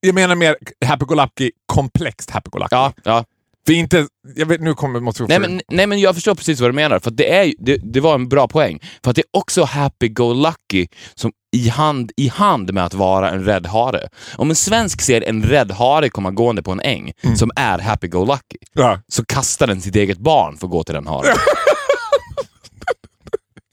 jag 0.00 0.14
menar 0.14 0.34
mer 0.34 0.56
happy-go-lucky, 0.84 1.50
komplext 1.66 2.30
happy-go-lucky. 2.30 2.68
Ja, 2.76 2.92
ja. 3.04 3.24
För 3.66 3.72
inte... 3.72 4.06
Jag 4.36 4.46
vet, 4.46 4.60
nu 4.60 4.74
kommer... 4.74 5.00
Måste 5.00 5.22
Nej 5.22 5.38
men, 5.38 5.60
nej 5.68 5.86
men 5.86 6.00
jag 6.00 6.14
förstår 6.14 6.34
precis 6.34 6.60
vad 6.60 6.68
du 6.70 6.74
menar, 6.74 6.98
för 6.98 7.10
det, 7.10 7.34
är, 7.36 7.52
det, 7.58 7.76
det 7.76 8.00
var 8.00 8.14
en 8.14 8.28
bra 8.28 8.48
poäng. 8.48 8.78
För 9.04 9.10
att 9.10 9.16
det 9.16 9.22
är 9.22 9.38
också 9.38 9.62
happy-go-lucky 9.64 10.86
som 11.14 11.32
i 11.56 11.68
hand, 11.68 12.12
i 12.16 12.28
hand 12.28 12.72
med 12.74 12.84
att 12.84 12.94
vara 12.94 13.30
en 13.30 13.44
rädd 13.44 13.66
hare. 13.66 14.08
Om 14.36 14.50
en 14.50 14.56
svensk 14.56 15.00
ser 15.00 15.20
en 15.28 15.42
rädd 15.42 15.72
hare 15.72 16.08
komma 16.08 16.30
gående 16.30 16.62
på 16.62 16.72
en 16.72 16.80
äng 16.80 17.12
som 17.36 17.50
är 17.56 17.78
happy-go-lucky, 17.78 18.56
Ja. 18.72 19.00
så 19.08 19.24
kastar 19.24 19.66
den 19.66 19.80
sitt 19.80 19.96
eget 19.96 20.18
barn 20.18 20.56
för 20.56 20.66
att 20.66 20.70
gå 20.70 20.84
till 20.84 20.94
den 20.94 21.06
haren. 21.06 21.36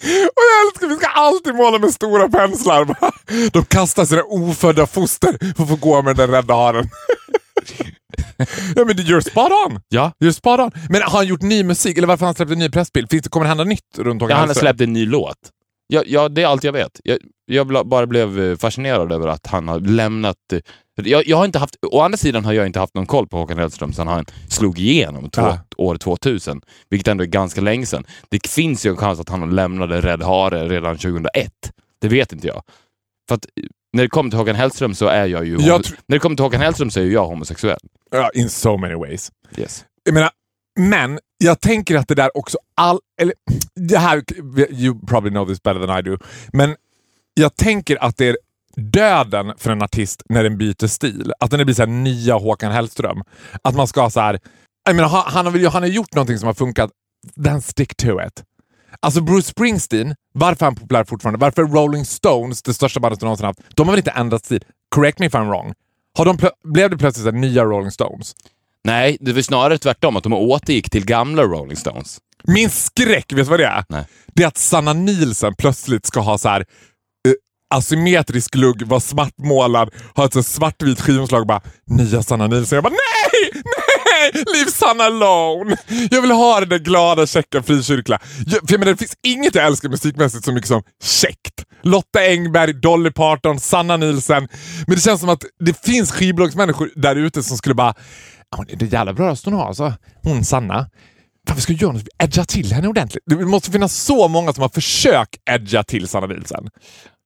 Och 0.03 0.43
jag 0.51 0.67
älskar, 0.67 0.87
vi 0.87 0.95
ska 0.95 1.07
alltid 1.07 1.55
måla 1.55 1.79
med 1.79 1.91
stora 1.91 2.29
penslar. 2.29 2.87
De 3.51 3.65
kastar 3.65 4.05
sina 4.05 4.23
ofödda 4.23 4.87
foster 4.87 5.53
för 5.55 5.63
att 5.63 5.69
få 5.69 5.75
gå 5.75 6.01
med 6.01 6.15
den 6.15 6.29
rädda 6.31 6.53
haren. 6.53 6.89
ja 8.75 8.85
men 8.85 8.95
you're 8.97 9.29
spot 9.29 9.51
on. 9.67 9.79
Ja. 9.89 10.11
You're 10.19 10.31
spot 10.31 10.59
on. 10.59 10.71
Men 10.89 11.01
har 11.01 11.17
han 11.17 11.27
gjort 11.27 11.41
ny 11.41 11.63
musik? 11.63 11.97
Eller 11.97 12.07
varför 12.07 12.21
har 12.21 12.27
han 12.27 12.35
släppt 12.35 12.51
en 12.51 12.59
ny 12.59 12.69
pressbild? 12.69 13.09
Finns 13.09 13.23
det, 13.23 13.29
kommer 13.29 13.43
det 13.43 13.49
hända 13.49 13.63
nytt 13.63 13.97
runt 13.97 14.21
Håkan 14.21 14.35
Ja, 14.35 14.39
han 14.39 14.47
har 14.47 14.55
släppt 14.55 14.81
en 14.81 14.93
ny 14.93 15.05
låt. 15.05 15.37
Ja, 15.93 16.03
ja, 16.05 16.29
det 16.29 16.41
är 16.43 16.47
allt 16.47 16.63
jag 16.63 16.73
vet. 16.73 16.99
Jag, 17.03 17.17
jag 17.45 17.87
bara 17.87 18.07
blev 18.07 18.39
eh, 18.39 18.57
fascinerad 18.57 19.11
över 19.11 19.27
att 19.27 19.47
han 19.47 19.67
har 19.67 19.79
lämnat... 19.79 20.37
eh, 20.53 20.59
Jag, 21.03 21.27
jag 21.27 21.37
har 21.37 21.45
inte 21.45 21.59
haft, 21.59 21.75
å 21.91 22.01
andra 22.01 22.17
sidan 22.17 22.45
har 22.45 22.53
jag 22.53 22.65
inte 22.65 22.79
haft 22.79 22.95
någon 22.95 23.05
koll 23.05 23.27
på 23.27 23.37
Håkan 23.37 23.57
Hellström 23.57 23.93
sedan 23.93 24.07
han 24.07 24.25
slog 24.49 24.79
igenom 24.79 25.29
två, 25.29 25.41
Ja. 25.41 25.59
år 25.77 25.95
2000, 25.97 26.61
vilket 26.89 27.07
ändå 27.07 27.23
är 27.23 27.27
ganska 27.27 27.61
länge 27.61 27.85
sedan. 27.85 28.05
Det 28.29 28.47
finns 28.47 28.85
ju 28.85 28.89
en 28.89 28.97
chans 28.97 29.19
att 29.19 29.29
han 29.29 29.55
lämnade 29.55 30.01
Red 30.01 30.23
Hare 30.23 30.67
redan 30.67 30.97
2001. 30.97 31.51
Det 32.01 32.07
vet 32.07 32.33
inte 32.33 32.47
jag. 32.47 32.63
För 33.27 33.35
att 33.35 33.45
eh, 33.45 33.63
när 33.93 34.03
det 34.03 34.09
kommer 34.09 34.29
till 34.29 34.39
Håkan 34.39 34.55
Hellström 34.55 34.93
så 34.95 35.07
är 35.07 35.25
jag 35.25 35.45
ju... 35.45 35.57
Jag 35.59 35.81
När 36.07 36.15
det 36.15 36.19
kommer 36.19 36.35
till 36.35 36.43
Håkan 36.45 36.61
Hellström 36.61 36.89
så 36.91 36.99
är 36.99 37.03
jag 37.05 37.25
homosexuell. 37.27 37.79
Ja, 38.11 38.29
in 38.33 38.49
so 38.49 38.77
many 38.77 38.95
ways. 38.95 39.31
Yes. 39.57 39.85
Jag 40.03 40.13
menar, 40.13 40.29
men 40.79 41.19
jag 41.43 41.61
tänker 41.61 41.95
att 41.95 42.07
det 42.07 42.15
där 42.15 42.37
också... 42.37 42.57
All, 42.75 42.99
eller, 43.21 43.33
det 43.75 43.97
här, 43.97 44.23
you 44.71 44.99
probably 45.07 45.29
know 45.29 45.47
this 45.47 45.63
better 45.63 45.87
than 45.87 45.99
I 45.99 46.01
do. 46.01 46.17
Men 46.53 46.75
jag 47.33 47.55
tänker 47.55 48.03
att 48.03 48.17
det 48.17 48.27
är 48.27 48.37
döden 48.75 49.53
för 49.57 49.71
en 49.71 49.81
artist 49.81 50.23
när 50.29 50.43
den 50.43 50.57
byter 50.57 50.87
stil. 50.87 51.33
Att 51.39 51.51
den 51.51 51.65
blir 51.65 51.75
så 51.75 51.81
här 51.81 51.87
nya 51.87 52.35
Håkan 52.35 52.71
Hellström. 52.71 53.23
Att 53.61 53.75
man 53.75 53.87
ska 53.87 54.09
så 54.09 54.19
här... 54.19 54.39
Jag 54.85 54.95
menar, 54.95 55.09
han, 55.09 55.45
har, 55.45 55.69
han 55.69 55.83
har 55.83 55.89
gjort 55.89 56.15
någonting 56.15 56.39
som 56.39 56.47
har 56.47 56.53
funkat. 56.53 56.91
Then 57.43 57.61
stick 57.61 57.95
to 57.95 58.21
it. 58.27 58.43
Alltså 58.99 59.21
Bruce 59.21 59.47
Springsteen, 59.47 60.15
varför 60.33 60.65
är 60.65 60.67
han 60.67 60.75
populär 60.75 61.03
fortfarande? 61.03 61.39
Varför 61.39 61.61
är 61.61 61.67
Rolling 61.67 62.05
Stones 62.05 62.61
det 62.61 62.73
största 62.73 62.99
bandet 62.99 63.19
du 63.19 63.25
någonsin 63.25 63.45
haft? 63.45 63.59
De 63.75 63.87
har 63.87 63.93
väl 63.93 63.99
inte 63.99 64.11
ändrat 64.11 64.45
stil? 64.45 64.63
Correct 64.95 65.19
me 65.19 65.25
if 65.25 65.33
I'm 65.33 65.47
wrong. 65.47 65.73
Har 66.17 66.25
de 66.25 66.37
blev 66.63 66.89
det 66.89 66.97
plötsligt 66.97 67.25
så 67.25 67.31
här 67.31 67.37
nya 67.37 67.65
Rolling 67.65 67.91
Stones? 67.91 68.33
Nej, 68.83 69.17
det 69.19 69.33
var 69.33 69.41
snarare 69.41 69.77
tvärtom, 69.77 70.15
att 70.15 70.23
de 70.23 70.33
återgick 70.33 70.89
till 70.89 71.05
gamla 71.05 71.43
Rolling 71.43 71.77
Stones. 71.77 72.17
Min 72.43 72.69
skräck, 72.69 73.33
vet 73.33 73.37
du 73.37 73.43
vad 73.43 73.59
det 73.59 73.65
är? 73.65 73.85
Nej. 73.89 74.05
Det 74.35 74.43
är 74.43 74.47
att 74.47 74.57
Sanna 74.57 74.93
Nielsen 74.93 75.55
plötsligt 75.55 76.05
ska 76.05 76.19
ha 76.19 76.37
så 76.37 76.49
här 76.49 76.59
eh, 76.59 77.33
asymmetrisk 77.75 78.55
lugg, 78.55 78.83
vara 78.83 78.99
svartmålad, 78.99 79.89
ha 80.15 80.25
ett 80.25 80.45
svartvitt 80.45 81.01
skivomslag 81.01 81.41
och 81.41 81.47
bara 81.47 81.61
nya 81.87 82.23
Sanna 82.23 82.47
Nielsen. 82.47 82.75
Jag 82.75 82.83
bara 82.83 82.93
nej, 82.93 83.61
nej, 84.05 84.43
leave 84.53 84.71
Sanna 84.71 85.03
alone. 85.03 85.77
Jag 86.11 86.21
vill 86.21 86.31
ha 86.31 86.59
det 86.59 86.65
där 86.65 86.79
glada, 86.79 87.27
käcka, 87.27 87.63
frikyrkliga. 87.63 88.19
Jag, 88.45 88.59
för 88.59 88.73
jag 88.73 88.79
menar, 88.79 88.91
det 88.91 88.97
finns 88.97 89.15
inget 89.23 89.55
jag 89.55 89.65
älskar 89.65 89.89
musikmässigt 89.89 90.45
så 90.45 90.51
mycket 90.51 90.67
som 90.67 90.83
käckt. 91.03 91.65
Lotta 91.83 92.19
Engberg, 92.19 92.73
Dolly 92.73 93.11
Parton, 93.11 93.59
Sanna 93.59 93.97
Nielsen. 93.97 94.47
Men 94.87 94.95
det 94.95 95.01
känns 95.01 95.19
som 95.19 95.29
att 95.29 95.43
det 95.59 95.85
finns 95.85 96.11
skivbolagsmänniskor 96.11 96.89
där 96.95 97.15
ute 97.15 97.43
som 97.43 97.57
skulle 97.57 97.75
bara 97.75 97.93
Det 98.67 98.85
är 98.85 98.93
jävla 98.93 99.13
bra 99.13 99.29
röst 99.29 99.45
hon 99.45 99.53
har 99.53 99.67
alltså. 99.67 99.93
Hon 100.23 100.45
Sanna. 100.45 100.89
Fan, 101.47 101.55
vi 101.55 101.61
ska 101.61 101.73
göra 101.73 101.91
något, 101.91 102.07
edga 102.23 102.45
till 102.45 102.73
henne 102.73 102.87
ordentligt. 102.87 103.23
Det 103.25 103.35
måste 103.35 103.71
finnas 103.71 103.95
så 103.95 104.27
många 104.27 104.53
som 104.53 104.61
har 104.61 104.69
försökt 104.69 105.35
edga 105.49 105.83
till 105.83 106.07
Sanna 106.07 106.27
Nielsen. 106.27 106.69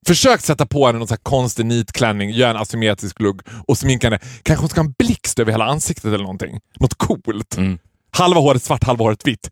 Försökt 0.08 0.44
sätta 0.44 0.66
på 0.66 0.86
henne 0.86 1.00
någon 1.00 1.08
sån 1.08 1.16
här 1.16 1.24
konstig 1.24 1.66
nitklänning, 1.66 2.30
göra 2.30 2.50
en 2.50 2.58
asymmetrisk 2.58 3.20
lugg 3.20 3.42
och 3.68 3.78
sminka 3.78 4.08
henne. 4.08 4.20
Kanske 4.44 4.64
hon 4.64 4.70
ska 4.70 4.82
ha 4.82 4.86
en 4.86 4.94
blixt 4.98 5.40
över 5.40 5.52
hela 5.52 5.66
ansiktet 5.66 6.06
eller 6.06 6.18
någonting. 6.18 6.60
Något 6.80 6.94
coolt. 6.94 7.58
Mm. 7.58 7.78
Halva 8.12 8.40
håret 8.40 8.64
svart, 8.64 8.84
halva 8.84 9.04
håret 9.04 9.28
vitt. 9.28 9.50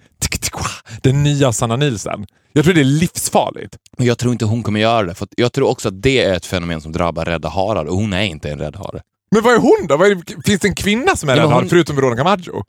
Den 1.02 1.24
nya 1.24 1.54
Sanna 1.54 1.76
Nielsen. 1.76 2.26
Jag 2.54 2.66
tror 2.66 2.74
det 2.74 2.82
är 2.82 2.86
livsfarligt. 2.86 3.78
Men 3.98 4.08
jag 4.08 4.18
tror 4.18 4.34
inte 4.34 4.46
hon 4.46 4.64
kommer 4.64 4.80
göra 4.80 5.04
det, 5.04 5.16
för 5.16 5.28
jag 5.38 5.54
tror 5.54 5.70
också 5.70 5.88
att 5.88 6.02
det 6.02 6.24
är 6.24 6.34
ett 6.34 6.46
fenomen 6.46 6.82
som 6.82 6.92
drabbar 6.92 7.26
rädda 7.26 7.50
harar 7.50 7.86
och 7.86 7.96
hon 7.96 8.14
är 8.14 8.24
inte 8.24 8.52
en 8.52 8.60
rädd 8.60 8.76
hare. 8.76 9.02
Men 9.34 9.44
vad 9.44 9.54
är 9.54 9.58
hon 9.60 9.88
då? 9.88 9.94
Är 10.04 10.42
finns 10.46 10.62
det 10.62 10.68
en 10.68 10.76
kvinna 10.76 11.16
som 11.16 11.30
är 11.30 11.38
Ja, 11.38 11.44
men 11.44 11.52
hon- 11.54 11.70
förutom 11.70 11.96
Veronica 11.96 12.24
Maggio? 12.24 12.64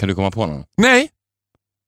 Kan 0.00 0.08
du 0.08 0.14
komma 0.14 0.30
på 0.30 0.46
någon? 0.46 0.64
Nej, 0.76 1.08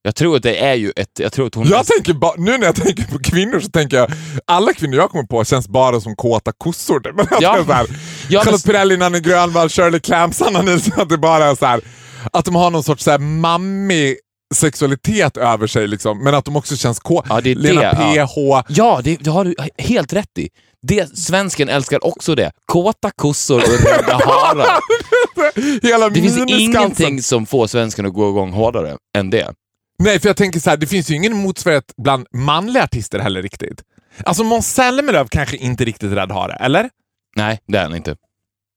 Jag 0.03 0.15
tror 0.15 0.37
att 0.37 0.43
det 0.43 0.57
är 0.65 0.75
ju 0.75 0.93
ett... 0.97 1.11
Jag 1.19 1.33
tror 1.33 1.47
att 1.47 1.55
hon... 1.55 1.67
Jag 1.67 1.87
tänker 1.87 2.13
ba, 2.15 2.35
nu 2.39 2.59
när 2.59 2.67
jag 2.67 2.75
tänker 2.77 3.05
på 3.05 3.19
kvinnor 3.19 3.61
så 3.61 3.69
tänker 3.71 3.97
jag 3.97 4.11
alla 4.47 4.73
kvinnor 4.73 4.97
jag 4.97 5.11
kommer 5.11 5.25
på 5.25 5.45
känns 5.45 5.69
bara 5.69 6.01
som 6.01 6.17
kåta 6.17 6.53
kossor. 6.59 7.01
typ. 7.01 7.15
Men 7.17 7.27
att 7.31 7.41
Ja. 7.41 7.59
är 7.59 7.65
så 7.65 7.73
här, 7.73 7.87
Ja, 7.89 7.95
men- 8.39 8.45
Charlotte 8.45 8.65
Perrelli, 8.65 8.97
Nanne 8.97 9.21
Grönvall, 9.21 9.69
Shirley 9.69 10.01
Clamp, 10.01 10.35
Sanna 10.35 10.63
Nilsson. 10.63 11.01
Att 11.01 11.09
det 11.09 11.19
bara 11.19 11.45
är 11.45 11.55
så 11.55 11.67
här, 11.67 11.81
att 12.33 12.45
de 12.45 12.55
har 12.55 12.71
någon 12.71 12.83
sorts 12.83 13.05
så 13.05 13.11
här 13.11 13.19
mammig 13.19 14.17
sexualitet 14.55 15.37
över 15.37 15.67
sig 15.67 15.89
liksom, 15.89 16.25
men 16.25 16.35
att 16.35 16.45
de 16.45 16.57
också 16.57 16.77
känns 16.77 16.99
kåta. 16.99 17.29
Ja, 17.29 17.41
det 17.41 17.51
är 17.51 17.55
Lena 17.55 17.81
det, 17.81 18.27
PH. 18.27 18.65
Ja, 18.69 19.01
det, 19.05 19.17
det 19.17 19.31
har 19.31 19.45
du 19.45 19.55
helt 19.79 20.13
rätt 20.13 20.39
i. 20.39 20.49
Det, 20.83 21.19
svensken 21.19 21.69
älskar 21.69 22.07
också 22.07 22.35
det. 22.35 22.53
Kåta 22.67 23.11
kossor 23.11 23.57
och 23.57 23.85
rädda 23.87 24.15
harar. 24.25 24.79
Hela 25.83 26.09
Det 26.09 26.21
finns 26.21 26.39
ingenting 26.47 27.23
som 27.23 27.47
får 27.47 27.67
svensken 27.67 28.07
att 28.07 28.13
gå 28.13 28.31
igång 28.31 28.53
hårdare 28.53 28.97
än 29.17 29.31
det. 29.31 29.55
Nej, 29.99 30.21
för 30.21 30.29
jag 30.29 30.37
tänker 30.37 30.61
så 30.61 30.71
här, 30.71 30.77
det 30.77 30.87
finns 30.87 31.11
ju 31.11 31.15
ingen 31.15 31.37
motsvarighet 31.37 31.93
bland 31.97 32.27
manliga 32.33 32.85
artister 32.85 33.19
heller 33.19 33.43
riktigt. 33.43 33.83
Alltså 34.25 34.45
Måns 34.45 34.75
Zelmerlöw 34.75 35.29
kanske 35.31 35.57
inte 35.57 35.85
riktigt 35.85 36.13
rädd 36.13 36.31
har 36.31 36.49
det, 36.49 36.55
eller? 36.55 36.91
Nej, 37.37 37.59
det 37.69 37.79
är 37.79 37.83
han 37.83 37.95
inte. 37.97 38.17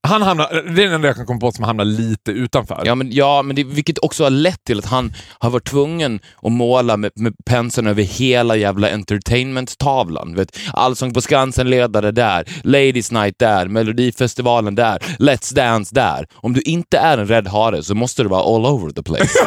Han 0.07 0.21
hamnar, 0.21 0.53
det 0.53 0.81
är 0.83 0.85
den 0.85 0.93
enda 0.93 1.07
jag 1.07 1.15
kan 1.15 1.25
komma 1.25 1.39
på 1.39 1.51
som 1.51 1.63
hamnar 1.63 1.85
lite 1.85 2.31
utanför. 2.31 2.81
Ja, 2.85 2.95
men, 2.95 3.11
ja, 3.11 3.41
men 3.41 3.55
det, 3.55 3.63
vilket 3.63 3.99
också 3.99 4.23
har 4.23 4.29
lett 4.29 4.63
till 4.63 4.79
att 4.79 4.85
han 4.85 5.13
har 5.39 5.49
varit 5.49 5.67
tvungen 5.67 6.19
att 6.41 6.51
måla 6.51 6.97
med, 6.97 7.11
med 7.15 7.33
penseln 7.45 7.87
över 7.87 8.03
hela 8.03 8.55
jävla 8.55 8.89
entertainment-tavlan. 8.89 10.35
Vet, 10.35 10.57
Allsång 10.73 11.13
på 11.13 11.21
Skansen 11.21 11.69
ledare 11.69 12.11
där, 12.11 12.43
Ladies 12.63 13.11
Night 13.11 13.35
där, 13.39 13.67
Melodifestivalen 13.67 14.75
där, 14.75 14.99
Let's 15.19 15.55
Dance 15.55 15.95
där. 15.95 16.27
Om 16.33 16.53
du 16.53 16.61
inte 16.61 16.97
är 16.97 17.17
en 17.17 17.27
rädd 17.27 17.47
hare 17.47 17.83
så 17.83 17.95
måste 17.95 18.23
du 18.23 18.29
vara 18.29 18.55
all 18.55 18.65
over 18.65 18.91
the 18.91 19.03
place. 19.03 19.29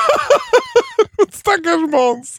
Stackars 1.33 1.91
Måns! 1.91 2.37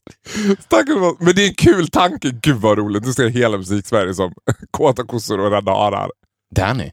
Stackars 0.59 0.95
Måns. 0.95 1.17
Men 1.19 1.35
det 1.35 1.43
är 1.43 1.47
en 1.47 1.55
kul 1.55 1.87
tanke. 1.87 2.31
Gud 2.41 2.55
vad 2.55 2.77
roligt. 2.77 3.03
Du 3.03 3.13
ser 3.13 3.29
hela 3.29 3.57
musik-Sverige 3.57 4.13
som 4.13 4.33
kåta 4.71 5.03
kossor 5.03 5.39
och 5.39 5.51
rädda 5.51 5.71
harar. 5.71 6.09
Danny, 6.55 6.91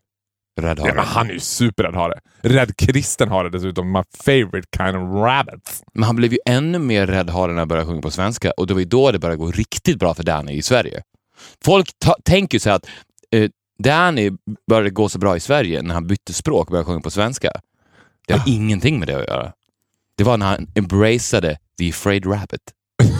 rädd 0.60 0.78
Ja, 0.78 0.82
hare. 0.84 0.94
men 0.94 1.04
han 1.04 1.28
är 1.30 1.32
ju 1.34 1.40
superrädd 1.40 1.94
hare. 1.94 2.20
Rädd 2.42 2.76
kristen 2.76 3.28
hare 3.28 3.48
dessutom. 3.48 3.92
My 3.92 4.02
favorite 4.24 4.68
kind 4.76 4.96
of 4.96 5.02
rabbits. 5.24 5.82
Men 5.94 6.02
han 6.04 6.16
blev 6.16 6.32
ju 6.32 6.38
ännu 6.46 6.78
mer 6.78 7.06
rädd 7.06 7.30
hare 7.30 7.52
när 7.52 7.58
han 7.58 7.68
började 7.68 7.86
sjunga 7.88 8.02
på 8.02 8.10
svenska 8.10 8.50
och 8.50 8.66
det 8.66 8.74
var 8.74 8.80
ju 8.80 8.86
då 8.86 9.10
det 9.12 9.18
började 9.18 9.36
gå 9.36 9.50
riktigt 9.50 9.98
bra 9.98 10.14
för 10.14 10.22
Danny 10.22 10.52
i 10.52 10.62
Sverige. 10.62 11.02
Folk 11.64 11.90
tänker 12.24 12.56
ju 12.56 12.60
så 12.60 12.70
att 12.70 12.86
eh, 13.30 13.50
Danny 13.78 14.30
började 14.70 14.90
gå 14.90 15.08
så 15.08 15.18
bra 15.18 15.36
i 15.36 15.40
Sverige 15.40 15.82
när 15.82 15.94
han 15.94 16.06
bytte 16.06 16.32
språk 16.32 16.66
och 16.66 16.70
började 16.72 16.86
sjunga 16.86 17.00
på 17.00 17.10
svenska. 17.10 17.50
Det 18.26 18.32
har 18.32 18.42
ingenting 18.48 18.98
med 18.98 19.08
det 19.08 19.14
att 19.20 19.28
göra. 19.28 19.52
Det 20.16 20.24
var 20.24 20.36
när 20.36 20.46
han 20.46 20.66
embraceade 20.74 21.58
the 21.78 21.88
afraid 21.90 22.26
rabbit. 22.26 22.60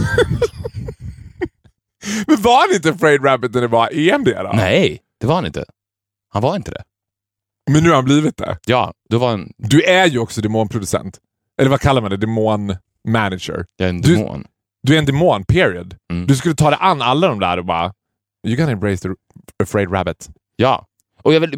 Men 2.26 2.42
var 2.42 2.61
han 2.66 2.74
inte 2.76 2.90
afraid 2.90 3.24
rabbit 3.24 3.55
när 3.55 3.61
det 3.61 3.66
var 3.68 3.88
EMD 3.92 4.29
då? 4.29 4.50
Nej, 4.55 4.98
det 5.20 5.26
var 5.26 5.35
han 5.35 5.46
inte. 5.46 5.64
Han 6.33 6.42
var 6.42 6.57
inte 6.57 6.70
det. 6.70 6.83
Men 7.70 7.82
nu 7.82 7.88
har 7.88 7.96
han 7.96 8.04
blivit 8.04 8.36
det. 8.36 8.58
Ja, 8.66 8.92
då 9.10 9.18
var 9.18 9.30
han 9.30 9.52
Du 9.56 9.82
är 9.82 10.06
ju 10.06 10.18
också 10.18 10.40
demonproducent. 10.40 11.18
Eller 11.61 11.70
vad 11.70 11.80
kallar 11.80 12.00
man 12.02 12.11
det? 12.11 12.16
Demon-manager. 12.16 13.64
en 13.82 14.00
Du- 14.00 14.16
demon. 14.16 14.44
Du 14.82 14.94
är 14.94 14.98
en 14.98 15.04
demon, 15.06 15.44
period. 15.44 15.96
Mm. 16.12 16.26
Du 16.26 16.36
skulle 16.36 16.54
ta 16.54 16.70
dig 16.70 16.78
an 16.82 17.02
alla 17.02 17.28
de 17.28 17.40
där 17.40 17.56
och 17.58 17.64
bara 17.64 17.92
You 18.46 18.56
gotta 18.56 18.70
embrace 18.72 19.08
the 19.08 19.08
afraid 19.62 19.92
rabbit. 19.92 20.28
Ja. 20.56 20.86
Och 21.22 21.34
jag 21.34 21.40
vill 21.40 21.52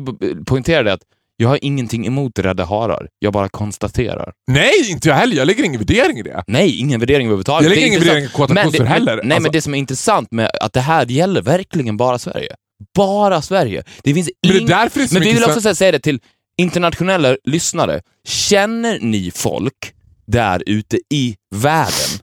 poängtera 0.46 0.82
det 0.82 0.92
att 0.92 1.02
jag 1.36 1.48
har 1.48 1.58
ingenting 1.62 2.06
emot 2.06 2.38
rädda 2.38 2.64
harar. 2.64 3.08
Jag 3.18 3.32
bara 3.32 3.48
konstaterar. 3.48 4.32
Nej, 4.46 4.90
inte 4.90 5.08
jag 5.08 5.16
heller. 5.16 5.36
Jag 5.36 5.46
lägger 5.46 5.64
ingen 5.64 5.78
värdering 5.78 6.18
i 6.18 6.22
det. 6.22 6.44
Nej, 6.46 6.80
ingen 6.80 7.00
värdering 7.00 7.26
överhuvudtaget. 7.26 7.62
Jag 7.62 7.70
lägger 7.70 7.82
är 7.82 7.86
ingen 7.86 7.98
intressant. 7.98 8.16
värdering 8.16 8.30
i 8.30 8.48
kåta 8.48 8.64
kossor 8.64 8.84
heller. 8.84 9.16
Nej, 9.16 9.24
Alltså- 9.24 9.42
men 9.42 9.52
det 9.52 9.60
som 9.62 9.74
är 9.74 9.78
intressant 9.78 10.30
med 10.32 10.50
att 10.60 10.72
det 10.72 10.80
här 10.80 11.06
gäller 11.06 11.42
verkligen 11.42 11.96
bara 11.96 12.18
Sverige. 12.18 12.54
Bara 12.94 13.42
Sverige. 13.42 13.82
Det 14.02 14.14
finns 14.14 14.30
Men 14.42 14.52
det 14.52 14.58
är 14.58 14.60
ing- 14.62 14.66
det 14.66 14.74
är 15.00 15.12
Men 15.14 15.22
vi 15.22 15.32
vill 15.32 15.44
också 15.44 15.74
säga- 15.74 15.92
det 15.92 15.98
till 16.00 16.20
internationella 16.58 17.36
lyssnare. 17.44 18.00
Känner 18.28 18.98
ni 19.00 19.30
folk 19.30 19.94
där 20.26 20.62
ute 20.66 20.98
i 21.14 21.36
världen 21.54 22.18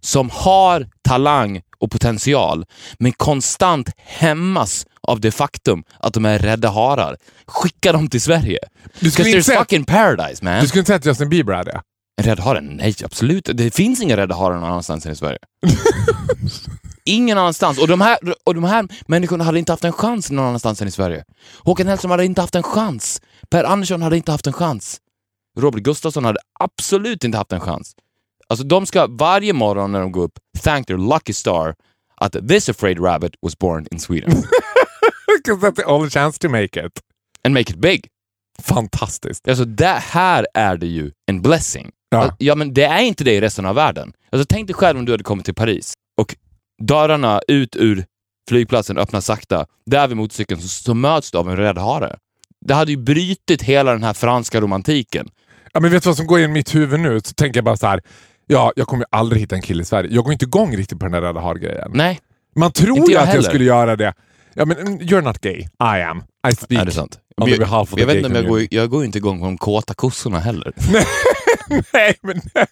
som 0.00 0.30
har 0.30 0.88
talang 1.08 1.60
och 1.78 1.90
potential, 1.90 2.64
men 2.98 3.12
konstant 3.12 3.90
hämmas 3.96 4.86
av 5.02 5.20
det 5.20 5.30
faktum 5.30 5.82
att 5.98 6.14
de 6.14 6.24
är 6.24 6.38
rädda 6.38 6.68
harar? 6.70 7.16
Skicka 7.46 7.92
dem 7.92 8.08
till 8.08 8.20
Sverige. 8.20 8.58
Du 9.00 9.10
skulle 9.10 9.24
Because 9.24 9.28
inte 9.28 9.38
there's 9.38 9.42
säga- 9.42 9.58
fucking 9.58 9.84
paradise 9.84 10.44
man. 10.44 10.60
Du 10.60 10.68
skulle 10.68 10.80
inte 10.80 10.86
säga 10.88 10.96
att 10.96 11.06
Justin 11.06 11.28
Bieber 11.28 11.52
är 11.52 11.64
det? 11.64 11.80
En 12.20 12.24
rädd 12.24 12.40
hare? 12.40 12.60
Nej, 12.60 12.94
absolut. 13.04 13.48
Det 13.54 13.74
finns 13.74 14.00
inga 14.02 14.16
rädda 14.16 14.34
harar 14.34 14.54
någon 14.54 14.64
annanstans 14.70 15.06
än 15.06 15.12
i 15.12 15.16
Sverige. 15.16 15.38
Ingen 17.04 17.38
annanstans. 17.38 17.78
Och 17.78 17.88
de, 17.88 18.00
här, 18.00 18.18
och 18.44 18.54
de 18.54 18.64
här 18.64 18.88
människorna 19.06 19.44
hade 19.44 19.58
inte 19.58 19.72
haft 19.72 19.84
en 19.84 19.92
chans 19.92 20.30
någon 20.30 20.44
annanstans 20.44 20.82
än 20.82 20.88
i 20.88 20.90
Sverige. 20.90 21.24
Håkan 21.58 21.86
Hellström 21.86 22.10
hade 22.10 22.24
inte 22.24 22.40
haft 22.40 22.54
en 22.54 22.62
chans. 22.62 23.22
Per 23.50 23.64
Andersson 23.64 24.02
hade 24.02 24.16
inte 24.16 24.32
haft 24.32 24.46
en 24.46 24.52
chans. 24.52 24.98
Robert 25.58 25.82
Gustafsson 25.82 26.24
hade 26.24 26.38
absolut 26.60 27.24
inte 27.24 27.38
haft 27.38 27.52
en 27.52 27.60
chans. 27.60 27.94
Alltså 28.48 28.66
de 28.66 28.86
ska 28.86 29.06
varje 29.06 29.52
morgon 29.52 29.92
när 29.92 30.00
de 30.00 30.12
går 30.12 30.22
upp 30.22 30.38
thank 30.62 30.86
their 30.86 30.98
lucky 30.98 31.32
star 31.32 31.74
att 32.16 32.48
this 32.48 32.68
afraid 32.68 33.04
rabbit 33.04 33.34
was 33.42 33.58
born 33.58 33.86
in 33.90 34.00
Sweden. 34.00 34.30
Because 35.44 35.66
that's 35.66 35.76
the 35.76 35.84
only 35.84 36.10
chance 36.10 36.38
to 36.38 36.48
make 36.48 36.86
it. 36.86 37.00
And 37.44 37.54
make 37.54 37.72
it 37.72 37.76
big. 37.76 38.06
Fantastiskt. 38.62 39.48
Alltså 39.48 39.64
det 39.64 39.98
här 40.00 40.46
är 40.54 40.76
det 40.76 40.86
ju 40.86 41.10
en 41.26 41.42
blessing. 41.42 41.90
Ja. 42.08 42.36
Ja. 42.38 42.54
men 42.54 42.74
det 42.74 42.84
är 42.84 43.02
inte 43.02 43.24
det 43.24 43.32
i 43.34 43.40
resten 43.40 43.66
av 43.66 43.74
världen. 43.74 44.12
Alltså 44.32 44.46
tänk 44.48 44.66
dig 44.66 44.74
själv 44.74 44.98
om 44.98 45.04
du 45.04 45.12
hade 45.12 45.24
kommit 45.24 45.44
till 45.44 45.54
Paris 45.54 45.94
dörrarna 46.80 47.40
ut 47.48 47.76
ur 47.76 48.04
flygplatsen 48.48 48.98
öppnas 48.98 49.26
sakta. 49.26 49.66
Där 49.86 50.08
vid 50.08 50.16
motorcykeln 50.16 50.60
så, 50.60 50.68
så 50.68 50.94
möts 50.94 51.30
du 51.30 51.38
av 51.38 51.50
en 51.50 51.56
rädd 51.56 51.78
hare. 51.78 52.16
Det 52.66 52.74
hade 52.74 52.90
ju 52.90 52.96
brutit 52.96 53.62
hela 53.62 53.92
den 53.92 54.02
här 54.02 54.12
franska 54.14 54.60
romantiken. 54.60 55.28
Ja, 55.72 55.80
men 55.80 55.90
vet 55.90 56.02
du 56.02 56.08
vad 56.08 56.16
som 56.16 56.26
går 56.26 56.38
in 56.38 56.44
i 56.50 56.52
mitt 56.52 56.74
huvud 56.74 57.00
nu? 57.00 57.20
Så 57.24 57.34
tänker 57.34 57.58
jag 57.58 57.64
bara 57.64 57.76
så 57.76 57.86
här. 57.86 58.00
Ja, 58.46 58.72
jag 58.76 58.86
kommer 58.86 59.02
ju 59.04 59.08
aldrig 59.10 59.40
hitta 59.40 59.54
en 59.56 59.62
kille 59.62 59.82
i 59.82 59.84
Sverige. 59.84 60.14
Jag 60.14 60.24
går 60.24 60.32
inte 60.32 60.44
igång 60.44 60.76
riktigt 60.76 60.98
på 60.98 61.04
den 61.04 61.12
där 61.12 61.20
rädda 61.20 61.40
har-grejen. 61.40 61.90
Nej, 61.94 62.20
Man 62.56 62.72
tror 62.72 62.96
ju 62.96 63.02
jag 63.14 63.20
att 63.20 63.26
jag 63.28 63.32
heller. 63.32 63.48
skulle 63.48 63.64
göra 63.64 63.96
det. 63.96 64.14
Ja, 64.54 64.64
men 64.64 64.76
mm, 64.76 64.98
you're 64.98 65.20
not 65.20 65.38
gay. 65.40 65.58
I 65.60 66.02
am. 66.02 66.22
I 66.48 66.56
speak. 66.56 66.80
är 66.80 66.84
det 66.84 66.92
sant? 66.92 67.18
On 67.36 67.48
jag, 67.50 67.58
behalf 67.58 67.92
of 67.92 67.94
the 67.94 68.00
jag 68.00 68.06
vet 68.06 68.16
inte 68.16 68.28
om 68.28 68.34
jag 68.34 68.46
går, 68.46 68.66
jag 68.70 68.90
går 68.90 69.04
inte 69.04 69.18
igång 69.18 69.38
på 69.38 69.44
de 69.44 69.58
kåta 69.58 69.94
kossorna 69.94 70.38
heller. 70.38 70.72
Nej, 71.92 72.14
men 72.22 72.40
nej, 72.54 72.66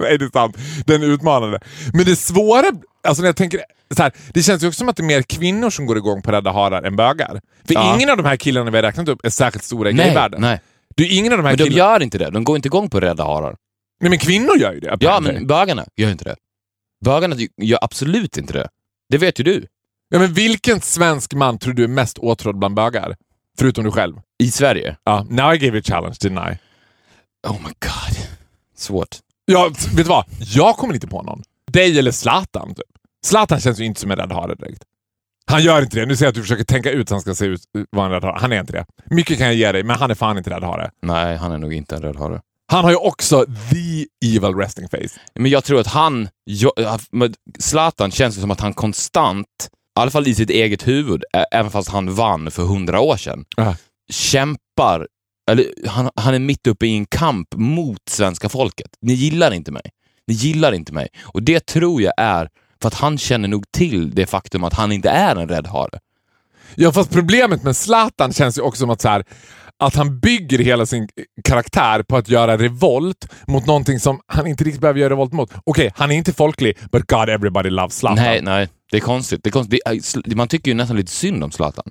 det 0.00 0.24
är 0.24 0.30
sant. 0.32 0.56
Den 0.86 1.02
är 1.02 1.06
utmanande. 1.06 1.60
Men 1.94 2.04
det 2.04 2.16
svåra, 2.16 2.66
alltså 3.04 3.22
när 3.22 3.28
jag 3.28 3.36
tänker 3.36 3.60
så 3.96 4.02
här, 4.02 4.12
det 4.34 4.42
känns 4.42 4.62
ju 4.62 4.68
också 4.68 4.78
som 4.78 4.88
att 4.88 4.96
det 4.96 5.02
är 5.02 5.06
mer 5.06 5.22
kvinnor 5.22 5.70
som 5.70 5.86
går 5.86 5.96
igång 5.98 6.22
på 6.22 6.30
rädda 6.30 6.52
harar 6.52 6.82
än 6.82 6.96
bögar. 6.96 7.40
För 7.66 7.74
Ja. 7.74 7.94
ingen 7.96 8.10
av 8.10 8.16
de 8.16 8.26
här 8.26 8.36
killarna 8.36 8.70
vi 8.70 8.76
har 8.76 8.82
räknat 8.82 9.08
upp 9.08 9.24
är 9.26 9.30
särskilt 9.30 9.64
stora 9.64 9.90
i 9.90 9.92
nej, 9.92 10.06
gayvärlden. 10.06 10.40
nej. 10.40 10.60
Är 10.96 11.18
ingen 11.18 11.32
av 11.32 11.38
de 11.38 11.44
här 11.44 11.52
Men 11.52 11.58
de 11.58 11.64
killarna... 11.64 11.92
gör 11.92 12.02
inte 12.02 12.18
det. 12.18 12.30
De 12.30 12.44
går 12.44 12.56
inte 12.56 12.68
igång 12.68 12.90
på 12.90 13.00
rädda 13.00 13.24
harar. 13.24 13.56
Nej, 14.00 14.10
men 14.10 14.18
kvinnor 14.18 14.56
gör 14.58 14.72
ju 14.72 14.80
det. 14.80 14.96
Ja, 15.00 15.20
men 15.20 15.46
bögarna 15.46 15.84
gör 15.96 16.10
inte 16.10 16.24
det. 16.24 16.36
Bögarna 17.04 17.36
gör 17.62 17.78
absolut 17.82 18.36
inte 18.36 18.52
det. 18.52 18.68
Det 19.08 19.18
vet 19.18 19.40
ju 19.40 19.44
du. 19.44 19.66
ja, 20.10 20.18
men 20.18 20.32
vilken 20.32 20.80
svensk 20.80 21.34
man 21.34 21.58
tror 21.58 21.74
du 21.74 21.84
är 21.84 21.88
mest 21.88 22.18
åtrådd 22.18 22.58
bland 22.58 22.74
bögar? 22.74 23.16
Förutom 23.58 23.84
du 23.84 23.90
själv. 23.90 24.16
I 24.42 24.50
Sverige. 24.50 24.96
Ja, 25.04 25.26
now 25.30 25.54
I 25.54 25.58
gave 25.58 25.66
you 25.72 25.78
a 25.78 25.82
challenge, 25.84 26.14
didn't 26.20 26.52
I? 26.52 26.58
Oh 27.48 27.56
my 27.62 27.72
god. 27.80 28.16
Svårt. 28.76 29.16
Ja, 29.52 29.68
vet 29.68 29.96
du 29.96 30.02
vad? 30.02 30.24
Jag 30.38 30.76
kommer 30.76 30.94
inte 30.94 31.06
på 31.06 31.22
någon. 31.22 31.42
Dig 31.72 31.98
eller 31.98 32.10
Zlatan, 32.10 32.68
typ. 32.74 32.84
Zlatan 33.26 33.60
känns 33.60 33.80
ju 33.80 33.84
inte 33.84 34.00
som 34.00 34.10
en 34.10 34.16
rädd 34.16 34.32
hare 34.32 34.54
direkt. 34.54 34.82
Han 35.46 35.62
gör 35.62 35.82
inte 35.82 36.00
det. 36.00 36.06
Nu 36.06 36.16
ser 36.16 36.24
jag 36.24 36.28
att 36.28 36.34
du 36.34 36.42
försöker 36.42 36.64
tänka 36.64 36.90
ut 36.90 37.10
hur 37.10 37.14
han 37.14 37.20
ska 37.20 37.34
se 37.34 37.44
ut, 37.44 37.60
vara 37.90 38.06
en 38.06 38.12
rädd 38.12 38.24
hare. 38.24 38.38
Han 38.40 38.52
är 38.52 38.60
inte 38.60 38.72
det. 38.72 38.86
Mycket 39.10 39.38
kan 39.38 39.46
jag 39.46 39.54
ge 39.56 39.72
dig, 39.72 39.82
men 39.82 39.96
han 39.98 40.10
är 40.10 40.14
fan 40.14 40.38
inte 40.38 40.50
rädd 40.50 40.62
hare. 40.62 40.90
Nej, 41.02 41.36
han 41.36 41.52
är 41.52 41.58
nog 41.58 41.72
inte 41.74 41.96
en 41.96 42.02
röd 42.02 42.16
hare. 42.16 42.40
Han 42.72 42.84
har 42.84 42.90
ju 42.90 42.96
också 42.96 43.44
the 43.70 44.06
evil 44.36 44.54
resting 44.54 44.88
face. 44.88 45.20
Men 45.34 45.50
jag 45.50 45.64
tror 45.64 45.80
att 45.80 45.86
han... 45.86 46.28
jag- 46.44 46.72
Zlatan 47.58 48.10
känns 48.10 48.34
det 48.34 48.40
som 48.40 48.50
att 48.50 48.60
han 48.60 48.74
konstant, 48.74 49.46
i 49.98 50.00
alla 50.00 50.10
fall 50.10 50.28
i 50.28 50.34
sitt 50.34 50.50
eget 50.50 50.88
huvud, 50.88 51.24
även 51.52 51.70
fast 51.70 51.88
han 51.88 52.14
vann 52.14 52.50
för 52.50 52.62
hundra 52.62 53.00
år 53.00 53.16
sedan, 53.16 53.44
Ja. 53.56 53.76
kämpar, 54.12 55.06
eller 55.50 55.88
han, 55.88 56.10
han 56.16 56.34
är 56.34 56.38
mitt 56.38 56.66
uppe 56.66 56.86
i 56.86 56.96
en 56.96 57.06
kamp 57.06 57.48
mot 57.54 58.08
svenska 58.08 58.48
folket. 58.48 58.90
Ni 59.00 59.12
gillar 59.12 59.50
inte 59.54 59.72
mig. 59.72 59.82
Ni 60.26 60.34
gillar 60.34 60.72
inte 60.72 60.92
mig. 60.92 61.08
Och 61.22 61.42
det 61.42 61.66
tror 61.66 62.02
jag 62.02 62.12
är 62.16 62.48
för 62.82 62.88
att 62.88 62.94
han 62.94 63.18
känner 63.18 63.48
nog 63.48 63.64
till 63.72 64.14
det 64.14 64.26
faktum 64.26 64.64
att 64.64 64.74
han 64.74 64.92
inte 64.92 65.08
är 65.10 65.36
en 65.36 65.48
rädd 65.48 65.66
hare. 65.66 65.98
Ja, 66.74 66.92
fast 66.92 67.10
problemet 67.10 67.62
med 67.62 67.76
Zlatan 67.76 68.32
känns 68.32 68.58
ju 68.58 68.62
också 68.62 68.80
som 68.80 68.90
att, 68.90 69.00
så 69.00 69.08
här, 69.08 69.24
att 69.78 69.94
han 69.94 70.20
bygger 70.20 70.58
hela 70.58 70.86
sin 70.86 71.08
karaktär 71.44 72.02
på 72.02 72.16
att 72.16 72.28
göra 72.28 72.58
revolt 72.58 73.28
mot 73.46 73.66
någonting 73.66 74.00
som 74.00 74.20
han 74.26 74.46
inte 74.46 74.64
riktigt 74.64 74.80
behöver 74.80 75.00
göra 75.00 75.10
revolt 75.10 75.32
mot. 75.32 75.52
Okej, 75.64 75.92
han 75.96 76.10
är 76.10 76.14
inte 76.14 76.32
folklig, 76.32 76.78
but 76.92 77.06
God 77.06 77.28
everybody 77.28 77.70
loves 77.70 77.96
Zlatan. 77.98 78.24
Nej, 78.24 78.42
nej. 78.42 78.68
Det 78.90 78.96
är 78.96 79.00
konstigt. 79.00 79.40
Det 79.44 79.48
är 79.48 79.52
konstigt. 79.52 79.80
Det 80.24 80.30
är, 80.30 80.36
man 80.36 80.48
tycker 80.48 80.70
ju 80.70 80.74
nästan 80.74 80.96
lite 80.96 81.12
synd 81.12 81.44
om 81.44 81.50
Zlatan. 81.50 81.84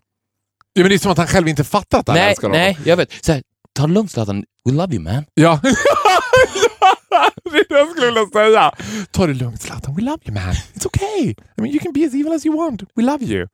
Ja, 0.74 0.82
men 0.82 0.90
det 0.90 0.96
är 0.96 1.00
som 1.00 1.12
att 1.12 1.18
han 1.18 1.28
själv 1.28 1.48
inte 1.48 1.64
fattar 1.64 2.00
att 2.00 2.08
Nej, 2.08 2.30
älskar 2.30 2.48
honom. 2.48 2.62
nej, 2.62 2.78
jag 2.86 2.98
vet. 2.98 3.26
Så 3.26 3.32
här, 3.32 3.42
ta 3.76 3.88
det 3.88 3.94
lugnt 3.94 4.12
Zlatan. 4.12 4.44
We 4.70 4.72
love 4.76 4.94
you 4.96 5.04
man. 5.04 5.26
Ja. 5.34 5.60
det 7.52 7.58
är 7.58 7.66
det 7.70 7.80
jag 7.80 7.90
skulle 7.90 8.06
vilja 8.06 8.26
säga. 8.26 8.72
Ta 9.12 9.28
det 9.28 9.34
lugnt 9.34 9.62
Zlatan, 9.62 9.96
we 9.96 10.02
love 10.02 10.18
you 10.26 10.34
man. 10.34 10.54
It's 10.54 10.86
okay. 10.86 11.30
I 11.30 11.36
mean, 11.62 11.72
you 11.74 11.80
can 11.80 11.94
be 11.94 12.06
as 12.06 12.14
evil 12.14 12.34
as 12.34 12.46
you 12.46 12.58
want. 12.58 12.84
We 12.96 13.04
love 13.04 13.26
you. 13.26 13.48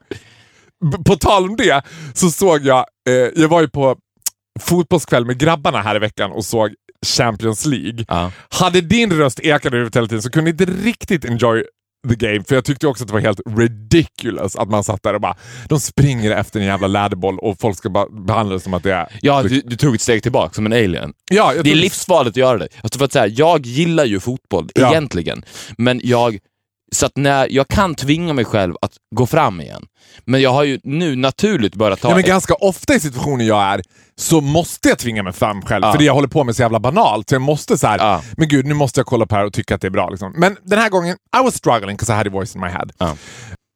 På 1.05 1.15
tal 1.15 1.43
om 1.49 1.55
det 1.55 1.83
så 2.13 2.29
såg 2.29 2.65
jag, 2.65 2.85
eh, 3.09 3.13
jag 3.35 3.47
var 3.49 3.61
ju 3.61 3.69
på 3.69 3.95
fotbollskväll 4.59 5.25
med 5.25 5.37
grabbarna 5.37 5.81
här 5.81 5.95
i 5.95 5.99
veckan 5.99 6.31
och 6.31 6.45
såg 6.45 6.73
Champions 7.05 7.65
League. 7.65 8.05
Ja. 8.07 8.31
Hade 8.49 8.81
din 8.81 9.13
röst 9.13 9.39
ekat 9.39 9.73
huvudet 9.73 9.95
hela 9.95 10.07
tiden 10.07 10.21
så 10.21 10.29
kunde 10.31 10.49
jag 10.49 10.61
inte 10.61 10.73
riktigt 10.73 11.25
enjoy 11.25 11.63
the 12.09 12.15
game, 12.15 12.43
för 12.43 12.55
jag 12.55 12.65
tyckte 12.65 12.87
också 12.87 13.03
att 13.03 13.07
det 13.07 13.13
var 13.13 13.21
helt 13.21 13.41
ridiculous 13.57 14.55
att 14.55 14.69
man 14.69 14.83
satt 14.83 15.03
där 15.03 15.13
och 15.13 15.21
bara 15.21 15.35
de 15.69 15.79
springer 15.79 16.31
efter 16.31 16.59
en 16.59 16.65
jävla 16.65 16.87
läderboll 16.87 17.39
och 17.39 17.59
folk 17.59 17.77
ska 17.77 17.89
bara 17.89 18.09
behandla 18.09 18.53
det 18.53 18.59
som 18.59 18.73
att 18.73 18.83
det 18.83 18.93
är... 18.93 19.07
Ja, 19.21 19.43
du, 19.43 19.61
du 19.61 19.75
tog 19.75 19.95
ett 19.95 20.01
steg 20.01 20.23
tillbaka 20.23 20.53
som 20.53 20.65
en 20.65 20.73
alien. 20.73 21.13
Ja, 21.31 21.53
Det 21.63 21.71
är 21.71 21.75
livsfarligt 21.75 22.29
att 22.33 22.37
göra 22.37 22.57
det. 22.57 22.67
Alltså 22.83 22.97
för 22.99 23.05
att 23.05 23.13
säga, 23.13 23.27
jag 23.27 23.65
gillar 23.65 24.05
ju 24.05 24.19
fotboll 24.19 24.69
Ja. 24.75 24.89
egentligen, 24.91 25.43
men 25.77 26.01
jag 26.03 26.37
så 26.91 27.05
att 27.05 27.11
när 27.17 27.47
jag 27.51 27.67
kan 27.67 27.95
tvinga 27.95 28.33
mig 28.33 28.45
själv 28.45 28.75
att 28.81 28.91
gå 29.15 29.25
fram 29.25 29.61
igen. 29.61 29.85
Men 30.25 30.41
jag 30.41 30.49
har 30.53 30.63
ju 30.63 30.79
nu 30.83 31.15
naturligt 31.15 31.75
börjat 31.75 32.01
ta... 32.01 32.07
Ja, 32.07 32.15
men 32.15 32.19
ett- 32.19 32.27
ganska 32.27 32.53
ofta 32.53 32.95
i 32.95 32.99
situationer 32.99 33.45
jag 33.45 33.63
är 33.63 33.81
så 34.17 34.41
måste 34.41 34.89
jag 34.89 34.97
tvinga 34.99 35.23
mig 35.23 35.33
fram 35.33 35.61
själv, 35.61 35.85
Ja. 35.85 35.91
för 35.91 35.99
det 35.99 36.05
jag 36.05 36.13
håller 36.13 36.27
på 36.27 36.43
med 36.43 36.51
är 36.51 36.55
så 36.55 36.61
jävla 36.61 36.79
banalt. 36.79 37.29
Så 37.29 37.35
jag 37.35 37.41
måste 37.41 37.77
så 37.77 37.87
här, 37.87 37.97
Ja. 37.99 38.21
men 38.37 38.47
gud, 38.47 38.65
nu 38.65 38.73
måste 38.73 38.99
jag 38.99 39.05
kolla 39.07 39.25
på 39.25 39.35
det 39.35 39.39
här 39.39 39.45
och 39.45 39.53
tycka 39.53 39.75
att 39.75 39.81
det 39.81 39.87
är 39.87 39.91
bra. 39.91 40.09
Liksom. 40.09 40.33
Men 40.37 40.57
den 40.63 40.79
här 40.79 40.89
gången, 40.89 41.17
I 41.41 41.43
was 41.43 41.55
struggling 41.55 41.95
because 41.97 42.13
I 42.13 42.15
had 42.15 42.27
a 42.27 42.29
voice 42.33 42.55
in 42.55 42.61
my 42.61 42.67
head. 42.67 42.87
Ja. 42.97 43.15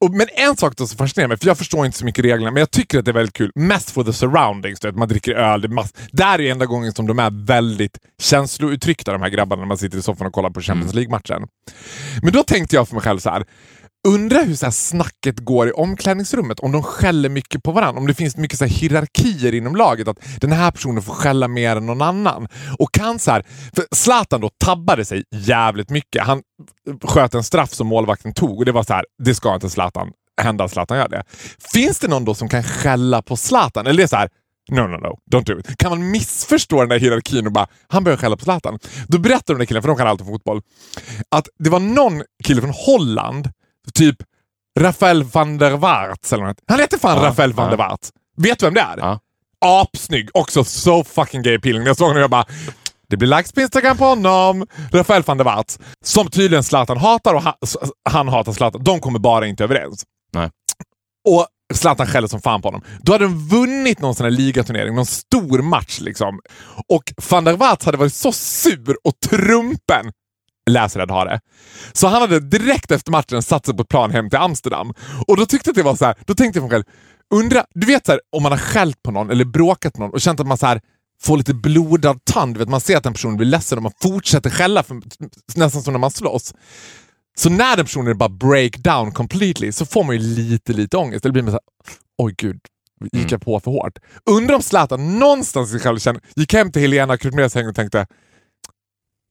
Och, 0.02 0.12
men 0.14 0.28
en 0.34 0.58
sak 0.58 0.78
då 0.78 0.88
som 0.88 0.98
fascinerar 0.98 1.28
mig, 1.28 1.38
för 1.38 1.48
jag 1.48 1.58
förstår 1.58 1.86
inte 1.86 1.98
så 1.98 2.06
mycket 2.06 2.26
reglerna, 2.26 2.52
men 2.52 2.60
jag 2.60 2.72
tycker 2.72 3.00
att 3.00 3.06
det 3.06 3.12
är 3.12 3.14
väldigt 3.14 3.36
kul. 3.36 3.52
Mest 3.56 3.92
for 3.92 4.04
the 4.04 4.14
surroundings, 4.14 4.86
vet, 4.86 4.96
man 4.96 5.08
dricker 5.08 5.32
öl. 5.34 5.62
Det 5.62 5.68
är 5.68 5.70
mass- 5.70 5.94
Där 6.12 6.42
är 6.42 6.52
enda 6.52 6.66
gången 6.66 6.92
som 6.94 7.08
de 7.08 7.20
är 7.20 7.46
väldigt 7.46 7.98
känslouttryckta, 8.22 9.12
de 9.12 9.22
här 9.22 9.30
grabbarna, 9.30 9.60
när 9.60 9.68
man 9.68 9.78
sitter 9.78 9.98
i 9.98 10.02
soffan 10.02 10.28
och 10.28 10.34
kollar 10.34 10.50
på 10.50 10.62
Champions 10.62 10.94
League-matchen. 10.94 11.48
Men 12.24 12.34
då 12.34 12.44
tänkte 12.44 12.76
jag 12.76 12.88
för 12.88 12.96
mig 12.96 13.04
själv 13.04 13.20
så 13.20 13.30
här. 13.30 13.46
Undrar 14.08 14.46
hur 14.46 14.56
så 14.56 14.66
här 14.66 14.72
snacket 14.72 15.40
går 15.40 15.68
i 15.68 15.72
omklädningsrummet, 15.72 16.60
om 16.60 16.72
de 16.72 16.84
skäller 16.84 17.30
mycket 17.30 17.64
på 17.64 17.72
varandra, 17.72 18.00
om 18.02 18.08
det 18.08 18.14
finns 18.14 18.38
mycket 18.38 18.60
så 18.60 18.66
här 18.66 18.72
hierarkier 18.72 19.54
inom 19.54 19.76
laget, 19.76 20.08
att 20.08 20.18
den 20.42 20.52
här 20.52 20.72
personen 20.72 21.04
får 21.04 21.14
skälla 21.14 21.48
mer 21.48 21.76
än 21.76 21.86
någon 21.86 22.02
annan. 22.02 22.48
Och 22.80 22.92
kan 22.94 23.20
så 23.20 23.32
här, 23.32 23.46
för 23.76 23.86
Zlatan 23.96 24.42
då 24.42 24.50
tabbade 24.66 25.06
sig 25.06 25.24
jävligt 25.32 25.90
mycket. 25.90 26.24
Han 26.24 26.42
sköt 27.04 27.34
en 27.34 27.44
straff 27.44 27.74
som 27.74 27.88
målvakten 27.88 28.34
tog 28.34 28.60
och 28.60 28.66
det 28.66 28.72
var 28.72 28.84
så 28.84 28.94
här, 28.94 29.06
det 29.24 29.36
ska 29.36 29.56
inte 29.56 29.70
Zlatan 29.70 30.12
hända 30.42 30.64
att 30.64 30.72
Zlatan 30.72 30.98
gör 30.98 31.10
det. 31.10 31.24
Finns 31.74 32.00
det 32.00 32.08
någon 32.08 32.26
då 32.26 32.36
som 32.36 32.50
kan 32.50 32.64
skälla 32.64 33.22
på 33.22 33.38
Zlatan? 33.38 33.88
Eller 33.88 33.98
det 33.98 34.04
är 34.04 34.08
så 34.08 34.16
här, 34.16 34.30
No, 34.72 34.82
no, 34.82 34.98
no. 34.98 35.18
Don't 35.32 35.46
do 35.46 35.60
it. 35.60 35.78
Kan 35.78 35.90
man 35.90 36.12
missförstå 36.12 36.80
den 36.80 36.90
där 36.90 37.00
hierarkin 37.00 37.46
och 37.46 37.52
bara, 37.52 37.68
han 37.88 38.04
börjar 38.04 38.18
skälla 38.18 38.38
på 38.38 38.44
Zlatan. 38.44 38.80
Då 39.08 39.18
berättar 39.18 39.54
de 39.54 39.60
där 39.60 39.66
killen, 39.66 39.82
för 39.82 39.88
de 39.88 39.98
kan 39.98 40.08
allt 40.08 40.22
om 40.22 40.28
fotboll, 40.28 40.62
att 41.36 41.48
det 41.60 41.70
var 41.70 41.80
någon 41.80 42.24
kille 42.44 42.62
från 42.62 42.74
Holland, 42.74 43.50
typ 43.94 44.16
Rafael 44.80 45.24
van 45.24 45.58
der 45.58 45.72
Waart. 45.72 46.32
Eller 46.32 46.46
något. 46.46 46.58
Han 46.68 46.80
heter 46.80 46.98
fan 46.98 47.18
Ja, 47.18 47.24
Rafael 47.30 47.54
van 47.54 47.66
ja. 47.66 47.70
der 47.72 47.78
Waart. 47.78 48.00
Vet 48.38 48.60
du 48.60 48.66
vem 48.66 48.74
det 48.74 48.82
är? 48.82 48.98
Ja. 48.98 49.20
Apsnygg. 49.66 50.30
Också 50.34 50.64
so 50.64 51.04
fucking 51.04 51.42
gay 51.42 51.56
appealing. 51.56 51.82
När 51.82 51.88
jag 51.90 51.98
såg 51.98 52.08
honom 52.08 52.22
jag 52.22 52.30
bara, 52.30 52.46
det 53.10 53.18
blir 53.18 53.38
likes 53.38 53.52
på 53.52 53.62
Instagram 53.62 53.98
på 53.98 54.06
honom. 54.06 54.68
Rafael 54.92 55.24
van 55.24 55.38
der 55.38 55.46
Waart. 55.46 55.74
Som 56.06 56.28
tydligen 56.30 56.64
Zlatan 56.64 56.98
hatar 56.98 57.34
och 57.34 57.42
han, 57.42 57.54
han 58.10 58.28
hatar 58.28 58.52
Zlatan. 58.54 58.84
De 58.84 59.00
kommer 59.00 59.20
bara 59.20 59.48
inte 59.48 59.64
överens. 59.64 60.04
Nej. 60.34 60.50
och 61.30 61.48
Zlatan 61.74 62.08
skäller 62.08 62.28
som 62.28 62.42
fan 62.42 62.62
på 62.62 62.68
honom. 62.68 62.82
Då 63.02 63.12
hade 63.12 63.26
de 63.26 63.48
vunnit 63.50 64.00
någon 64.02 64.16
sån 64.16 64.24
här 64.24 64.32
ligaturnering, 64.32 64.96
någon 64.96 65.06
stor 65.06 65.62
match 65.62 66.00
liksom. 66.00 66.40
Och 66.88 67.04
van 67.30 67.44
der 67.44 67.54
Waals 67.54 67.86
hade 67.86 67.98
varit 67.98 68.14
så 68.14 68.32
sur 68.32 68.98
och 69.04 69.14
trumpen 69.30 70.12
läsrädd 70.72 71.12
har 71.12 71.26
det. 71.26 71.40
Så 71.94 72.08
han 72.08 72.22
hade 72.22 72.40
direkt 72.40 72.92
efter 72.92 73.12
matchen 73.12 73.44
satt 73.44 73.66
sig 73.66 73.76
på 73.76 73.82
ett 73.82 73.90
plan 73.90 74.12
hem 74.12 74.30
till 74.30 74.40
Amsterdam. 74.40 74.94
Och 75.28 75.38
då 75.38 75.46
tyckte 75.46 75.70
jag 75.70 75.72
att 75.72 75.76
det 75.76 75.84
var 75.84 75.96
så 75.96 76.06
här, 76.06 76.16
då 76.26 76.36
tänkte 76.36 76.60
jag 76.60 76.70
på 76.70 76.76
mig 76.76 76.84
själv, 76.84 76.84
undra, 77.34 77.66
du 77.74 77.88
vet 77.88 78.06
så 78.06 78.12
här, 78.12 78.22
om 78.32 78.44
man 78.44 78.52
har 78.52 78.60
skällt 78.60 79.04
på 79.04 79.12
någon 79.12 79.30
eller 79.30 79.46
bråkat 79.46 79.98
med 79.98 80.06
någon 80.06 80.14
och 80.14 80.22
känt 80.22 80.40
att 80.40 80.48
man 80.48 80.58
så 80.58 80.66
här, 80.66 80.82
får 81.22 81.38
lite 81.38 81.54
blodad 81.54 82.26
tand. 82.26 82.58
Vet, 82.58 82.70
man 82.70 82.82
ser 82.82 82.98
att 82.98 83.04
den 83.04 83.14
personen 83.14 83.38
blir 83.38 83.48
ledsen 83.48 83.78
och 83.78 83.84
man 83.84 83.92
fortsätter 84.02 84.50
skälla, 84.50 84.84
för, 84.84 85.02
nästan 85.56 85.82
som 85.82 85.94
när 85.94 86.00
man 86.00 86.12
slåss. 86.12 86.54
Så 87.38 87.50
när 87.50 87.76
den 87.78 87.86
personen 87.86 88.18
bara 88.18 88.30
break 88.30 88.78
down 88.78 89.12
completely 89.12 89.72
så 89.72 89.86
får 89.86 90.04
man 90.04 90.16
ju 90.16 90.22
lite, 90.22 90.74
lite 90.74 90.98
ångest. 90.98 91.26
Eller 91.26 91.34
blir 91.34 91.44
man 91.44 91.52
såhär, 91.52 91.62
oj 92.18 92.34
gud, 92.38 92.60
gick 93.12 93.32
jag 93.32 93.42
på 93.42 93.60
för 93.60 93.72
hårt? 93.72 94.00
Undrar 94.26 94.56
om 94.56 94.62
Zlatan 94.62 95.20
någonstans 95.20 95.70
i 95.70 95.72
sig 95.72 95.80
själv 95.80 96.00
känner, 96.00 96.22
gick 96.36 96.54
hem 96.54 96.72
till 96.72 96.82
Helena 96.82 97.18
Krutmers 97.18 97.56
häng 97.56 97.68
och 97.68 97.76
tänkte, 97.76 98.08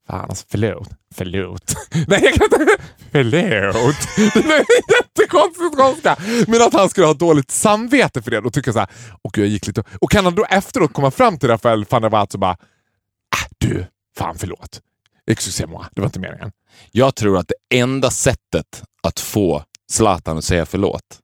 fan 0.09 0.31
alltså 0.31 0.47
förlåt, 0.51 0.89
förlåt. 1.15 1.75
Nej 2.07 2.21
jag 2.25 2.35
kan 2.35 2.45
inte, 2.45 2.77
förlåt. 3.13 3.97
Det 4.35 4.55
är 4.55 4.65
jättekonstigt 4.97 5.77
skånska. 5.77 6.17
Men 6.47 6.63
att 6.63 6.73
han 6.73 6.91
skulle 6.91 7.07
ha 7.07 7.15
dåligt 7.15 7.51
samvete 7.51 8.23
för 8.23 8.31
det 8.31 8.39
och 8.39 8.53
tycka 8.53 8.73
såhär, 8.73 8.89
och 9.23 9.39
jag 9.39 9.47
gick 9.47 9.67
lite... 9.67 9.85
Och 10.01 10.11
kan 10.11 10.25
han 10.25 10.35
då 10.35 10.45
efteråt 10.45 10.93
komma 10.93 11.11
fram 11.11 11.39
till 11.39 11.49
Rafael 11.49 11.85
van 11.89 12.03
der 12.03 12.09
Waals 12.09 12.35
och 12.35 12.41
bara, 12.41 12.51
äh, 12.51 13.49
du, 13.59 13.87
fan 14.19 14.39
förlåt. 14.39 14.81
Excusez-moi, 15.31 15.85
det 15.93 16.01
var 16.01 16.07
inte 16.07 16.21
meningen. 16.21 16.53
Jag 16.91 17.15
tror 17.15 17.39
att 17.39 17.49
det 17.49 17.79
enda 17.79 18.11
sättet 18.11 18.83
att 19.03 19.21
få 19.21 19.65
Zlatan 19.91 20.39
att 20.39 20.45
säga 20.45 20.67
förlåt 20.67 21.19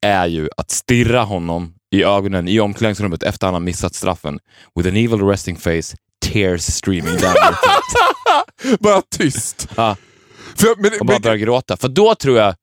är 0.00 0.26
ju 0.26 0.48
att 0.56 0.70
stirra 0.70 1.22
honom 1.22 1.74
i 1.90 2.04
ögonen 2.04 2.48
i 2.48 2.60
omklädningsrummet 2.60 3.22
efter 3.22 3.46
han 3.46 3.54
har 3.54 3.60
missat 3.60 3.94
straffen. 3.94 4.38
With 4.74 4.88
an 4.88 4.96
evil 4.96 5.20
resting 5.20 5.56
face, 5.56 5.96
tears 6.20 6.62
streaming 6.74 7.16
down. 7.16 7.34
Bara 8.80 9.02
tyst. 9.16 9.68
Ja, 9.76 9.96
För, 10.56 10.82
men, 10.82 11.00
och 11.00 11.06
bara 11.06 11.14
men, 11.14 11.22
börja 11.22 11.36
gråta. 11.36 11.76
För 11.76 11.88
då 11.88 12.14
tror 12.14 12.38
jag 12.38 12.54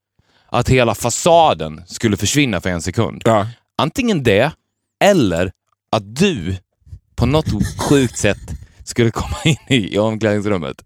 att 0.49 0.69
hela 0.69 0.95
fasaden 0.95 1.83
skulle 1.87 2.17
försvinna 2.17 2.61
för 2.61 2.69
en 2.69 2.81
sekund. 2.81 3.21
ja. 3.25 3.47
Antingen 3.79 4.23
det, 4.23 4.51
eller 5.03 5.51
att 5.91 6.15
du 6.15 6.57
på 7.15 7.25
något 7.25 7.45
sjukt 7.89 8.17
sätt 8.17 8.37
skulle 8.83 9.11
komma 9.11 9.37
in 9.45 9.57
i 9.67 9.97
omklädningsrummet 9.97 10.83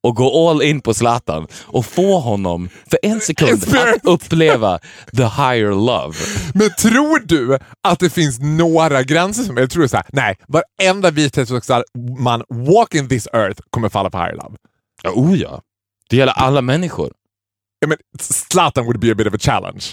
och 0.00 0.16
gå 0.16 0.50
all 0.50 0.62
in 0.62 0.80
på 0.80 0.94
Zlatan 0.94 1.46
och 1.62 1.86
få 1.86 2.18
honom 2.20 2.68
för 2.90 2.98
en 3.02 3.20
sekund 3.20 3.62
att 3.74 4.04
uppleva 4.04 4.78
the 5.16 5.22
higher 5.22 5.70
love. 5.70 6.14
men 6.54 6.70
tror 6.70 7.18
du 7.26 7.58
att 7.88 7.98
det 7.98 8.10
finns 8.10 8.38
några 8.40 9.02
gränser 9.02 9.42
som... 9.42 9.56
Eller 9.56 9.66
tror 9.68 9.82
du 9.82 9.88
såhär, 9.88 10.06
nej, 10.12 10.36
varenda 10.48 11.10
vithetsvuxen 11.10 11.82
man 12.18 12.42
walking 12.48 13.08
this 13.08 13.28
earth 13.32 13.60
kommer 13.70 13.88
falla 13.88 14.10
på 14.10 14.18
higher 14.18 14.34
love? 14.34 14.56
Ja, 15.02 15.10
oh 15.10 15.38
ja. 15.38 15.60
Det 16.10 16.16
gäller 16.16 16.32
alla 16.32 16.62
människor. 16.62 17.12
Ja, 17.80 17.88
men 17.88 17.98
Zlatan 18.20 18.84
would 18.84 19.00
be 19.00 19.12
a 19.12 19.14
bit 19.14 19.26
of 19.26 19.34
a 19.34 19.38
challenge. 19.40 19.84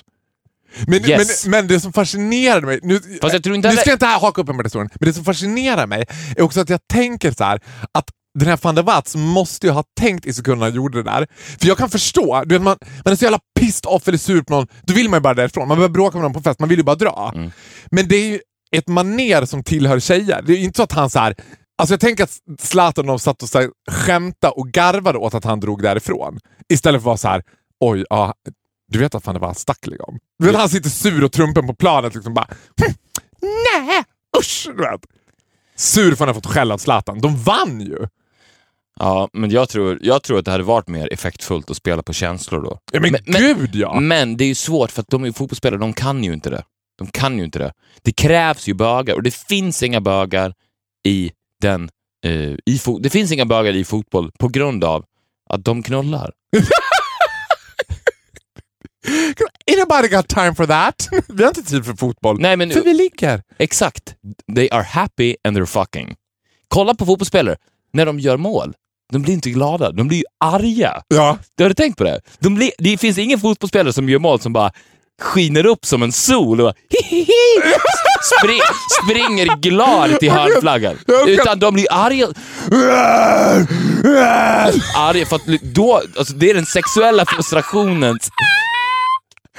Men, 0.87 1.09
Yes. 1.09 1.45
men, 1.45 1.51
men 1.51 1.67
det 1.67 1.79
som 1.79 1.93
fascinerar 1.93 2.61
mig... 2.61 2.79
Nu, 2.83 2.99
Fast 3.21 3.33
jag 3.33 3.43
tror 3.43 3.55
inte 3.55 3.69
nu 3.69 3.77
ska 3.77 3.89
jag 3.89 3.95
inte 3.95 4.05
här 4.05 4.19
haka 4.19 4.41
upp 4.41 4.47
mig 4.47 4.55
på 4.55 4.61
den 4.61 4.65
historien, 4.65 4.89
men 4.99 5.09
det 5.09 5.13
som 5.13 5.25
fascinerar 5.25 5.87
mig 5.87 6.05
är 6.37 6.41
också 6.41 6.59
att 6.61 6.69
jag 6.69 6.79
tänker 6.87 7.31
så 7.31 7.43
här 7.43 7.61
att 7.91 8.09
den 8.39 8.47
här 8.47 8.59
van 8.61 8.75
der 8.75 8.83
Waals 8.83 9.15
måste 9.15 9.67
ju 9.67 9.73
ha 9.73 9.83
tänkt 9.99 10.25
i 10.25 10.33
sekunden 10.33 10.61
han 10.61 10.75
gjorde 10.75 10.97
det 10.97 11.11
där. 11.11 11.27
För 11.59 11.67
jag 11.67 11.77
kan 11.77 11.89
förstå, 11.89 12.43
du 12.45 12.55
vet, 12.55 12.61
man, 12.61 12.77
man 13.05 13.11
är 13.11 13.15
så 13.15 13.25
jävla 13.25 13.39
pissed 13.59 13.85
off 13.85 14.07
eller 14.07 14.17
sur 14.17 14.41
på 14.41 14.53
någon, 14.53 14.67
då 14.81 14.93
vill 14.93 15.09
man 15.09 15.17
ju 15.17 15.21
bara 15.21 15.33
därifrån. 15.33 15.67
Man 15.67 15.77
börjar 15.77 15.89
bråka 15.89 16.17
med 16.17 16.23
någon 16.23 16.33
på 16.33 16.41
fest, 16.41 16.59
man 16.59 16.69
vill 16.69 16.77
ju 16.77 16.83
bara 16.83 16.95
dra. 16.95 17.31
Mm. 17.35 17.51
Men 17.91 18.07
det 18.07 18.15
är 18.15 18.27
ju 18.27 18.39
ett 18.71 18.88
maner 18.88 19.45
som 19.45 19.63
tillhör 19.63 19.99
tjejer. 19.99 20.41
Det 20.41 20.53
är 20.53 20.57
ju 20.57 20.63
inte 20.63 20.77
så 20.77 20.83
att 20.83 20.91
han 20.91 21.09
så 21.09 21.19
här 21.19 21.35
Alltså 21.79 21.93
jag 21.93 21.99
tänker 21.99 22.23
att 22.23 22.38
Zlatan 22.59 23.05
de 23.05 23.19
satt 23.19 23.43
och 23.43 23.49
så 23.49 23.59
här, 23.59 23.69
skämtade 23.91 24.53
och 24.53 24.67
garvade 24.67 25.17
åt 25.17 25.33
att 25.33 25.43
han 25.43 25.59
drog 25.59 25.81
därifrån. 25.81 26.39
Istället 26.69 27.01
för 27.01 27.03
att 27.03 27.05
vara 27.05 27.17
så 27.17 27.27
här, 27.27 27.43
oj, 27.79 28.05
ja, 28.09 28.33
du 28.88 28.99
vet 28.99 29.15
att 29.15 29.23
fan 29.23 29.33
det 29.33 29.39
var 29.39 29.53
stack 29.53 29.88
liksom. 29.88 30.19
Du 30.39 30.45
vet 30.45 30.55
han 30.55 30.69
sitter 30.69 30.89
sur 30.89 31.23
och 31.23 31.31
trumpen 31.31 31.67
på 31.67 31.73
planet 31.73 32.15
liksom 32.15 32.33
bara, 32.33 32.47
hm, 32.81 32.93
nej, 33.41 34.03
usch. 34.39 34.67
Du 34.67 34.83
vet. 34.83 35.01
Sur 35.75 36.05
för 36.05 36.13
att 36.13 36.19
han 36.19 36.27
har 36.27 36.33
fått 36.33 36.45
skäll 36.45 36.71
av 36.71 36.77
Zlatan. 36.77 37.21
De 37.21 37.38
vann 37.38 37.81
ju! 37.81 38.07
Ja, 38.99 39.29
men 39.33 39.49
jag 39.49 39.69
tror, 39.69 39.99
jag 40.01 40.23
tror 40.23 40.39
att 40.39 40.45
det 40.45 40.51
hade 40.51 40.63
varit 40.63 40.87
mer 40.87 41.13
effektfullt 41.13 41.69
att 41.71 41.77
spela 41.77 42.03
på 42.03 42.13
känslor 42.13 42.61
då. 42.63 42.79
Ja, 42.91 42.99
men, 42.99 43.11
Men- 43.11 43.21
men- 43.25 43.41
gud 43.41 43.75
ja! 43.75 43.99
Men 43.99 44.37
det 44.37 44.43
är 44.43 44.47
ju 44.47 44.55
svårt 44.55 44.91
för 44.91 45.01
att 45.01 45.07
de 45.09 45.23
är 45.25 45.31
fotbollsspelare, 45.31 45.79
de 45.79 45.93
kan 45.93 46.23
ju 46.23 46.33
inte 46.33 46.49
det. 46.49 46.63
De 46.97 47.07
kan 47.07 47.37
ju 47.37 47.43
inte 47.45 47.59
det. 47.59 47.73
Det 48.01 48.11
krävs 48.11 48.67
ju 48.67 48.73
bögar 48.73 49.15
och 49.15 49.23
det 49.23 49.33
finns 49.33 49.83
inga 49.83 50.01
bögar 50.01 50.53
i 51.07 51.31
den... 51.61 51.89
Eh, 52.25 52.31
i 52.41 52.79
det 52.99 53.09
finns 53.09 53.31
inga 53.31 53.45
bögar 53.45 53.75
i 53.75 53.83
fotboll 53.85 54.31
på 54.39 54.47
grund 54.47 54.83
av 54.83 55.05
att 55.49 55.65
de 55.65 55.83
knullar. 55.83 56.31
Ain't 59.71 59.79
nobody 59.79 60.07
got 60.07 60.27
time 60.27 60.55
for 60.55 60.65
that. 60.65 61.09
Vi 61.29 61.43
har 61.43 61.49
inte 61.49 61.63
tid 61.63 61.85
för 61.85 61.93
fotboll. 61.93 62.39
Nej, 62.39 62.57
men- 62.57 62.71
för 62.71 62.81
vi 62.83 62.93
ligger. 62.93 63.43
Exakt. 63.59 64.15
They 64.55 64.69
are 64.71 64.83
happy 64.83 65.35
and 65.43 65.57
they're 65.57 65.65
fucking. 65.65 66.15
Kolla 66.67 66.93
på 66.95 67.05
fotbollsspelare 67.05 67.55
när 67.93 68.05
de 68.05 68.19
gör 68.19 68.37
mål. 68.37 68.73
De 69.14 69.22
blir 69.22 69.34
inte 69.34 69.49
glada, 69.49 69.91
de 69.91 70.08
blir 70.08 70.18
ju 70.18 70.24
arga. 70.45 71.01
Ja. 71.08 71.38
Du 71.55 71.64
har 71.64 71.70
du 71.70 71.74
tänkt 71.74 71.97
på 71.97 72.03
det? 72.03 72.22
De 72.39 72.55
blir, 72.55 72.72
det 72.78 72.97
finns 72.97 73.18
ingen 73.18 73.39
fotbollsspelare 73.39 73.93
som 73.93 74.10
gör 74.10 74.20
mål 74.20 74.39
som 74.39 74.53
bara 74.53 74.72
skiner 75.22 75.66
upp 75.66 75.86
som 75.86 76.03
en 76.03 76.12
sol 76.12 76.62
och 76.62 76.66
bara, 76.66 76.74
hihihi, 77.10 77.74
spring, 78.39 78.60
springer 79.03 79.55
glad 79.62 80.20
till 80.20 80.32
hörnflaggan. 80.32 80.97
Utan 81.28 81.60
de 81.60 81.74
blir 81.74 81.88
arga. 81.89 82.28
arga 84.95 85.26
för 85.26 85.36
att 85.36 85.45
då, 85.62 86.01
alltså 86.18 86.34
det 86.34 86.49
är 86.49 86.53
den 86.53 86.66
sexuella 86.66 87.26
frustrationens 87.26 88.30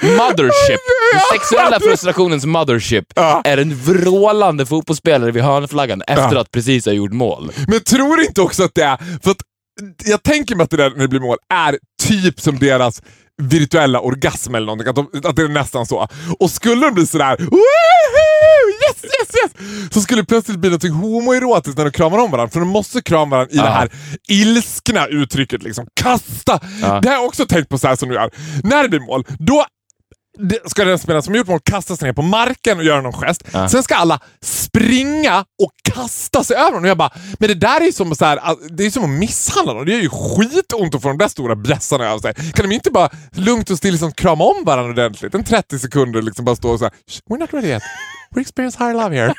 mothership. 0.01 0.79
Den 1.13 1.21
sexuella 1.39 1.79
frustrationens 1.79 2.45
mothership 2.45 3.05
Ja. 3.15 3.41
är 3.45 3.57
en 3.57 3.75
vrålande 3.75 4.65
fotbollsspelare 4.65 5.31
vid 5.31 5.43
hörnflaggan 5.43 6.01
efter 6.07 6.33
Ja. 6.35 6.41
att 6.41 6.51
precis 6.51 6.85
ha 6.85 6.93
gjort 6.93 7.13
mål. 7.13 7.51
Men 7.67 7.79
tror 7.79 8.21
inte 8.21 8.41
också 8.41 8.63
att 8.63 8.75
det 8.75 8.83
är... 8.83 8.97
För 9.23 9.31
att 9.31 9.37
jag 10.05 10.23
tänker 10.23 10.55
mig 10.55 10.63
att 10.63 10.69
det 10.69 10.77
där 10.77 10.89
när 10.89 10.97
det 10.99 11.07
blir 11.07 11.19
mål 11.19 11.37
är 11.53 11.77
typ 12.03 12.39
som 12.41 12.59
deras 12.59 13.01
virtuella 13.41 13.99
orgasm 13.99 14.55
eller 14.55 14.65
någonting. 14.65 14.87
Att, 14.87 14.95
de, 14.95 15.29
att 15.29 15.35
det 15.35 15.41
är 15.41 15.47
nästan 15.47 15.85
så. 15.85 16.07
Och 16.39 16.51
skulle 16.51 16.85
de 16.85 16.93
bli 16.93 17.07
sådär 17.07 17.37
Woohoo! 17.37 18.69
Yes, 18.89 19.03
yes, 19.03 19.35
yes! 19.43 19.51
Så 19.93 20.01
skulle 20.01 20.21
det 20.21 20.25
plötsligt 20.25 20.59
bli 20.59 20.69
något 20.69 20.83
homoerotiskt 20.83 21.77
när 21.77 21.85
de 21.85 21.91
kramar 21.91 22.17
om 22.17 22.31
varandra. 22.31 22.51
För 22.51 22.59
de 22.59 22.69
måste 22.69 23.01
krama 23.01 23.35
varandra 23.35 23.53
i 23.53 23.57
Ja. 23.57 23.63
det 23.63 23.69
här 23.69 23.89
ilskna 24.29 25.07
uttrycket. 25.07 25.63
Liksom. 25.63 25.85
Kasta! 26.01 26.59
Ja. 26.81 26.99
Det 27.01 27.09
har 27.09 27.15
jag 27.15 27.25
också 27.25 27.45
tänkt 27.45 27.69
på 27.69 27.77
så 27.77 27.87
här 27.87 27.95
som 27.95 28.09
du 28.09 28.15
gör. 28.15 28.31
När 28.63 28.83
det 28.83 28.89
blir 28.89 28.99
mål, 28.99 29.25
då 29.39 29.65
ska 30.65 30.85
den 30.85 30.99
spelaren 30.99 31.23
som 31.23 31.35
gjort 31.35 31.47
mål 31.47 31.59
kasta 31.63 31.95
sig 31.95 32.07
ner 32.07 32.13
på 32.13 32.21
marken 32.21 32.77
och 32.77 32.83
göra 32.83 33.01
någon 33.01 33.13
gest. 33.13 33.43
Ja. 33.51 33.69
Sen 33.69 33.83
ska 33.83 33.95
alla 33.95 34.19
springa 34.41 35.39
och 35.39 35.71
kasta 35.93 36.43
sig 36.43 36.55
över 36.55 36.65
honom. 36.65 36.83
Och 36.83 36.89
jag 36.89 36.97
bara, 36.97 37.11
men 37.39 37.49
det 37.49 37.55
där 37.55 37.81
är 37.81 37.85
ju 37.85 37.91
som, 37.91 38.15
så 38.15 38.25
här, 38.25 38.39
det 38.69 38.85
är 38.85 38.89
som 38.89 39.03
att 39.03 39.09
misshandla 39.09 39.73
någon. 39.73 39.85
Det 39.85 39.91
gör 39.91 40.01
ju 40.01 40.09
skitont 40.09 40.95
att 40.95 41.01
få 41.01 41.07
de 41.07 41.17
där 41.17 41.27
stora 41.27 41.55
bjässarna 41.55 42.05
över 42.05 42.19
sig. 42.19 42.33
Kan 42.53 42.69
de 42.69 42.75
inte 42.75 42.91
bara 42.91 43.09
lugnt 43.31 43.69
och 43.69 43.77
stillsamt 43.77 44.15
krama 44.15 44.43
om 44.43 44.63
varandra 44.63 44.91
ordentligt? 44.91 45.35
En 45.35 45.43
30 45.43 45.79
sekunder 45.79 46.21
liksom 46.21 46.45
bara 46.45 46.55
stå 46.55 46.69
och 46.69 46.79
säga 46.79 46.91
We're 47.29 47.37
not 47.39 47.53
ready 47.53 47.67
yet. 47.67 47.83
We 48.35 48.41
experience 48.41 48.77
higher 48.83 48.93
love 48.93 49.15
here. 49.15 49.33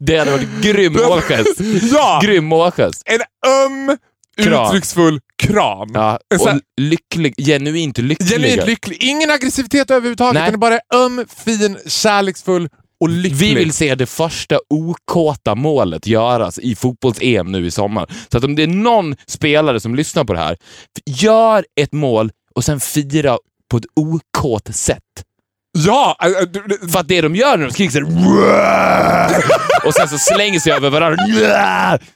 Det 0.00 0.18
hade 0.18 0.30
varit 0.30 0.48
grym 0.62 0.92
målgest. 1.08 1.60
ja! 1.92 2.20
Grym 2.22 2.44
målgest. 2.44 3.02
En 3.06 3.20
öm, 3.50 3.96
Kram. 4.42 4.66
uttrycksfull 4.66 5.20
kram. 5.42 5.90
Ja, 5.94 6.18
sån 6.38 6.48
här- 6.48 6.54
och 6.56 6.60
lycklig, 6.80 7.34
genuint 7.38 7.98
lyckliga. 7.98 8.30
Genuint 8.38 8.66
lycklig. 8.66 9.02
Ingen 9.02 9.30
aggressivitet 9.30 9.90
överhuvudtaget. 9.90 10.34
Nej. 10.34 10.44
Den 10.44 10.54
är 10.54 10.58
bara 10.58 10.78
öm, 10.94 11.24
fin, 11.44 11.78
kärleksfull 11.86 12.68
och 13.00 13.08
lycklig. 13.08 13.38
Vi 13.38 13.54
vill 13.54 13.72
se 13.72 13.94
det 13.94 14.06
första 14.06 14.58
okåta 14.70 15.54
målet 15.54 16.06
göras 16.06 16.58
i 16.58 16.74
fotbolls-EM 16.76 17.52
nu 17.52 17.66
i 17.66 17.70
sommar. 17.70 18.10
Så 18.32 18.38
att 18.38 18.44
om 18.44 18.54
det 18.54 18.62
är 18.62 18.66
någon 18.66 19.16
spelare 19.26 19.80
som 19.80 19.94
lyssnar 19.94 20.24
på 20.24 20.32
det 20.32 20.38
här, 20.38 20.56
gör 21.06 21.64
ett 21.80 21.92
mål 21.92 22.30
och 22.54 22.64
sen 22.64 22.80
fira 22.80 23.38
på 23.70 23.76
ett 23.76 23.84
okåt 23.96 24.74
sätt. 24.76 25.02
Ja! 25.76 26.16
äh, 26.22 26.28
äh, 26.28 26.90
För 26.92 27.00
att 27.00 27.08
det 27.08 27.20
de 27.20 27.36
gör 27.36 27.56
när 27.56 27.66
de 27.66 27.72
skriker 27.72 27.90
såhär 27.92 28.06
och 29.84 29.94
sen 29.94 30.08
så 30.08 30.18
slänger 30.18 30.60
sig 30.60 30.72
över 30.72 30.90
varandra. 30.90 31.18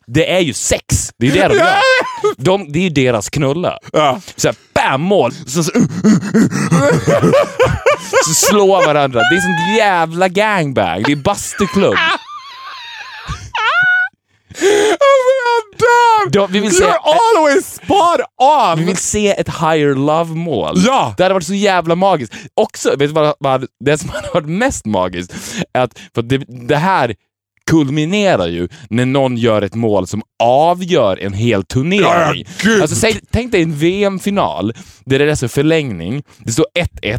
Det 0.06 0.32
är 0.32 0.40
ju 0.40 0.52
sex. 0.52 1.12
Det 1.18 1.26
är 1.26 1.32
det 1.32 1.48
de 1.48 1.54
gör. 1.54 1.74
De, 2.36 2.72
det 2.72 2.78
är 2.78 2.82
ju 2.82 2.88
deras 2.90 3.30
knulla. 3.30 3.78
ja. 3.92 4.20
Såhär, 4.36 4.56
bam, 4.74 5.00
mål! 5.00 5.32
Så, 5.46 5.62
så, 5.64 5.70
så 8.26 8.34
slår 8.34 8.86
varandra. 8.86 9.20
Det 9.20 9.36
är 9.36 9.40
sån 9.40 9.76
jävla 9.76 10.28
gangbang. 10.28 11.02
Det 11.02 11.12
är 11.12 11.16
bastuklubb. 11.16 11.94
Dör! 15.80 16.30
Då, 16.30 16.46
vi 16.46 16.60
vill 16.60 16.76
se- 16.76 16.84
You're 16.84 16.98
always 17.36 17.74
spot 17.74 18.20
on! 18.42 18.78
Vi 18.78 18.84
vill 18.84 18.96
se 18.96 19.28
ett 19.40 19.48
higher 19.48 19.94
love-mål. 19.94 20.74
Ja. 20.86 21.14
Det 21.16 21.22
hade 21.22 21.34
varit 21.34 21.46
så 21.46 21.54
jävla 21.54 21.94
magiskt. 21.94 22.34
Också, 22.54 22.88
vet 22.90 22.98
du 22.98 23.06
vad, 23.06 23.34
vad 23.38 23.66
det 23.84 23.98
som 23.98 24.08
hade 24.08 24.28
varit 24.34 24.48
mest 24.48 24.86
magiskt? 24.86 25.32
Att, 25.74 25.98
för 26.14 26.22
det, 26.22 26.38
det 26.68 26.76
här 26.76 27.14
kulminerar 27.70 28.46
ju 28.48 28.68
när 28.90 29.06
någon 29.06 29.36
gör 29.36 29.62
ett 29.62 29.74
mål 29.74 30.06
som 30.06 30.22
avgör 30.42 31.16
en 31.16 31.32
hel 31.32 31.64
turnering. 31.64 32.44
Ja, 32.64 32.80
alltså, 32.82 32.96
säg, 32.96 33.20
tänk 33.30 33.52
dig 33.52 33.62
en 33.62 33.74
VM-final 33.76 34.72
där 35.04 35.18
det 35.18 35.30
är 35.30 35.34
så 35.34 35.48
förlängning, 35.48 36.22
det 36.38 36.52
står 36.52 36.66
1-1 37.02 37.18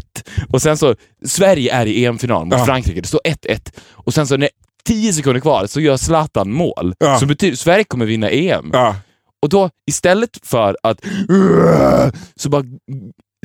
och 0.52 0.62
sen 0.62 0.76
så, 0.78 0.94
Sverige 1.26 1.72
är 1.74 1.86
i 1.86 2.04
EM-final 2.04 2.44
mot 2.44 2.58
Ja. 2.58 2.64
Frankrike, 2.64 3.00
det 3.00 3.08
står 3.08 3.20
1-1 3.48 3.72
och 3.92 4.14
sen 4.14 4.26
så 4.26 4.36
när 4.36 4.48
10 4.88 5.12
sekunder 5.12 5.40
kvar 5.40 5.66
så 5.66 5.80
gör 5.80 5.96
Zlatan 5.96 6.52
mål. 6.52 6.94
Ja. 6.98 7.18
Så 7.20 7.26
betyder 7.26 7.56
Sverige 7.56 7.84
kommer 7.84 8.06
vinna 8.06 8.30
EM. 8.30 8.70
Ja. 8.72 8.96
Och 9.42 9.48
då 9.48 9.70
istället 9.90 10.38
för 10.42 10.76
att 10.82 11.00
så 12.36 12.48
bara 12.48 12.62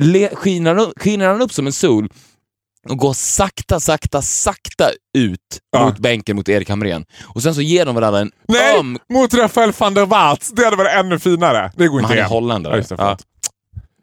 le, 0.02 0.28
skiner, 0.34 0.74
han 0.74 0.92
skiner 0.96 1.26
han 1.28 1.42
upp 1.42 1.52
som 1.52 1.66
en 1.66 1.72
sol 1.72 2.08
och 2.88 2.96
går 2.98 3.12
sakta, 3.12 3.80
sakta, 3.80 4.22
sakta 4.22 4.90
ut 5.18 5.40
Ja. 5.72 5.84
mot 5.86 5.98
bänken 5.98 6.36
mot 6.36 6.48
Erik 6.48 6.68
Hamrén. 6.68 7.04
Och 7.24 7.42
sen 7.42 7.54
så 7.54 7.60
ger 7.60 7.84
de 7.86 7.94
varandra 7.94 8.20
en 8.20 8.30
Nej, 8.48 8.78
öm... 8.78 8.98
mot 9.12 9.34
Rafael 9.34 9.72
van 9.78 9.94
der 9.94 10.06
Waals. 10.06 10.50
Det 10.50 10.64
hade 10.64 10.76
varit 10.76 10.92
ännu 10.92 11.18
finare. 11.18 11.72
Det 11.76 11.88
går 11.88 11.94
Men 11.94 12.04
inte 12.04 12.06
han 12.06 12.12
är 12.12 12.16
igen. 12.16 12.30
holländare. 12.30 12.72
Ja, 12.72 12.76
just 12.76 12.88
det, 12.88 12.96
Ja. 12.98 13.16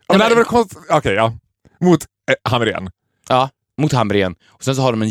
Ja, 0.07 0.13
men 0.13 0.17
det 0.17 0.23
hade 0.23 0.35
varit 0.35 0.47
konstigt. 0.47 0.77
Okej, 0.89 1.13
ja. 1.13 1.33
Mot 1.81 2.03
eh, 2.31 2.51
Hamrén. 2.51 2.89
Ja, 3.29 3.49
mot 3.81 3.91
Hamrén. 3.93 4.35
Och 4.47 4.63
sen 4.63 4.75
så 4.75 4.81
har 4.81 4.91
de 4.91 5.01
en 5.01 5.09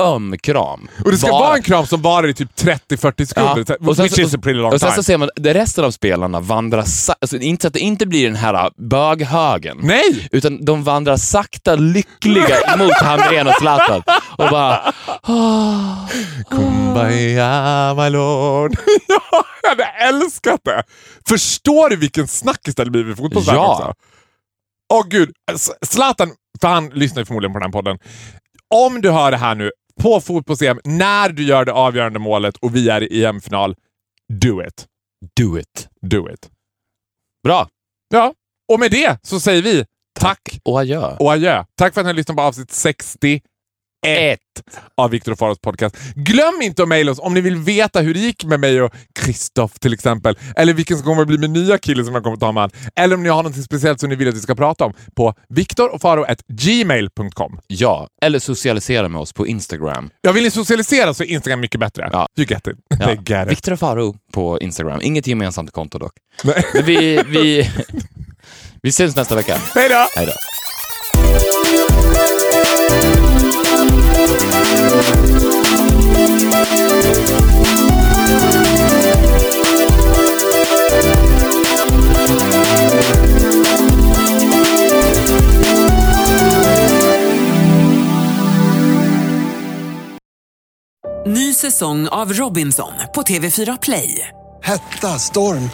jätteöm 0.00 0.38
kram. 0.38 0.88
Och 1.04 1.10
det 1.10 1.18
ska 1.18 1.30
Bara- 1.30 1.40
vara 1.40 1.56
en 1.56 1.62
kram 1.62 1.86
som 1.86 2.02
varar 2.02 2.28
i 2.28 2.34
typ 2.34 2.56
30-40 2.56 3.26
sekunder. 3.26 3.64
Ja. 3.68 3.88
Och 3.88 3.96
sen, 3.96 4.02
Which 4.04 4.18
is 4.18 4.34
a 4.34 4.38
pretty 4.42 4.58
long 4.60 4.72
och 4.72 4.80
sen 4.80 4.92
så 4.92 5.02
ser 5.02 5.18
man 5.18 5.30
resten 5.38 5.84
av 5.84 5.90
spelarna 5.90 6.40
vandrar 6.40 6.82
sa- 6.82 7.14
alltså, 7.20 7.36
inte 7.38 7.62
så 7.62 7.68
att 7.68 7.74
det 7.74 7.80
inte 7.80 8.06
blir 8.06 8.26
den 8.26 8.36
här 8.36 8.70
böghögen. 8.76 9.78
Nej! 9.82 10.28
Utan 10.32 10.64
de 10.64 10.84
vandrar 10.84 11.16
sakta 11.16 11.74
lyckliga 11.74 12.56
mot 12.78 12.92
Hamrén 13.02 13.46
och 13.46 13.54
Zlatan. 13.60 14.02
Och 14.38 14.48
bara... 14.50 14.92
"Ah." 15.22 16.08
Kumbaya 16.50 17.94
my 17.94 18.08
lord. 18.10 18.76
ja, 19.08 19.44
jag 19.62 19.68
hade 19.68 19.84
älskat 19.84 20.60
det. 20.64 20.82
Förstår 21.28 21.88
du 21.90 21.96
vilken 21.96 22.28
snackis 22.28 22.74
det 22.74 22.80
hade 22.80 22.90
blivit 22.90 23.12
i 23.18 23.22
fotbollsvärlden 23.22 23.62
Ja. 23.62 23.72
också? 23.74 23.94
Åh 24.92 25.06
gud, 25.08 25.30
S- 25.52 25.70
Zlatan, 25.86 26.30
för 26.60 26.68
han 26.68 26.88
lyssnar 26.88 27.22
ju 27.22 27.26
förmodligen 27.26 27.52
på 27.52 27.58
den 27.58 27.66
här 27.66 27.72
podden. 27.72 27.98
Om 28.74 29.00
du 29.00 29.10
hör 29.10 29.30
det 29.30 29.36
här 29.36 29.54
nu 29.54 29.70
på 30.00 30.20
fotbolls-EM, 30.20 30.80
när 30.84 31.28
du 31.28 31.44
gör 31.44 31.64
det 31.64 31.72
avgörande 31.72 32.18
målet 32.18 32.56
och 32.56 32.76
vi 32.76 32.88
är 32.88 33.12
i 33.12 33.24
EM-final, 33.24 33.74
do 34.32 34.62
it. 34.66 34.86
Do 35.36 35.58
it. 35.58 35.88
Do 36.02 36.30
it. 36.32 36.50
Bra. 37.44 37.68
Ja, 38.08 38.34
och 38.72 38.80
med 38.80 38.90
det 38.90 39.18
så 39.22 39.40
säger 39.40 39.62
vi 39.62 39.84
tack 40.20 40.60
Och 40.64 40.80
adjö. 40.80 41.16
och 41.20 41.32
adjö. 41.32 41.64
Tack 41.78 41.94
för 41.94 42.00
att 42.00 42.04
ni 42.04 42.08
har 42.08 42.14
lyssnat 42.14 42.36
på 42.36 42.42
avsnitt 42.42 42.70
61 44.04 44.38
av 44.96 45.10
Viktor 45.10 45.32
och 45.32 45.38
Faros 45.38 45.58
podcast. 45.58 45.96
Glöm 46.14 46.62
inte 46.62 46.82
att 46.82 46.88
mejla 46.88 47.12
oss 47.12 47.18
om 47.18 47.34
ni 47.34 47.40
vill 47.40 47.56
veta 47.56 48.00
hur 48.00 48.14
det 48.14 48.20
gick 48.20 48.44
med 48.44 48.60
mig 48.60 48.82
och 48.82 48.92
Kristoff 49.14 49.78
till 49.78 49.92
exempel. 49.92 50.38
Eller 50.56 50.72
vilken 50.72 50.96
som 50.96 51.06
kommer 51.06 51.22
att 51.22 51.28
bli 51.28 51.38
min 51.38 51.52
nya 51.52 51.78
kille 51.78 52.04
som 52.04 52.14
jag 52.14 52.22
kommer 52.22 52.34
att 52.34 52.40
ta 52.40 52.52
med. 52.52 52.72
Eller 52.96 53.16
om 53.16 53.22
ni 53.22 53.28
har 53.28 53.42
något 53.42 53.64
speciellt 53.64 54.00
som 54.00 54.08
ni 54.08 54.16
vill 54.16 54.28
att 54.28 54.34
vi 54.34 54.40
ska 54.40 54.54
prata 54.54 54.84
om 54.84 54.92
på 55.16 55.34
viktorochfaro.gmail.com. 55.48 57.58
Ja, 57.66 58.08
eller 58.22 58.38
socialisera 58.38 59.08
med 59.08 59.20
oss 59.20 59.32
på 59.32 59.46
Instagram. 59.46 60.10
Jag 60.20 60.32
vill 60.32 60.42
ni 60.42 60.50
socialisera 60.50 61.14
så 61.14 61.22
är 61.22 61.26
Instagram 61.26 61.60
mycket 61.60 61.80
bättre. 61.80 62.08
Ja. 62.12 62.28
You 62.36 62.46
get 62.48 62.66
it. 62.66 62.76
Ja. 62.88 62.96
They 63.06 63.18
get 63.26 63.46
it. 63.46 63.52
Viktor 63.52 63.72
och 63.72 63.78
Faro 63.78 64.16
på 64.32 64.60
Instagram. 64.60 65.00
Inget 65.02 65.26
gemensamt 65.26 65.72
konto 65.72 65.98
dock. 65.98 66.12
Nej. 66.44 66.64
Men 66.74 66.84
vi, 66.84 67.22
vi, 67.26 67.70
vi 68.82 68.92
syns 68.92 69.16
nästa 69.16 69.34
vecka. 69.34 69.56
Hej 69.74 69.88
då! 69.88 70.06
Hej 70.16 70.26
då. 70.26 70.32
Ny 91.26 91.54
säsong 91.54 92.08
av 92.08 92.32
Robinson 92.32 92.92
på 93.14 93.22
TV4 93.22 93.78
Play. 93.82 94.28
Hetta, 94.62 95.18
storm, 95.18 95.70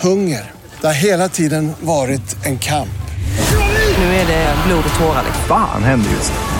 hunger. 0.00 0.50
Det 0.80 0.86
har 0.86 0.94
hela 0.94 1.28
tiden 1.28 1.72
varit 1.80 2.46
en 2.46 2.58
kamp. 2.58 2.88
Nu 3.98 4.04
är 4.04 4.26
det 4.26 4.54
blod 4.66 4.84
och 4.92 5.00
tårar. 5.00 5.24
Fan 5.48 5.82
händer 5.82 6.10
just 6.10 6.32
nu. 6.32 6.59